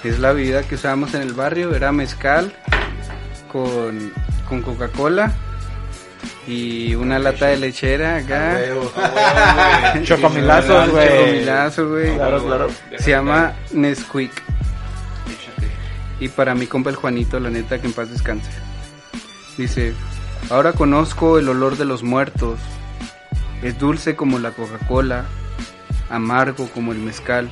es 0.04 0.20
la 0.20 0.34
bebida 0.34 0.64
que 0.64 0.76
usábamos 0.76 1.14
en 1.16 1.22
el 1.24 1.34
barrio, 1.34 1.74
era 1.76 1.92
mezcal 1.92 2.54
con, 3.52 4.12
con 4.48 4.62
Coca-Cola 4.62 5.34
y 6.48 6.96
una 6.96 7.20
lata 7.20 7.48
de 7.48 7.58
lechera 7.58 8.18
acá. 8.18 8.60
Chocomilazos, 10.04 10.90
güey. 10.90 11.08
Chocomilazo, 11.08 11.90
güey. 11.90 12.16
Claro, 12.16 12.44
claro. 12.44 12.68
Se 12.98 13.12
llama 13.12 13.54
Nesquik. 13.72 14.32
Échate. 14.32 15.68
Y 16.20 16.30
para 16.30 16.56
mi 16.56 16.68
compa 16.68 16.90
el 16.90 16.96
Juanito, 16.96 17.40
la 17.40 17.50
neta, 17.50 17.80
que 17.80 17.88
en 17.88 17.94
paz 17.94 18.10
descanse. 18.10 18.50
Dice, 19.58 19.94
ahora 20.50 20.74
conozco 20.74 21.40
el 21.40 21.50
olor 21.50 21.78
de 21.78 21.86
los 21.86 22.04
muertos. 22.04 22.60
Es 23.64 23.80
dulce 23.80 24.16
como 24.16 24.38
la 24.38 24.52
Coca-Cola, 24.52 25.26
amargo 26.10 26.70
como 26.70 26.92
el 26.92 27.00
mezcal. 27.00 27.50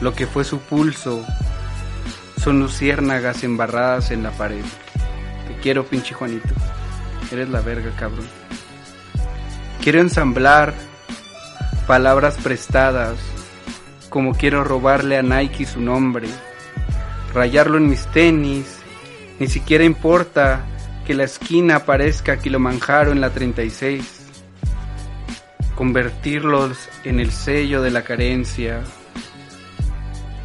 Lo 0.00 0.14
que 0.14 0.26
fue 0.26 0.44
su 0.44 0.60
pulso 0.60 1.24
son 2.42 2.60
luciérnagas 2.60 3.44
embarradas 3.44 4.10
en 4.10 4.22
la 4.22 4.30
pared. 4.30 4.64
Te 5.48 5.60
quiero, 5.60 5.84
pinche 5.84 6.14
Juanito. 6.14 6.48
Eres 7.30 7.48
la 7.48 7.60
verga, 7.60 7.90
cabrón. 7.98 8.26
Quiero 9.82 10.00
ensamblar 10.00 10.74
palabras 11.86 12.36
prestadas, 12.42 13.18
como 14.08 14.34
quiero 14.34 14.64
robarle 14.64 15.18
a 15.18 15.22
Nike 15.22 15.66
su 15.66 15.80
nombre 15.80 16.28
rayarlo 17.36 17.76
en 17.76 17.88
mis 17.88 18.06
tenis. 18.06 18.78
Ni 19.38 19.46
siquiera 19.46 19.84
importa 19.84 20.64
que 21.06 21.14
la 21.14 21.24
esquina 21.24 21.84
parezca 21.84 22.38
Kilimanjaro 22.38 23.12
en 23.12 23.20
la 23.20 23.30
36. 23.30 24.22
Convertirlos 25.74 26.88
en 27.04 27.20
el 27.20 27.30
sello 27.30 27.82
de 27.82 27.90
la 27.90 28.02
carencia. 28.02 28.82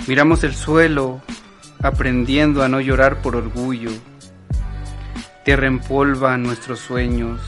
Miramos 0.06 0.44
el 0.44 0.54
suelo, 0.54 1.22
aprendiendo 1.82 2.62
a 2.62 2.68
no 2.68 2.82
llorar 2.82 3.22
por 3.22 3.38
orgullo. 3.38 3.92
Tierra 5.44 5.68
empolva 5.68 6.38
nuestros 6.38 6.80
sueños. 6.80 7.42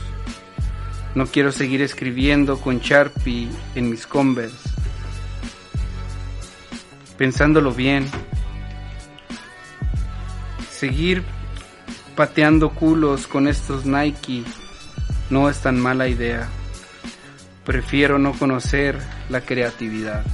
No 1.14 1.26
quiero 1.26 1.52
seguir 1.52 1.80
escribiendo 1.80 2.60
con 2.60 2.80
Sharpie 2.80 3.48
en 3.74 3.90
mis 3.90 4.06
Converse. 4.06 4.70
Pensándolo 7.16 7.72
bien. 7.72 8.08
Seguir 10.70 11.22
pateando 12.16 12.70
culos 12.70 13.26
con 13.26 13.46
estos 13.46 13.86
Nike 13.86 14.42
no 15.30 15.48
es 15.48 15.60
tan 15.60 15.78
mala 15.80 16.08
idea. 16.08 16.48
Prefiero 17.64 18.18
no 18.18 18.32
conocer 18.32 18.98
la 19.28 19.40
creatividad. 19.40 20.24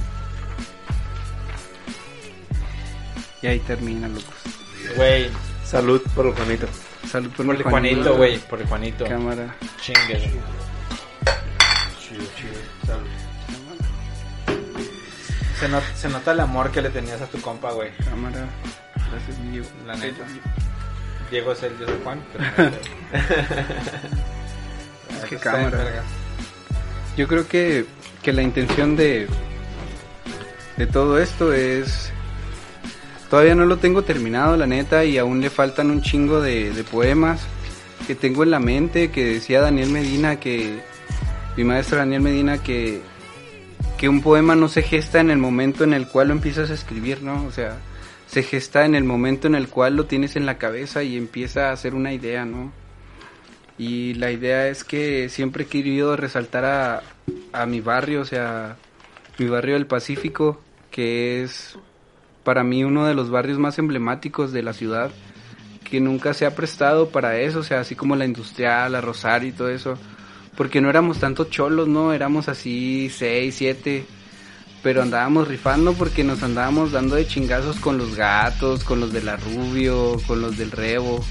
Y 3.41 3.47
ahí 3.47 3.59
termina, 3.59 4.07
locos. 4.07 4.25
Güey, 4.95 5.29
Salud 5.71 6.01
por 6.13 6.35
Juanito. 6.35 6.67
Salud 7.09 7.29
por, 7.31 7.45
por 7.45 7.55
el 7.55 7.63
Juanito, 7.63 8.15
güey, 8.15 8.37
por 8.39 8.61
el 8.61 8.67
Juanito. 8.67 9.05
Cámara. 9.05 9.55
Chingue. 9.81 10.31
Se, 15.59 15.67
not- 15.67 15.93
se 15.95 16.09
nota 16.09 16.31
el 16.31 16.39
amor 16.39 16.71
que 16.71 16.81
le 16.81 16.89
tenías 16.89 17.21
a 17.21 17.27
tu 17.27 17.39
compa, 17.41 17.71
güey. 17.71 17.91
Cámara. 18.09 18.47
Gracias, 19.11 19.41
Diego. 19.51 19.67
La 19.85 19.95
neta. 19.95 20.23
Diego 21.29 21.51
es 21.51 21.63
el, 21.63 21.77
yo 21.77 21.85
soy 21.87 21.99
Juan. 22.03 22.21
pero 22.33 22.45
no 22.57 22.71
sé. 22.71 22.79
Es 25.23 25.29
que 25.29 25.37
cámara. 25.39 26.03
Yo 27.17 27.27
creo 27.27 27.47
que, 27.47 27.85
que 28.23 28.33
la 28.33 28.41
intención 28.41 28.95
de, 28.95 29.27
de 30.77 30.87
todo 30.87 31.19
esto 31.19 31.53
es... 31.53 32.11
Todavía 33.31 33.55
no 33.55 33.63
lo 33.63 33.77
tengo 33.77 34.01
terminado, 34.01 34.57
la 34.57 34.67
neta, 34.67 35.05
y 35.05 35.17
aún 35.17 35.39
le 35.39 35.49
faltan 35.49 35.89
un 35.89 36.01
chingo 36.01 36.41
de, 36.41 36.83
poemas 36.91 37.41
que 38.05 38.13
tengo 38.13 38.43
en 38.43 38.51
la 38.51 38.59
mente, 38.59 39.09
que 39.09 39.23
decía 39.23 39.61
Daniel 39.61 39.89
Medina, 39.89 40.37
que 40.37 40.81
mi 41.55 41.63
maestro 41.63 41.99
Daniel 41.99 42.23
Medina, 42.23 42.61
que, 42.61 42.99
que 43.97 44.09
un 44.09 44.21
poema 44.21 44.57
no 44.57 44.67
se 44.67 44.81
gesta 44.81 45.21
en 45.21 45.29
el 45.29 45.37
momento 45.37 45.85
en 45.85 45.93
el 45.93 46.09
cual 46.09 46.27
lo 46.27 46.33
empiezas 46.33 46.71
a 46.71 46.73
escribir, 46.73 47.23
¿no? 47.23 47.45
O 47.45 47.51
sea, 47.51 47.77
se 48.27 48.43
gesta 48.43 48.83
en 48.83 48.95
el 48.95 49.05
momento 49.05 49.47
en 49.47 49.55
el 49.55 49.69
cual 49.69 49.95
lo 49.95 50.07
tienes 50.07 50.35
en 50.35 50.45
la 50.45 50.57
cabeza 50.57 51.01
y 51.01 51.15
empieza 51.15 51.69
a 51.69 51.71
hacer 51.71 51.95
una 51.95 52.11
idea, 52.11 52.43
¿no? 52.43 52.73
Y 53.77 54.13
la 54.15 54.29
idea 54.31 54.67
es 54.67 54.83
que 54.83 55.29
siempre 55.29 55.63
he 55.63 55.67
querido 55.67 56.17
resaltar 56.17 56.65
a, 56.65 57.01
a 57.53 57.65
mi 57.65 57.79
barrio, 57.79 58.19
o 58.19 58.25
sea, 58.25 58.75
mi 59.37 59.47
barrio 59.47 59.75
del 59.75 59.87
Pacífico, 59.87 60.59
que 60.91 61.43
es 61.43 61.77
para 62.43 62.63
mí 62.63 62.83
uno 62.83 63.05
de 63.05 63.13
los 63.13 63.29
barrios 63.29 63.59
más 63.59 63.79
emblemáticos 63.79 64.51
de 64.51 64.63
la 64.63 64.73
ciudad, 64.73 65.11
que 65.89 65.99
nunca 65.99 66.33
se 66.33 66.45
ha 66.45 66.55
prestado 66.55 67.09
para 67.09 67.37
eso, 67.39 67.59
o 67.59 67.63
sea, 67.63 67.81
así 67.81 67.95
como 67.95 68.15
la 68.15 68.25
industrial, 68.25 68.93
la 68.93 69.01
Rosario 69.01 69.49
y 69.49 69.53
todo 69.53 69.69
eso, 69.69 69.97
porque 70.55 70.81
no 70.81 70.89
éramos 70.89 71.19
tanto 71.19 71.45
cholos, 71.45 71.87
¿no? 71.87 72.13
Éramos 72.13 72.47
así 72.47 73.09
seis, 73.09 73.55
siete, 73.55 74.05
pero 74.83 75.01
andábamos 75.01 75.47
rifando 75.47 75.93
porque 75.93 76.23
nos 76.23 76.43
andábamos 76.43 76.91
dando 76.91 77.15
de 77.15 77.27
chingazos 77.27 77.79
con 77.79 77.97
los 77.97 78.15
gatos, 78.15 78.83
con 78.83 78.99
los 78.99 79.11
de 79.13 79.21
la 79.21 79.37
Rubio, 79.37 80.17
con 80.27 80.41
los 80.41 80.57
del 80.57 80.71
Rebo 80.71 81.23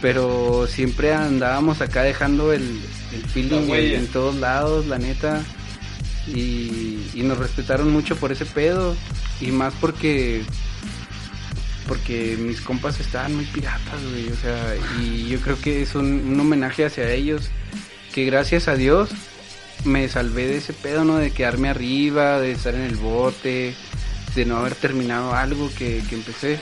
pero 0.00 0.66
siempre 0.66 1.14
andábamos 1.14 1.80
acá 1.80 2.02
dejando 2.02 2.52
el, 2.52 2.62
el 3.12 3.24
feeling 3.24 3.70
en, 3.70 4.00
en 4.00 4.06
todos 4.08 4.34
lados, 4.36 4.86
la 4.86 4.98
neta. 4.98 5.42
Y, 6.26 7.10
y 7.14 7.22
nos 7.22 7.38
respetaron 7.38 7.90
mucho 7.90 8.16
por 8.16 8.32
ese 8.32 8.46
pedo. 8.46 8.94
Y 9.40 9.50
más 9.50 9.74
porque 9.80 10.42
porque 11.86 12.36
mis 12.38 12.60
compas 12.62 12.98
estaban 13.00 13.34
muy 13.34 13.44
piratas, 13.46 14.02
güey. 14.10 14.28
O 14.30 14.36
sea, 14.36 14.74
y 15.00 15.28
yo 15.28 15.40
creo 15.40 15.60
que 15.60 15.82
es 15.82 15.94
un, 15.94 16.38
homenaje 16.40 16.84
hacia 16.84 17.10
ellos. 17.10 17.50
Que 18.12 18.24
gracias 18.24 18.68
a 18.68 18.76
Dios 18.76 19.10
me 19.84 20.08
salvé 20.08 20.46
de 20.46 20.58
ese 20.58 20.72
pedo, 20.72 21.04
¿no? 21.04 21.16
De 21.16 21.32
quedarme 21.32 21.68
arriba, 21.68 22.40
de 22.40 22.52
estar 22.52 22.74
en 22.74 22.82
el 22.82 22.96
bote, 22.96 23.74
de 24.34 24.44
no 24.46 24.58
haber 24.58 24.74
terminado 24.76 25.34
algo 25.34 25.70
que, 25.76 26.02
que 26.08 26.14
empecé 26.14 26.60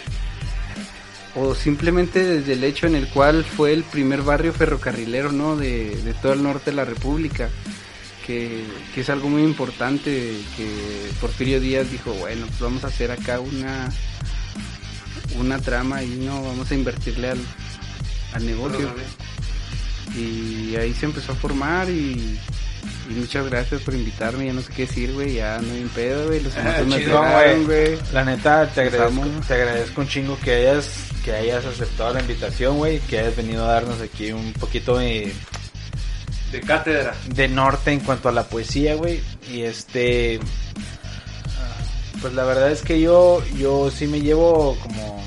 o 1.34 1.54
simplemente 1.54 2.24
desde 2.24 2.52
el 2.54 2.64
hecho 2.64 2.86
en 2.86 2.94
el 2.94 3.08
cual 3.08 3.44
fue 3.44 3.72
el 3.72 3.84
primer 3.84 4.22
barrio 4.22 4.52
ferrocarrilero 4.52 5.32
¿no? 5.32 5.56
de, 5.56 5.96
de 6.02 6.14
todo 6.14 6.34
el 6.34 6.42
norte 6.42 6.70
de 6.70 6.76
la 6.76 6.84
República, 6.84 7.48
que, 8.26 8.64
que 8.94 9.00
es 9.00 9.10
algo 9.10 9.28
muy 9.28 9.42
importante, 9.42 10.10
que 10.56 11.10
Porfirio 11.20 11.60
Díaz 11.60 11.90
dijo, 11.90 12.12
bueno, 12.14 12.46
pues 12.46 12.60
vamos 12.60 12.84
a 12.84 12.88
hacer 12.88 13.10
acá 13.10 13.40
una, 13.40 13.90
una 15.38 15.58
trama 15.58 16.02
y 16.02 16.08
no, 16.08 16.42
vamos 16.42 16.70
a 16.70 16.74
invertirle 16.74 17.30
al, 17.30 17.40
al 18.34 18.46
negocio. 18.46 18.92
Y 20.16 20.76
ahí 20.76 20.92
se 20.94 21.06
empezó 21.06 21.32
a 21.32 21.36
formar 21.36 21.88
y, 21.88 22.38
y 23.08 23.14
muchas 23.14 23.48
gracias 23.48 23.80
por 23.82 23.94
invitarme, 23.94 24.46
ya 24.46 24.52
no 24.52 24.60
sé 24.60 24.72
qué 24.72 24.82
decir, 24.86 25.12
güey, 25.12 25.34
ya 25.34 25.58
no 25.60 25.72
hay 25.72 25.82
un 25.82 25.88
pedo, 25.88 26.26
güey, 26.26 26.42
los 26.42 26.54
emotos 26.56 26.86
me 26.86 27.64
güey. 27.64 27.98
La 28.12 28.24
neta, 28.24 28.66
te 28.72 28.82
agradezco, 28.82 29.26
te 29.46 29.54
agradezco 29.54 30.00
un 30.00 30.08
chingo 30.08 30.38
que 30.38 30.54
hayas, 30.54 30.90
que 31.24 31.32
hayas 31.32 31.64
aceptado 31.64 32.14
la 32.14 32.20
invitación, 32.20 32.76
güey, 32.76 33.00
que 33.00 33.20
hayas 33.20 33.36
venido 33.36 33.64
a 33.64 33.72
darnos 33.72 34.00
aquí 34.00 34.32
un 34.32 34.52
poquito 34.52 34.98
de, 34.98 35.32
De 36.52 36.60
cátedra. 36.60 37.14
de 37.34 37.48
norte 37.48 37.90
en 37.92 38.00
cuanto 38.00 38.28
a 38.28 38.32
la 38.32 38.44
poesía, 38.44 38.94
güey. 38.94 39.20
Y 39.50 39.62
este, 39.62 40.38
pues 42.20 42.34
la 42.34 42.44
verdad 42.44 42.70
es 42.70 42.82
que 42.82 43.00
yo, 43.00 43.42
yo 43.58 43.90
sí 43.90 44.06
me 44.06 44.20
llevo 44.20 44.76
como 44.82 45.24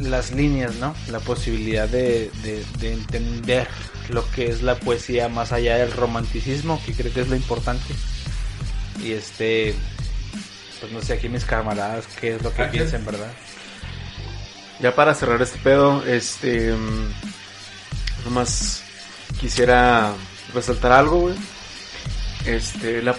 las 0.00 0.32
líneas, 0.32 0.74
¿no? 0.76 0.94
La 1.10 1.20
posibilidad 1.20 1.88
de, 1.88 2.30
de, 2.42 2.64
de 2.80 2.92
entender 2.92 3.68
lo 4.10 4.28
que 4.32 4.48
es 4.48 4.62
la 4.62 4.74
poesía 4.74 5.28
más 5.28 5.52
allá 5.52 5.76
del 5.76 5.92
romanticismo, 5.92 6.82
que 6.84 6.92
creo 6.92 7.12
que 7.12 7.20
es 7.22 7.28
lo 7.28 7.36
importante. 7.36 7.94
Y 9.02 9.12
este, 9.12 9.74
pues 10.80 10.92
no 10.92 11.00
sé, 11.00 11.14
aquí 11.14 11.28
mis 11.28 11.44
camaradas, 11.44 12.06
qué 12.20 12.34
es 12.34 12.42
lo 12.42 12.52
que 12.52 12.62
Ángel. 12.62 12.80
piensan, 12.80 13.04
¿verdad? 13.06 13.32
Ya 14.80 14.94
para 14.94 15.14
cerrar 15.14 15.40
este 15.40 15.58
pedo, 15.58 16.04
este. 16.04 16.72
mm, 16.72 17.12
Nomás 18.24 18.82
quisiera 19.40 20.12
resaltar 20.52 20.92
algo, 20.92 21.20
güey. 21.20 21.34
Este, 22.46 23.00
la, 23.02 23.14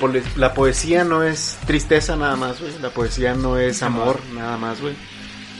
poesía 0.53 1.03
no 1.03 1.23
es 1.23 1.57
tristeza 1.65 2.15
nada 2.15 2.35
más, 2.35 2.59
güey. 2.61 2.71
La 2.81 2.89
poesía 2.91 3.33
no 3.33 3.57
es 3.57 3.81
amor 3.81 4.19
nada 4.33 4.57
más, 4.57 4.81
güey. 4.81 4.95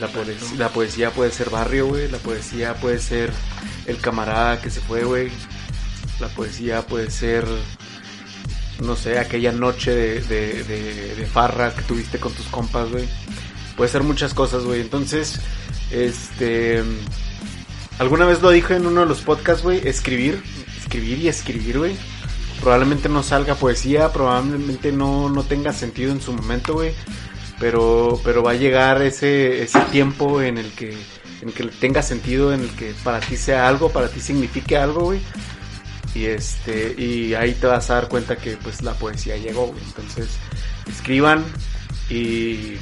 La, 0.00 0.08
poe- 0.08 0.36
la 0.58 0.68
poesía 0.68 1.10
puede 1.10 1.32
ser 1.32 1.50
barrio, 1.50 1.86
güey. 1.88 2.08
La 2.08 2.18
poesía 2.18 2.74
puede 2.74 2.98
ser 3.00 3.32
el 3.86 3.98
camarada 3.98 4.60
que 4.60 4.70
se 4.70 4.80
fue, 4.80 5.02
güey. 5.04 5.30
La 6.20 6.28
poesía 6.28 6.82
puede 6.86 7.10
ser, 7.10 7.44
no 8.80 8.94
sé, 8.94 9.18
aquella 9.18 9.52
noche 9.52 9.90
de, 9.94 10.20
de, 10.20 10.62
de- 10.64 11.14
de 11.16 11.26
farra 11.26 11.74
que 11.74 11.82
tuviste 11.82 12.18
con 12.20 12.32
tus 12.34 12.46
compas, 12.46 12.88
güey. 12.90 13.08
Puede 13.76 13.90
ser 13.90 14.02
muchas 14.04 14.32
cosas, 14.32 14.62
güey. 14.64 14.80
Entonces, 14.80 15.40
este... 15.90 16.82
Alguna 17.98 18.26
vez 18.26 18.42
lo 18.42 18.50
dije 18.50 18.76
en 18.76 18.86
uno 18.86 19.00
de 19.00 19.06
los 19.06 19.22
podcasts, 19.22 19.62
güey. 19.62 19.86
Escribir, 19.86 20.42
escribir 20.78 21.18
y 21.18 21.28
escribir, 21.28 21.78
güey. 21.78 21.96
Probablemente 22.60 23.08
no 23.08 23.22
salga 23.22 23.54
poesía, 23.54 24.12
probablemente 24.12 24.92
no, 24.92 25.28
no 25.30 25.42
tenga 25.44 25.72
sentido 25.72 26.12
en 26.12 26.20
su 26.20 26.32
momento, 26.32 26.74
güey. 26.74 26.92
Pero, 27.58 28.20
pero 28.22 28.42
va 28.42 28.50
a 28.50 28.54
llegar 28.54 29.00
ese, 29.00 29.62
ese 29.62 29.80
tiempo 29.90 30.42
en 30.42 30.58
el 30.58 30.70
que 30.72 30.94
en 31.42 31.52
que 31.52 31.64
tenga 31.64 32.02
sentido, 32.02 32.52
en 32.52 32.60
el 32.62 32.70
que 32.70 32.94
para 33.04 33.20
ti 33.20 33.36
sea 33.36 33.68
algo, 33.68 33.90
para 33.90 34.08
ti 34.08 34.20
signifique 34.20 34.76
algo, 34.76 35.04
güey. 35.04 35.20
Y 36.14 36.26
este, 36.26 36.94
y 36.96 37.34
ahí 37.34 37.52
te 37.54 37.66
vas 37.66 37.90
a 37.90 37.94
dar 37.94 38.08
cuenta 38.08 38.36
que 38.36 38.56
pues 38.56 38.82
la 38.82 38.94
poesía 38.94 39.36
llegó, 39.36 39.66
güey. 39.66 39.82
Entonces, 39.84 40.38
escriban 40.88 41.44
y, 42.08 42.76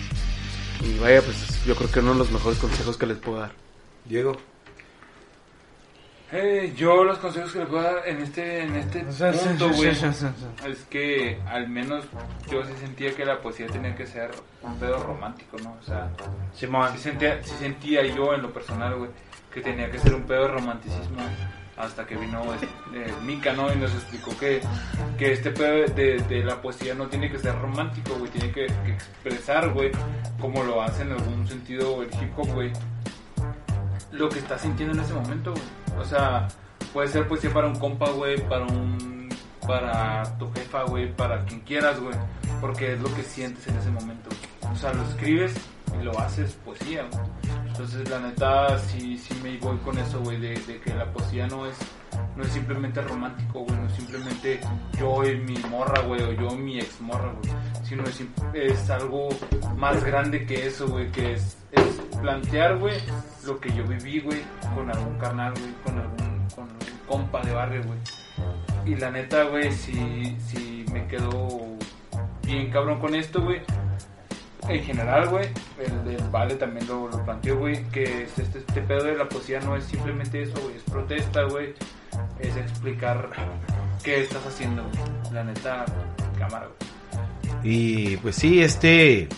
y 0.83 0.99
vaya, 1.01 1.21
pues 1.23 1.65
yo 1.65 1.75
creo 1.75 1.91
que 1.91 2.01
uno 2.01 2.13
de 2.13 2.19
los 2.19 2.31
mejores 2.31 2.59
consejos 2.59 2.97
que 2.97 3.07
les 3.07 3.19
puedo 3.19 3.41
dar. 3.41 3.53
Diego. 4.05 4.37
Eh, 6.37 6.73
yo 6.77 7.05
los 7.05 7.19
consejos 7.19 7.53
que 7.53 7.61
le 7.61 7.67
puedo 7.67 7.85
dar 7.85 8.09
en 8.09 8.21
este, 8.21 8.65
en 8.65 8.75
este 8.75 9.05
punto, 9.05 9.71
güey, 9.71 9.91
es 9.91 10.85
que 10.91 11.41
al 11.47 11.69
menos 11.69 12.05
yo 12.51 12.65
sí 12.65 12.73
sentía 12.81 13.15
que 13.15 13.25
la 13.25 13.41
poesía 13.41 13.69
tenía 13.69 13.95
que 13.95 14.05
ser 14.05 14.33
un 14.63 14.77
pedo 14.77 15.01
romántico, 15.01 15.57
¿no? 15.63 15.77
O 15.81 15.85
sea, 15.85 16.11
Simón, 16.53 16.91
sí 16.93 16.99
sentía, 16.99 17.41
sí 17.45 17.55
sentía 17.61 18.03
yo 18.03 18.35
en 18.35 18.43
lo 18.43 18.53
personal, 18.53 18.97
güey, 18.97 19.11
que 19.53 19.61
tenía 19.61 19.89
que 19.89 20.01
ser 20.01 20.13
un 20.13 20.25
pedo 20.25 20.43
de 20.43 20.49
romanticismo 20.49 21.23
hasta 21.77 22.05
que 22.05 22.17
vino 22.17 22.43
eh, 22.95 23.15
Mika, 23.25 23.53
¿no? 23.53 23.73
Y 23.73 23.77
nos 23.77 23.95
explicó 23.95 24.37
que, 24.37 24.61
que 25.17 25.35
este 25.35 25.53
pedo 25.53 25.95
de, 25.95 26.19
de 26.19 26.43
la 26.43 26.61
poesía 26.61 26.95
no 26.95 27.07
tiene 27.07 27.31
que 27.31 27.39
ser 27.39 27.57
romántico, 27.57 28.17
güey, 28.17 28.33
tiene 28.33 28.51
que, 28.51 28.67
que 28.67 28.93
expresar, 28.93 29.69
güey, 29.73 29.93
como 30.41 30.65
lo 30.65 30.83
hace 30.83 31.03
en 31.03 31.13
algún 31.13 31.47
sentido 31.47 32.03
el 32.03 32.09
hip 32.09 32.37
hop, 32.37 32.49
güey, 32.55 32.73
lo 34.15 34.29
que 34.29 34.39
estás 34.39 34.61
sintiendo 34.63 34.95
en 34.95 35.01
ese 35.05 35.15
momento, 35.15 35.53
güey. 35.53 36.01
O 36.01 36.05
sea, 36.05 36.49
puede 36.93 37.09
ser 37.09 37.29
poesía 37.29 37.53
para 37.53 37.69
un 37.69 37.79
compa, 37.79 38.11
güey, 38.11 38.41
para 38.49 38.65
un 38.65 39.29
para 39.67 40.23
tu 40.39 40.53
jefa, 40.53 40.83
güey, 40.85 41.11
para 41.15 41.45
quien 41.47 41.61
quieras, 41.61 41.99
güey, 41.99 42.15
porque 42.61 42.93
es 42.93 43.01
lo 43.01 43.13
que 43.15 43.23
sientes 43.23 43.67
en 43.67 43.77
ese 43.79 43.91
momento. 43.91 44.29
O 44.71 44.77
sea, 44.77 44.93
lo 44.93 45.03
escribes 45.05 45.55
y 45.99 46.05
lo 46.05 46.19
haces 46.19 46.53
poesía, 46.65 47.09
güey. 47.11 47.25
Entonces, 47.67 48.09
la 48.11 48.21
neta, 48.21 48.79
sí, 48.79 49.17
sí 49.17 49.35
me 49.43 49.57
voy 49.59 49.77
con 49.79 49.99
eso, 49.99 50.21
güey, 50.21 50.39
de, 50.39 50.55
que 50.55 50.95
la 50.95 51.11
poesía 51.13 51.47
no 51.47 51.67
es 51.67 51.77
no 52.37 52.45
es 52.45 52.51
simplemente 52.51 53.01
romántico, 53.01 53.61
güey, 53.61 53.77
no 53.77 53.87
es 53.87 53.95
simplemente 53.95 54.61
yo 54.99 55.25
y 55.25 55.37
mi 55.39 55.57
morra, 55.71 56.03
güey, 56.03 56.23
o 56.23 56.33
yo 56.33 56.49
y 56.53 56.59
mi 56.59 56.79
ex 56.79 57.01
morra, 57.01 57.33
güey, 57.33 57.55
sino 57.85 58.05
es, 58.05 58.23
es 58.55 58.91
algo 58.91 59.29
más 59.77 60.05
grande 60.05 60.45
que 60.45 60.67
eso, 60.67 60.89
güey, 60.89 61.11
que 61.11 61.33
es 61.33 61.57
plantear, 62.21 62.79
güey, 62.79 63.01
lo 63.45 63.59
que 63.61 63.73
yo 63.75 63.85
viví, 63.85 64.21
güey, 64.21 64.43
con 64.75 64.91
algún 64.91 65.19
carnal, 65.19 65.53
güey, 65.53 65.73
con 65.85 65.99
algún, 65.99 66.49
compa 67.07 67.43
de 67.43 67.53
barrio, 67.53 67.83
güey. 67.85 67.99
Y 68.87 68.97
la 68.97 69.11
neta, 69.11 69.45
güey, 69.45 69.73
si, 69.73 70.37
si 70.47 70.85
me 70.93 71.07
quedo 71.07 71.49
bien 72.43 72.71
cabrón 72.71 73.01
con 73.01 73.15
esto, 73.15 73.43
güey. 73.43 73.63
En 74.69 74.83
general, 74.83 75.29
güey, 75.29 75.49
el 75.79 76.05
del 76.05 76.29
Vale 76.31 76.55
también 76.55 76.87
lo, 76.87 77.09
lo 77.09 77.23
planteó, 77.25 77.59
güey, 77.59 77.85
que 77.91 78.23
este, 78.23 78.43
este, 78.43 78.59
este 78.61 78.81
pedo 78.81 79.05
de 79.05 79.17
la 79.17 79.29
poesía 79.29 79.61
no 79.61 79.77
es 79.77 79.85
simplemente 79.85 80.43
eso, 80.43 80.59
güey, 80.63 80.77
es 80.77 80.83
protesta, 80.85 81.43
güey, 81.45 81.75
es 82.41 82.57
explicar 82.57 83.29
qué 84.03 84.23
estás 84.23 84.47
haciendo, 84.47 84.83
güey. 84.83 85.33
La 85.33 85.45
neta, 85.45 85.85
cámara, 86.39 86.69
güey. 86.69 86.95
Y 87.63 88.17
pues 88.19 88.37
sí, 88.37 88.63
este 88.63 89.29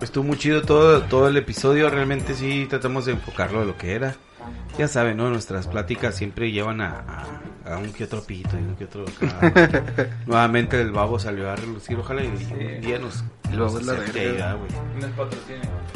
estuvo 0.00 0.24
muy 0.24 0.38
chido 0.38 0.62
todo, 0.62 1.02
todo 1.02 1.28
el 1.28 1.36
episodio. 1.36 1.90
Realmente 1.90 2.34
sí 2.34 2.66
tratamos 2.68 3.06
de 3.06 3.12
enfocarlo 3.12 3.60
a 3.60 3.64
lo 3.64 3.76
que 3.76 3.94
era. 3.94 4.14
Ya 4.78 4.88
saben, 4.88 5.16
¿no? 5.18 5.28
Nuestras 5.30 5.66
pláticas 5.66 6.14
siempre 6.14 6.50
llevan 6.50 6.80
a, 6.80 7.04
a- 7.66 7.74
a 7.74 7.78
un 7.78 7.92
que 7.92 8.04
otro 8.04 8.22
pito 8.24 8.56
y 8.56 8.62
un 8.62 8.74
que 8.76 8.84
otro. 8.84 9.04
acá. 9.04 9.82
Nuevamente 10.26 10.80
el 10.80 10.90
babo 10.92 11.18
salió 11.18 11.50
a 11.50 11.56
relucir. 11.56 11.96
Ojalá 11.98 12.24
y 12.24 12.28
un 12.28 12.80
día 12.80 12.98
nos. 12.98 13.22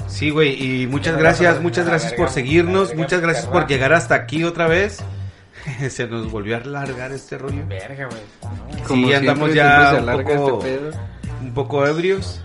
Sí, 0.09 0.31
güey, 0.31 0.83
y 0.83 0.87
muchas 0.87 1.17
gracias, 1.17 1.61
muchas 1.63 1.87
gracias 1.87 2.13
por 2.15 2.29
seguirnos, 2.29 2.95
muchas 2.95 3.21
gracias 3.21 3.47
por 3.47 3.67
llegar 3.67 3.93
hasta 3.93 4.15
aquí 4.15 4.45
otra 4.45 4.67
vez. 4.67 5.03
Se 5.89 6.07
nos 6.07 6.31
volvió 6.31 6.57
a 6.57 6.61
alargar 6.61 7.11
este 7.13 7.39
rollo. 7.39 7.63
Verga, 7.67 8.07
güey. 8.07 8.21
Sí, 8.87 9.13
andamos 9.15 9.55
ya 9.55 9.95
un 9.99 10.07
poco- 10.25 10.61
este 10.61 10.79
pedo. 10.79 10.91
un 11.41 11.55
poco 11.55 11.87
ebrios. 11.87 12.43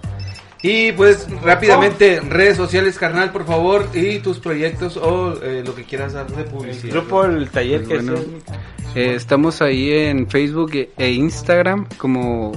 Y 0.62 0.92
pues 0.92 1.26
rápidamente, 1.42 2.20
redes 2.20 2.58
sociales, 2.58 2.98
carnal, 2.98 3.32
por 3.32 3.46
favor, 3.46 3.88
y 3.94 4.20
tus 4.20 4.40
proyectos 4.40 4.98
o 4.98 5.42
eh, 5.42 5.64
lo 5.66 5.74
que 5.74 5.86
quieras 5.86 6.14
dar 6.14 6.28
de 6.28 6.42
El 6.44 6.48
publicidad. 6.50 6.94
grupo, 6.96 7.24
el 7.24 7.50
taller 7.50 7.84
Pues 7.86 7.88
que 8.04 8.12
bueno. 8.12 8.20
hacía- 8.20 9.02
Eh, 9.02 9.16
estamos 9.16 9.62
ahí 9.62 9.92
en 9.92 10.28
Facebook 10.30 10.72
e- 10.76 10.90
e 10.98 11.12
Instagram 11.12 11.86
como 11.98 12.52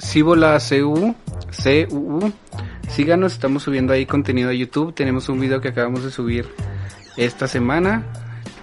Cibola 0.00 0.58
CU, 0.58 1.14
CUU. 1.62 2.32
Síganos, 2.88 3.32
estamos 3.34 3.62
subiendo 3.62 3.92
ahí 3.92 4.06
contenido 4.06 4.50
a 4.50 4.52
YouTube. 4.52 4.92
Tenemos 4.94 5.28
un 5.28 5.38
video 5.40 5.60
que 5.60 5.68
acabamos 5.68 6.02
de 6.02 6.10
subir 6.10 6.48
esta 7.16 7.46
semana. 7.46 8.04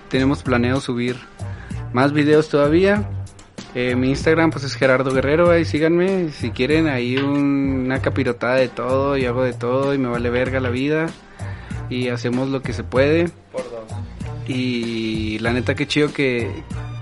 Tenemos 0.09 0.43
planeado 0.43 0.81
subir 0.81 1.15
más 1.93 2.11
videos 2.13 2.49
todavía. 2.49 3.07
Eh, 3.73 3.95
mi 3.95 4.09
Instagram 4.09 4.51
pues 4.51 4.63
es 4.65 4.75
Gerardo 4.75 5.11
Guerrero, 5.13 5.49
ahí 5.49 5.63
síganme. 5.65 6.29
Si 6.31 6.51
quieren 6.51 6.87
ahí 6.87 7.17
un- 7.17 7.83
una 7.85 8.01
capirotada 8.01 8.55
de 8.55 8.67
todo 8.67 9.17
y 9.17 9.25
hago 9.25 9.43
de 9.43 9.53
todo 9.53 9.93
y 9.93 9.97
me 9.97 10.09
vale 10.09 10.29
verga 10.29 10.59
la 10.59 10.69
vida. 10.69 11.07
Y 11.89 12.07
hacemos 12.09 12.49
lo 12.49 12.61
que 12.61 12.73
se 12.73 12.83
puede. 12.83 13.29
Por 13.51 13.63
dos. 13.63 13.83
Y 14.47 15.39
la 15.39 15.53
neta 15.53 15.75
que 15.75 15.87
chido 15.87 16.11
que, 16.13 16.51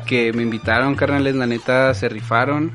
que 0.05 0.33
me 0.33 0.43
invitaron, 0.43 0.95
carnales, 0.95 1.35
la 1.35 1.45
neta 1.47 1.93
se 1.93 2.09
rifaron. 2.09 2.71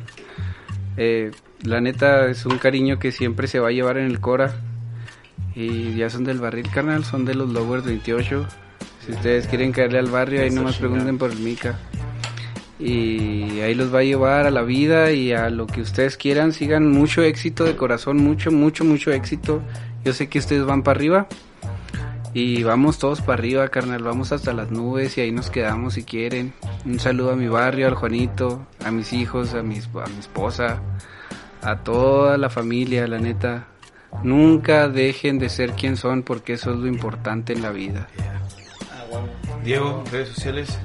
Eh, 0.97 1.31
la 1.63 1.81
neta 1.81 2.27
es 2.29 2.45
un 2.47 2.59
cariño 2.59 2.99
que 2.99 3.11
siempre 3.13 3.47
se 3.49 3.59
va 3.59 3.69
a 3.69 3.73
llevar 3.73 3.99
en 3.99 4.07
el 4.07 4.21
Cora. 4.21 4.55
Y 5.55 5.95
ya 5.95 6.11
son 6.11 6.25
del 6.25 6.39
barril, 6.41 6.69
carnal, 6.73 7.05
son 7.05 7.25
de 7.25 7.35
los 7.35 7.49
Lowers 7.51 7.85
28. 7.85 8.47
Si 9.07 9.13
ustedes 9.13 9.47
quieren 9.47 9.71
caerle 9.71 9.99
al 9.99 10.07
barrio, 10.11 10.43
ahí 10.43 10.51
nomás 10.51 10.77
pregunten 10.79 11.19
por 11.19 11.31
el 11.31 11.39
Mica. 11.39 11.79
Y 12.79 13.61
ahí 13.61 13.75
los 13.75 13.95
va 13.95 14.01
a 14.01 14.05
llevar 14.05 14.47
a 14.47 14.51
la 14.51 14.63
vida 14.63 15.13
y 15.13 15.33
a 15.33 15.49
lo 15.51 15.67
que 15.67 15.81
ustedes 15.81 16.17
quieran. 16.17 16.53
Sigan 16.53 16.91
mucho 16.91 17.23
éxito 17.23 17.65
de 17.65 17.77
corazón, 17.77 18.17
mucho, 18.17 18.51
mucho, 18.51 18.85
mucho 18.85 19.13
éxito. 19.13 19.63
Yo 20.05 20.13
sé 20.13 20.29
que 20.29 20.39
ustedes 20.39 20.65
van 20.65 20.83
para 20.83 20.99
arriba. 20.99 21.29
Y 22.33 22.65
vamos 22.65 22.99
todos 22.99 23.21
para 23.21 23.35
arriba, 23.35 23.69
carnal. 23.69 24.03
Vamos 24.03 24.33
hasta 24.33 24.53
las 24.53 24.73
nubes 24.73 25.17
y 25.17 25.21
ahí 25.21 25.31
nos 25.31 25.51
quedamos 25.51 25.95
si 25.95 26.03
quieren. 26.03 26.53
Un 26.85 26.99
saludo 26.99 27.31
a 27.31 27.37
mi 27.37 27.47
barrio, 27.47 27.87
al 27.87 27.95
Juanito, 27.95 28.67
a 28.85 28.91
mis 28.91 29.13
hijos, 29.13 29.55
a, 29.55 29.63
mis, 29.63 29.87
a 29.87 30.09
mi 30.09 30.19
esposa, 30.19 30.83
a 31.63 31.77
toda 31.77 32.37
la 32.37 32.51
familia, 32.51 33.07
la 33.07 33.21
neta. 33.21 33.69
Nunca 34.25 34.89
dejen 34.89 35.39
de 35.39 35.49
ser 35.49 35.73
quien 35.73 35.97
son 35.97 36.25
porque 36.25 36.55
eso 36.55 36.73
es 36.73 36.79
lo 36.79 36.89
importante 36.89 37.53
en 37.53 37.63
la 37.63 37.71
vida. 37.71 38.09
Diego, 39.63 40.03
redes 40.11 40.31
sociales. 40.31 40.79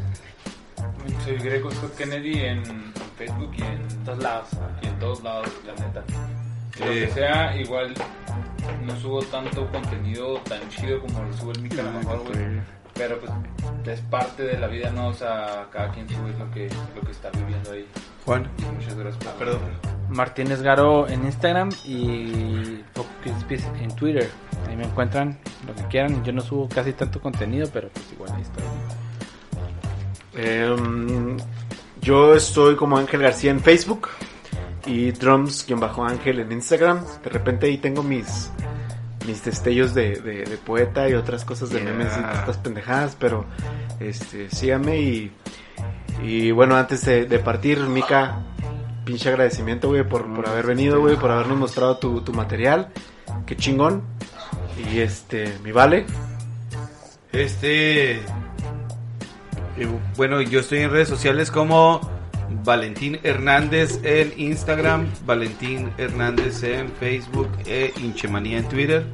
Soy 1.30 1.38
Greco 1.38 1.70
Scott 1.70 1.96
Kennedy 1.96 2.40
en 2.40 2.64
Facebook 3.16 3.52
y 3.56 3.62
en 3.62 4.04
todos 4.04 4.18
lados. 4.18 4.48
Y 4.82 4.88
en 4.88 4.98
todos 4.98 5.22
lados, 5.22 5.48
la 5.64 5.74
neta. 5.74 6.04
Lo 6.80 6.86
que 6.88 7.08
sea, 7.10 7.56
igual 7.56 7.94
no 8.84 9.00
subo 9.00 9.22
tanto 9.22 9.70
contenido 9.72 10.40
tan 10.40 10.68
chido 10.70 11.00
como 11.00 11.22
lo 11.22 11.32
sube 11.34 11.52
el 11.52 11.62
Mica 11.62 11.82
a 11.82 11.84
lo 11.84 11.92
mejor, 11.92 12.20
güey. 12.24 12.62
Pero 12.96 13.20
pues 13.20 13.32
es 13.86 14.02
parte 14.02 14.42
de 14.42 14.58
la 14.58 14.66
vida, 14.66 14.90
¿no? 14.90 15.10
O 15.10 15.14
sea, 15.14 15.68
cada 15.72 15.92
quien 15.92 16.10
sube 16.10 16.34
lo 16.40 16.50
que, 16.50 16.68
lo 16.96 17.02
que 17.02 17.12
está 17.12 17.30
viviendo 17.30 17.74
ahí. 17.74 17.86
Juan. 18.26 18.50
Muchas 18.74 18.96
gracias 18.96 19.24
por 19.24 19.34
Perdón. 19.34 19.60
Martínez 20.10 20.64
Garo 20.64 21.08
en 21.08 21.26
Instagram 21.26 21.70
y 21.86 22.84
en 23.80 23.96
Twitter. 23.96 24.32
Ahí 24.68 24.76
me 24.76 24.86
encuentran 24.86 25.38
lo 25.68 25.76
que 25.76 25.84
quieran. 25.90 26.24
Yo 26.24 26.34
no 26.34 26.42
subo 26.42 26.68
casi 26.68 26.92
tanto 26.94 27.22
contenido, 27.22 27.70
pero 27.72 27.90
pues 27.90 28.12
igual 28.14 28.32
ahí 28.34 28.42
está. 28.42 28.64
Em, 30.42 31.38
yo 32.02 32.34
estoy 32.34 32.76
como 32.76 32.98
Ángel 32.98 33.22
García 33.22 33.52
en 33.52 33.60
Facebook 33.60 34.08
y 34.86 35.12
drums-ángel 35.12 36.40
en 36.40 36.52
Instagram. 36.54 37.04
De 37.24 37.30
repente 37.30 37.66
ahí 37.68 37.78
tengo 37.78 38.04
mis 38.04 38.50
mis 39.28 39.44
destellos 39.44 39.94
de, 39.94 40.16
de- 40.22 40.44
de 40.46 40.58
poeta 40.58 41.08
y 41.10 41.14
otras 41.14 41.44
cosas 41.46 41.70
de 41.70 41.82
Yeah. 41.82 41.92
memes 41.92 42.14
y 42.18 42.38
estas 42.40 42.58
pendejadas, 42.58 43.16
pero 43.20 43.46
este 44.00 44.50
síganme 44.50 45.00
y, 45.02 45.32
y 46.24 46.50
bueno, 46.52 46.76
antes 46.78 47.06
de, 47.06 47.26
de 47.26 47.38
partir, 47.38 47.80
Mika, 47.82 48.40
pinche 49.06 49.30
agradecimiento, 49.30 49.90
güey, 49.90 50.08
por, 50.08 50.26
por 50.34 50.48
haber 50.48 50.66
venido, 50.66 51.00
güey, 51.02 51.16
por 51.18 51.30
habernos 51.32 51.58
mostrado 51.60 51.98
tu, 51.98 52.22
tu 52.22 52.34
material. 52.34 52.88
Qué 53.46 53.56
chingón. 53.56 54.02
Y 54.92 55.00
este, 55.02 55.54
mi 55.64 55.72
vale. 55.74 56.06
Este. 57.32 58.22
Bueno, 60.18 60.42
yo 60.42 60.60
estoy 60.60 60.80
en 60.80 60.92
redes 60.92 61.08
sociales 61.08 61.52
como 61.52 62.02
Valentín 62.64 63.20
Hernández 63.24 64.00
en 64.04 64.34
Instagram, 64.38 65.08
Valentín 65.26 65.92
Hernández 65.98 66.64
en 66.64 66.92
Facebook 66.92 67.50
e 67.66 67.94
Inchemanía 68.02 68.58
en 68.58 68.68
Twitter. 68.68 69.06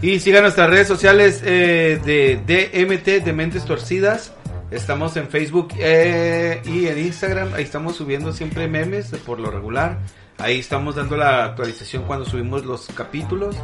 Y 0.00 0.18
sigan 0.18 0.42
nuestras 0.42 0.68
redes 0.68 0.88
sociales 0.88 1.42
eh, 1.44 2.00
de 2.04 2.36
DMT, 2.36 3.24
de 3.24 3.32
Mentes 3.32 3.64
Torcidas. 3.64 4.32
Estamos 4.70 5.16
en 5.16 5.28
Facebook 5.28 5.68
eh, 5.78 6.60
y 6.64 6.86
en 6.86 6.98
Instagram. 6.98 7.54
Ahí 7.54 7.62
estamos 7.62 7.96
subiendo 7.96 8.32
siempre 8.32 8.66
memes 8.68 9.10
por 9.24 9.38
lo 9.38 9.50
regular. 9.50 9.98
Ahí 10.38 10.58
estamos 10.58 10.96
dando 10.96 11.16
la 11.16 11.44
actualización 11.44 12.04
cuando 12.04 12.24
subimos 12.24 12.64
los 12.64 12.86
capítulos. 12.88 13.54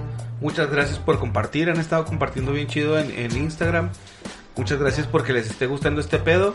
Muchas 0.40 0.70
gracias 0.70 0.98
por 0.98 1.18
compartir. 1.18 1.70
Han 1.70 1.80
estado 1.80 2.04
compartiendo 2.04 2.52
bien 2.52 2.68
chido 2.68 2.98
en 2.98 3.36
Instagram. 3.36 3.90
Muchas 4.58 4.80
gracias 4.80 5.06
porque 5.06 5.32
les 5.32 5.48
esté 5.48 5.66
gustando 5.66 6.00
este 6.00 6.18
pedo. 6.18 6.54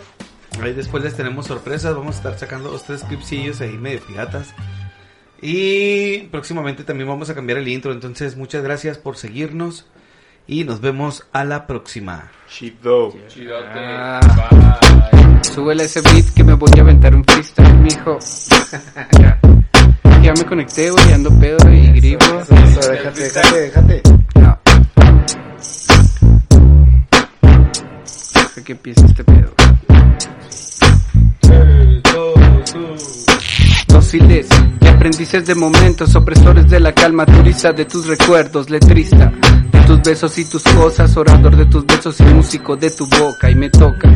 Ahí 0.61 0.73
después 0.73 1.03
les 1.03 1.15
tenemos 1.15 1.47
sorpresas. 1.47 1.95
Vamos 1.95 2.15
a 2.15 2.17
estar 2.17 2.37
sacando 2.37 2.69
dos, 2.69 2.83
tres 2.83 3.03
clipsillos 3.03 3.61
ahí 3.61 3.77
medio 3.77 4.01
piratas. 4.01 4.53
Y 5.41 6.27
próximamente 6.29 6.83
también 6.83 7.07
vamos 7.07 7.29
a 7.29 7.35
cambiar 7.35 7.59
el 7.59 7.67
intro. 7.67 7.93
Entonces, 7.93 8.35
muchas 8.35 8.61
gracias 8.61 8.97
por 8.97 9.15
seguirnos. 9.15 9.87
Y 10.45 10.65
nos 10.65 10.81
vemos 10.81 11.25
a 11.31 11.45
la 11.45 11.65
próxima. 11.65 12.29
Chido. 12.49 13.15
Chidote. 13.29 13.69
Ah. 13.73 14.19
Bye. 14.51 15.43
Súbele 15.43 15.85
ese 15.85 16.01
beat 16.01 16.33
que 16.35 16.43
me 16.43 16.55
voy 16.55 16.71
a 16.77 16.81
aventar 16.81 17.15
un 17.15 17.23
freestyle, 17.23 17.73
mijo. 17.79 18.19
ya. 19.19 19.39
Ya 20.21 20.33
me 20.33 20.45
conecté, 20.45 20.91
güey, 20.91 21.13
ando 21.13 21.29
pedo 21.39 21.71
y 21.71 21.87
grifo. 21.93 22.41
Eso, 22.41 22.91
déjate, 22.91 23.23
déjate, 23.23 23.59
déjate. 23.61 24.01
No. 24.35 24.59
Deja 28.55 28.65
que 28.65 28.73
empiece 28.73 29.03
este. 29.05 29.23
Dóciles 33.87 34.47
y 34.79 34.87
aprendices 34.87 35.47
de 35.47 35.55
momentos, 35.55 36.15
opresores 36.15 36.69
de 36.69 36.79
la 36.79 36.93
calma, 36.93 37.25
turista 37.25 37.71
de 37.73 37.85
tus 37.85 38.05
recuerdos, 38.05 38.69
letrista 38.69 39.31
de 39.71 39.79
tus 39.87 40.01
besos 40.03 40.37
y 40.37 40.45
tus 40.45 40.61
cosas, 40.63 41.17
orador 41.17 41.55
de 41.55 41.65
tus 41.65 41.83
besos 41.85 42.19
y 42.19 42.23
músico 42.25 42.75
de 42.75 42.91
tu 42.91 43.07
boca. 43.07 43.49
Y 43.49 43.55
me 43.55 43.69
toca 43.69 44.09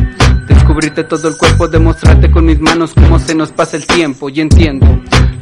descubrirte 0.46 1.02
todo 1.04 1.28
el 1.28 1.36
cuerpo, 1.36 1.66
demostrarte 1.66 2.30
con 2.30 2.44
mis 2.44 2.60
manos 2.60 2.94
cómo 2.94 3.18
se 3.18 3.34
nos 3.34 3.50
pasa 3.50 3.76
el 3.76 3.86
tiempo 3.86 4.28
y 4.28 4.40
entiendo 4.40 4.86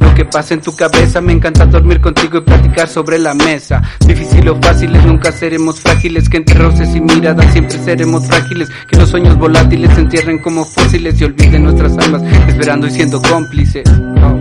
lo 0.00 0.14
que 0.14 0.24
pasa 0.24 0.54
en 0.54 0.60
tu 0.60 0.74
cabeza. 0.74 1.20
Me 1.20 1.32
encanta 1.32 1.66
dormir 1.66 2.00
contigo 2.00 2.38
y 2.38 2.40
platicar 2.42 2.88
sobre 2.88 3.18
la 3.18 3.34
mesa. 3.34 3.82
Difícil 4.06 4.48
o 4.48 4.60
fáciles, 4.60 5.04
nunca 5.04 5.32
seremos 5.32 5.80
frágiles. 5.80 6.28
Que 6.28 6.38
entre 6.38 6.58
roces 6.58 6.94
y 6.94 7.00
miradas 7.00 7.52
siempre 7.52 7.78
seremos 7.78 8.26
frágiles. 8.26 8.68
Que 8.88 8.96
los 8.96 9.10
sueños 9.10 9.36
volátiles 9.36 9.92
se 9.94 10.00
entierren 10.00 10.38
como 10.38 10.64
fósiles 10.64 11.20
y 11.20 11.24
olviden 11.24 11.64
nuestras 11.64 11.96
almas, 11.98 12.22
esperando 12.48 12.86
y 12.86 12.90
siendo 12.90 13.20
cómplices. 13.22 13.84
Oh, 13.88 14.38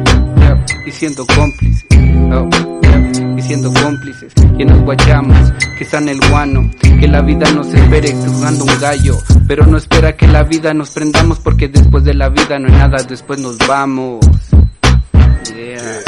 y 0.85 0.91
siendo 0.91 1.25
cómplices. 1.25 1.85
Oh, 2.31 2.49
yeah, 2.81 3.35
y 3.37 3.41
siendo 3.41 3.73
cómplices. 3.73 4.33
Que 4.57 4.65
nos 4.65 4.79
guayamos, 4.81 5.53
que 5.77 5.83
está 5.83 5.99
el 5.99 6.19
guano. 6.29 6.69
Que 6.99 7.07
la 7.07 7.21
vida 7.21 7.51
nos 7.51 7.67
espere 7.67 8.13
jugando 8.13 8.65
un 8.65 8.79
gallo. 8.79 9.17
Pero 9.47 9.65
no 9.65 9.77
espera 9.77 10.15
que 10.15 10.27
la 10.27 10.43
vida 10.43 10.73
nos 10.73 10.91
prendamos 10.91 11.39
porque 11.39 11.67
después 11.67 12.03
de 12.03 12.13
la 12.13 12.29
vida 12.29 12.59
no 12.59 12.67
hay 12.67 12.73
nada, 12.73 13.03
después 13.03 13.39
nos 13.39 13.57
vamos. 13.67 14.19
Yeah. 15.53 16.03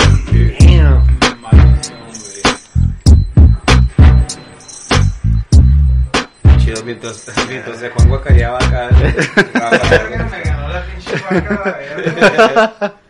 Chido, 6.57 6.83
mientras, 6.83 7.25
mientras 7.47 7.81
de 7.81 7.89
Juan 7.91 8.09
guacareaba 8.09 8.57
acá. 8.57 8.89
Me 8.97 10.41
ganó 10.41 10.67
la 10.69 10.85
pinche. 10.85 11.13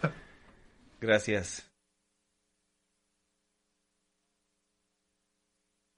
Gracias. 1.02 1.67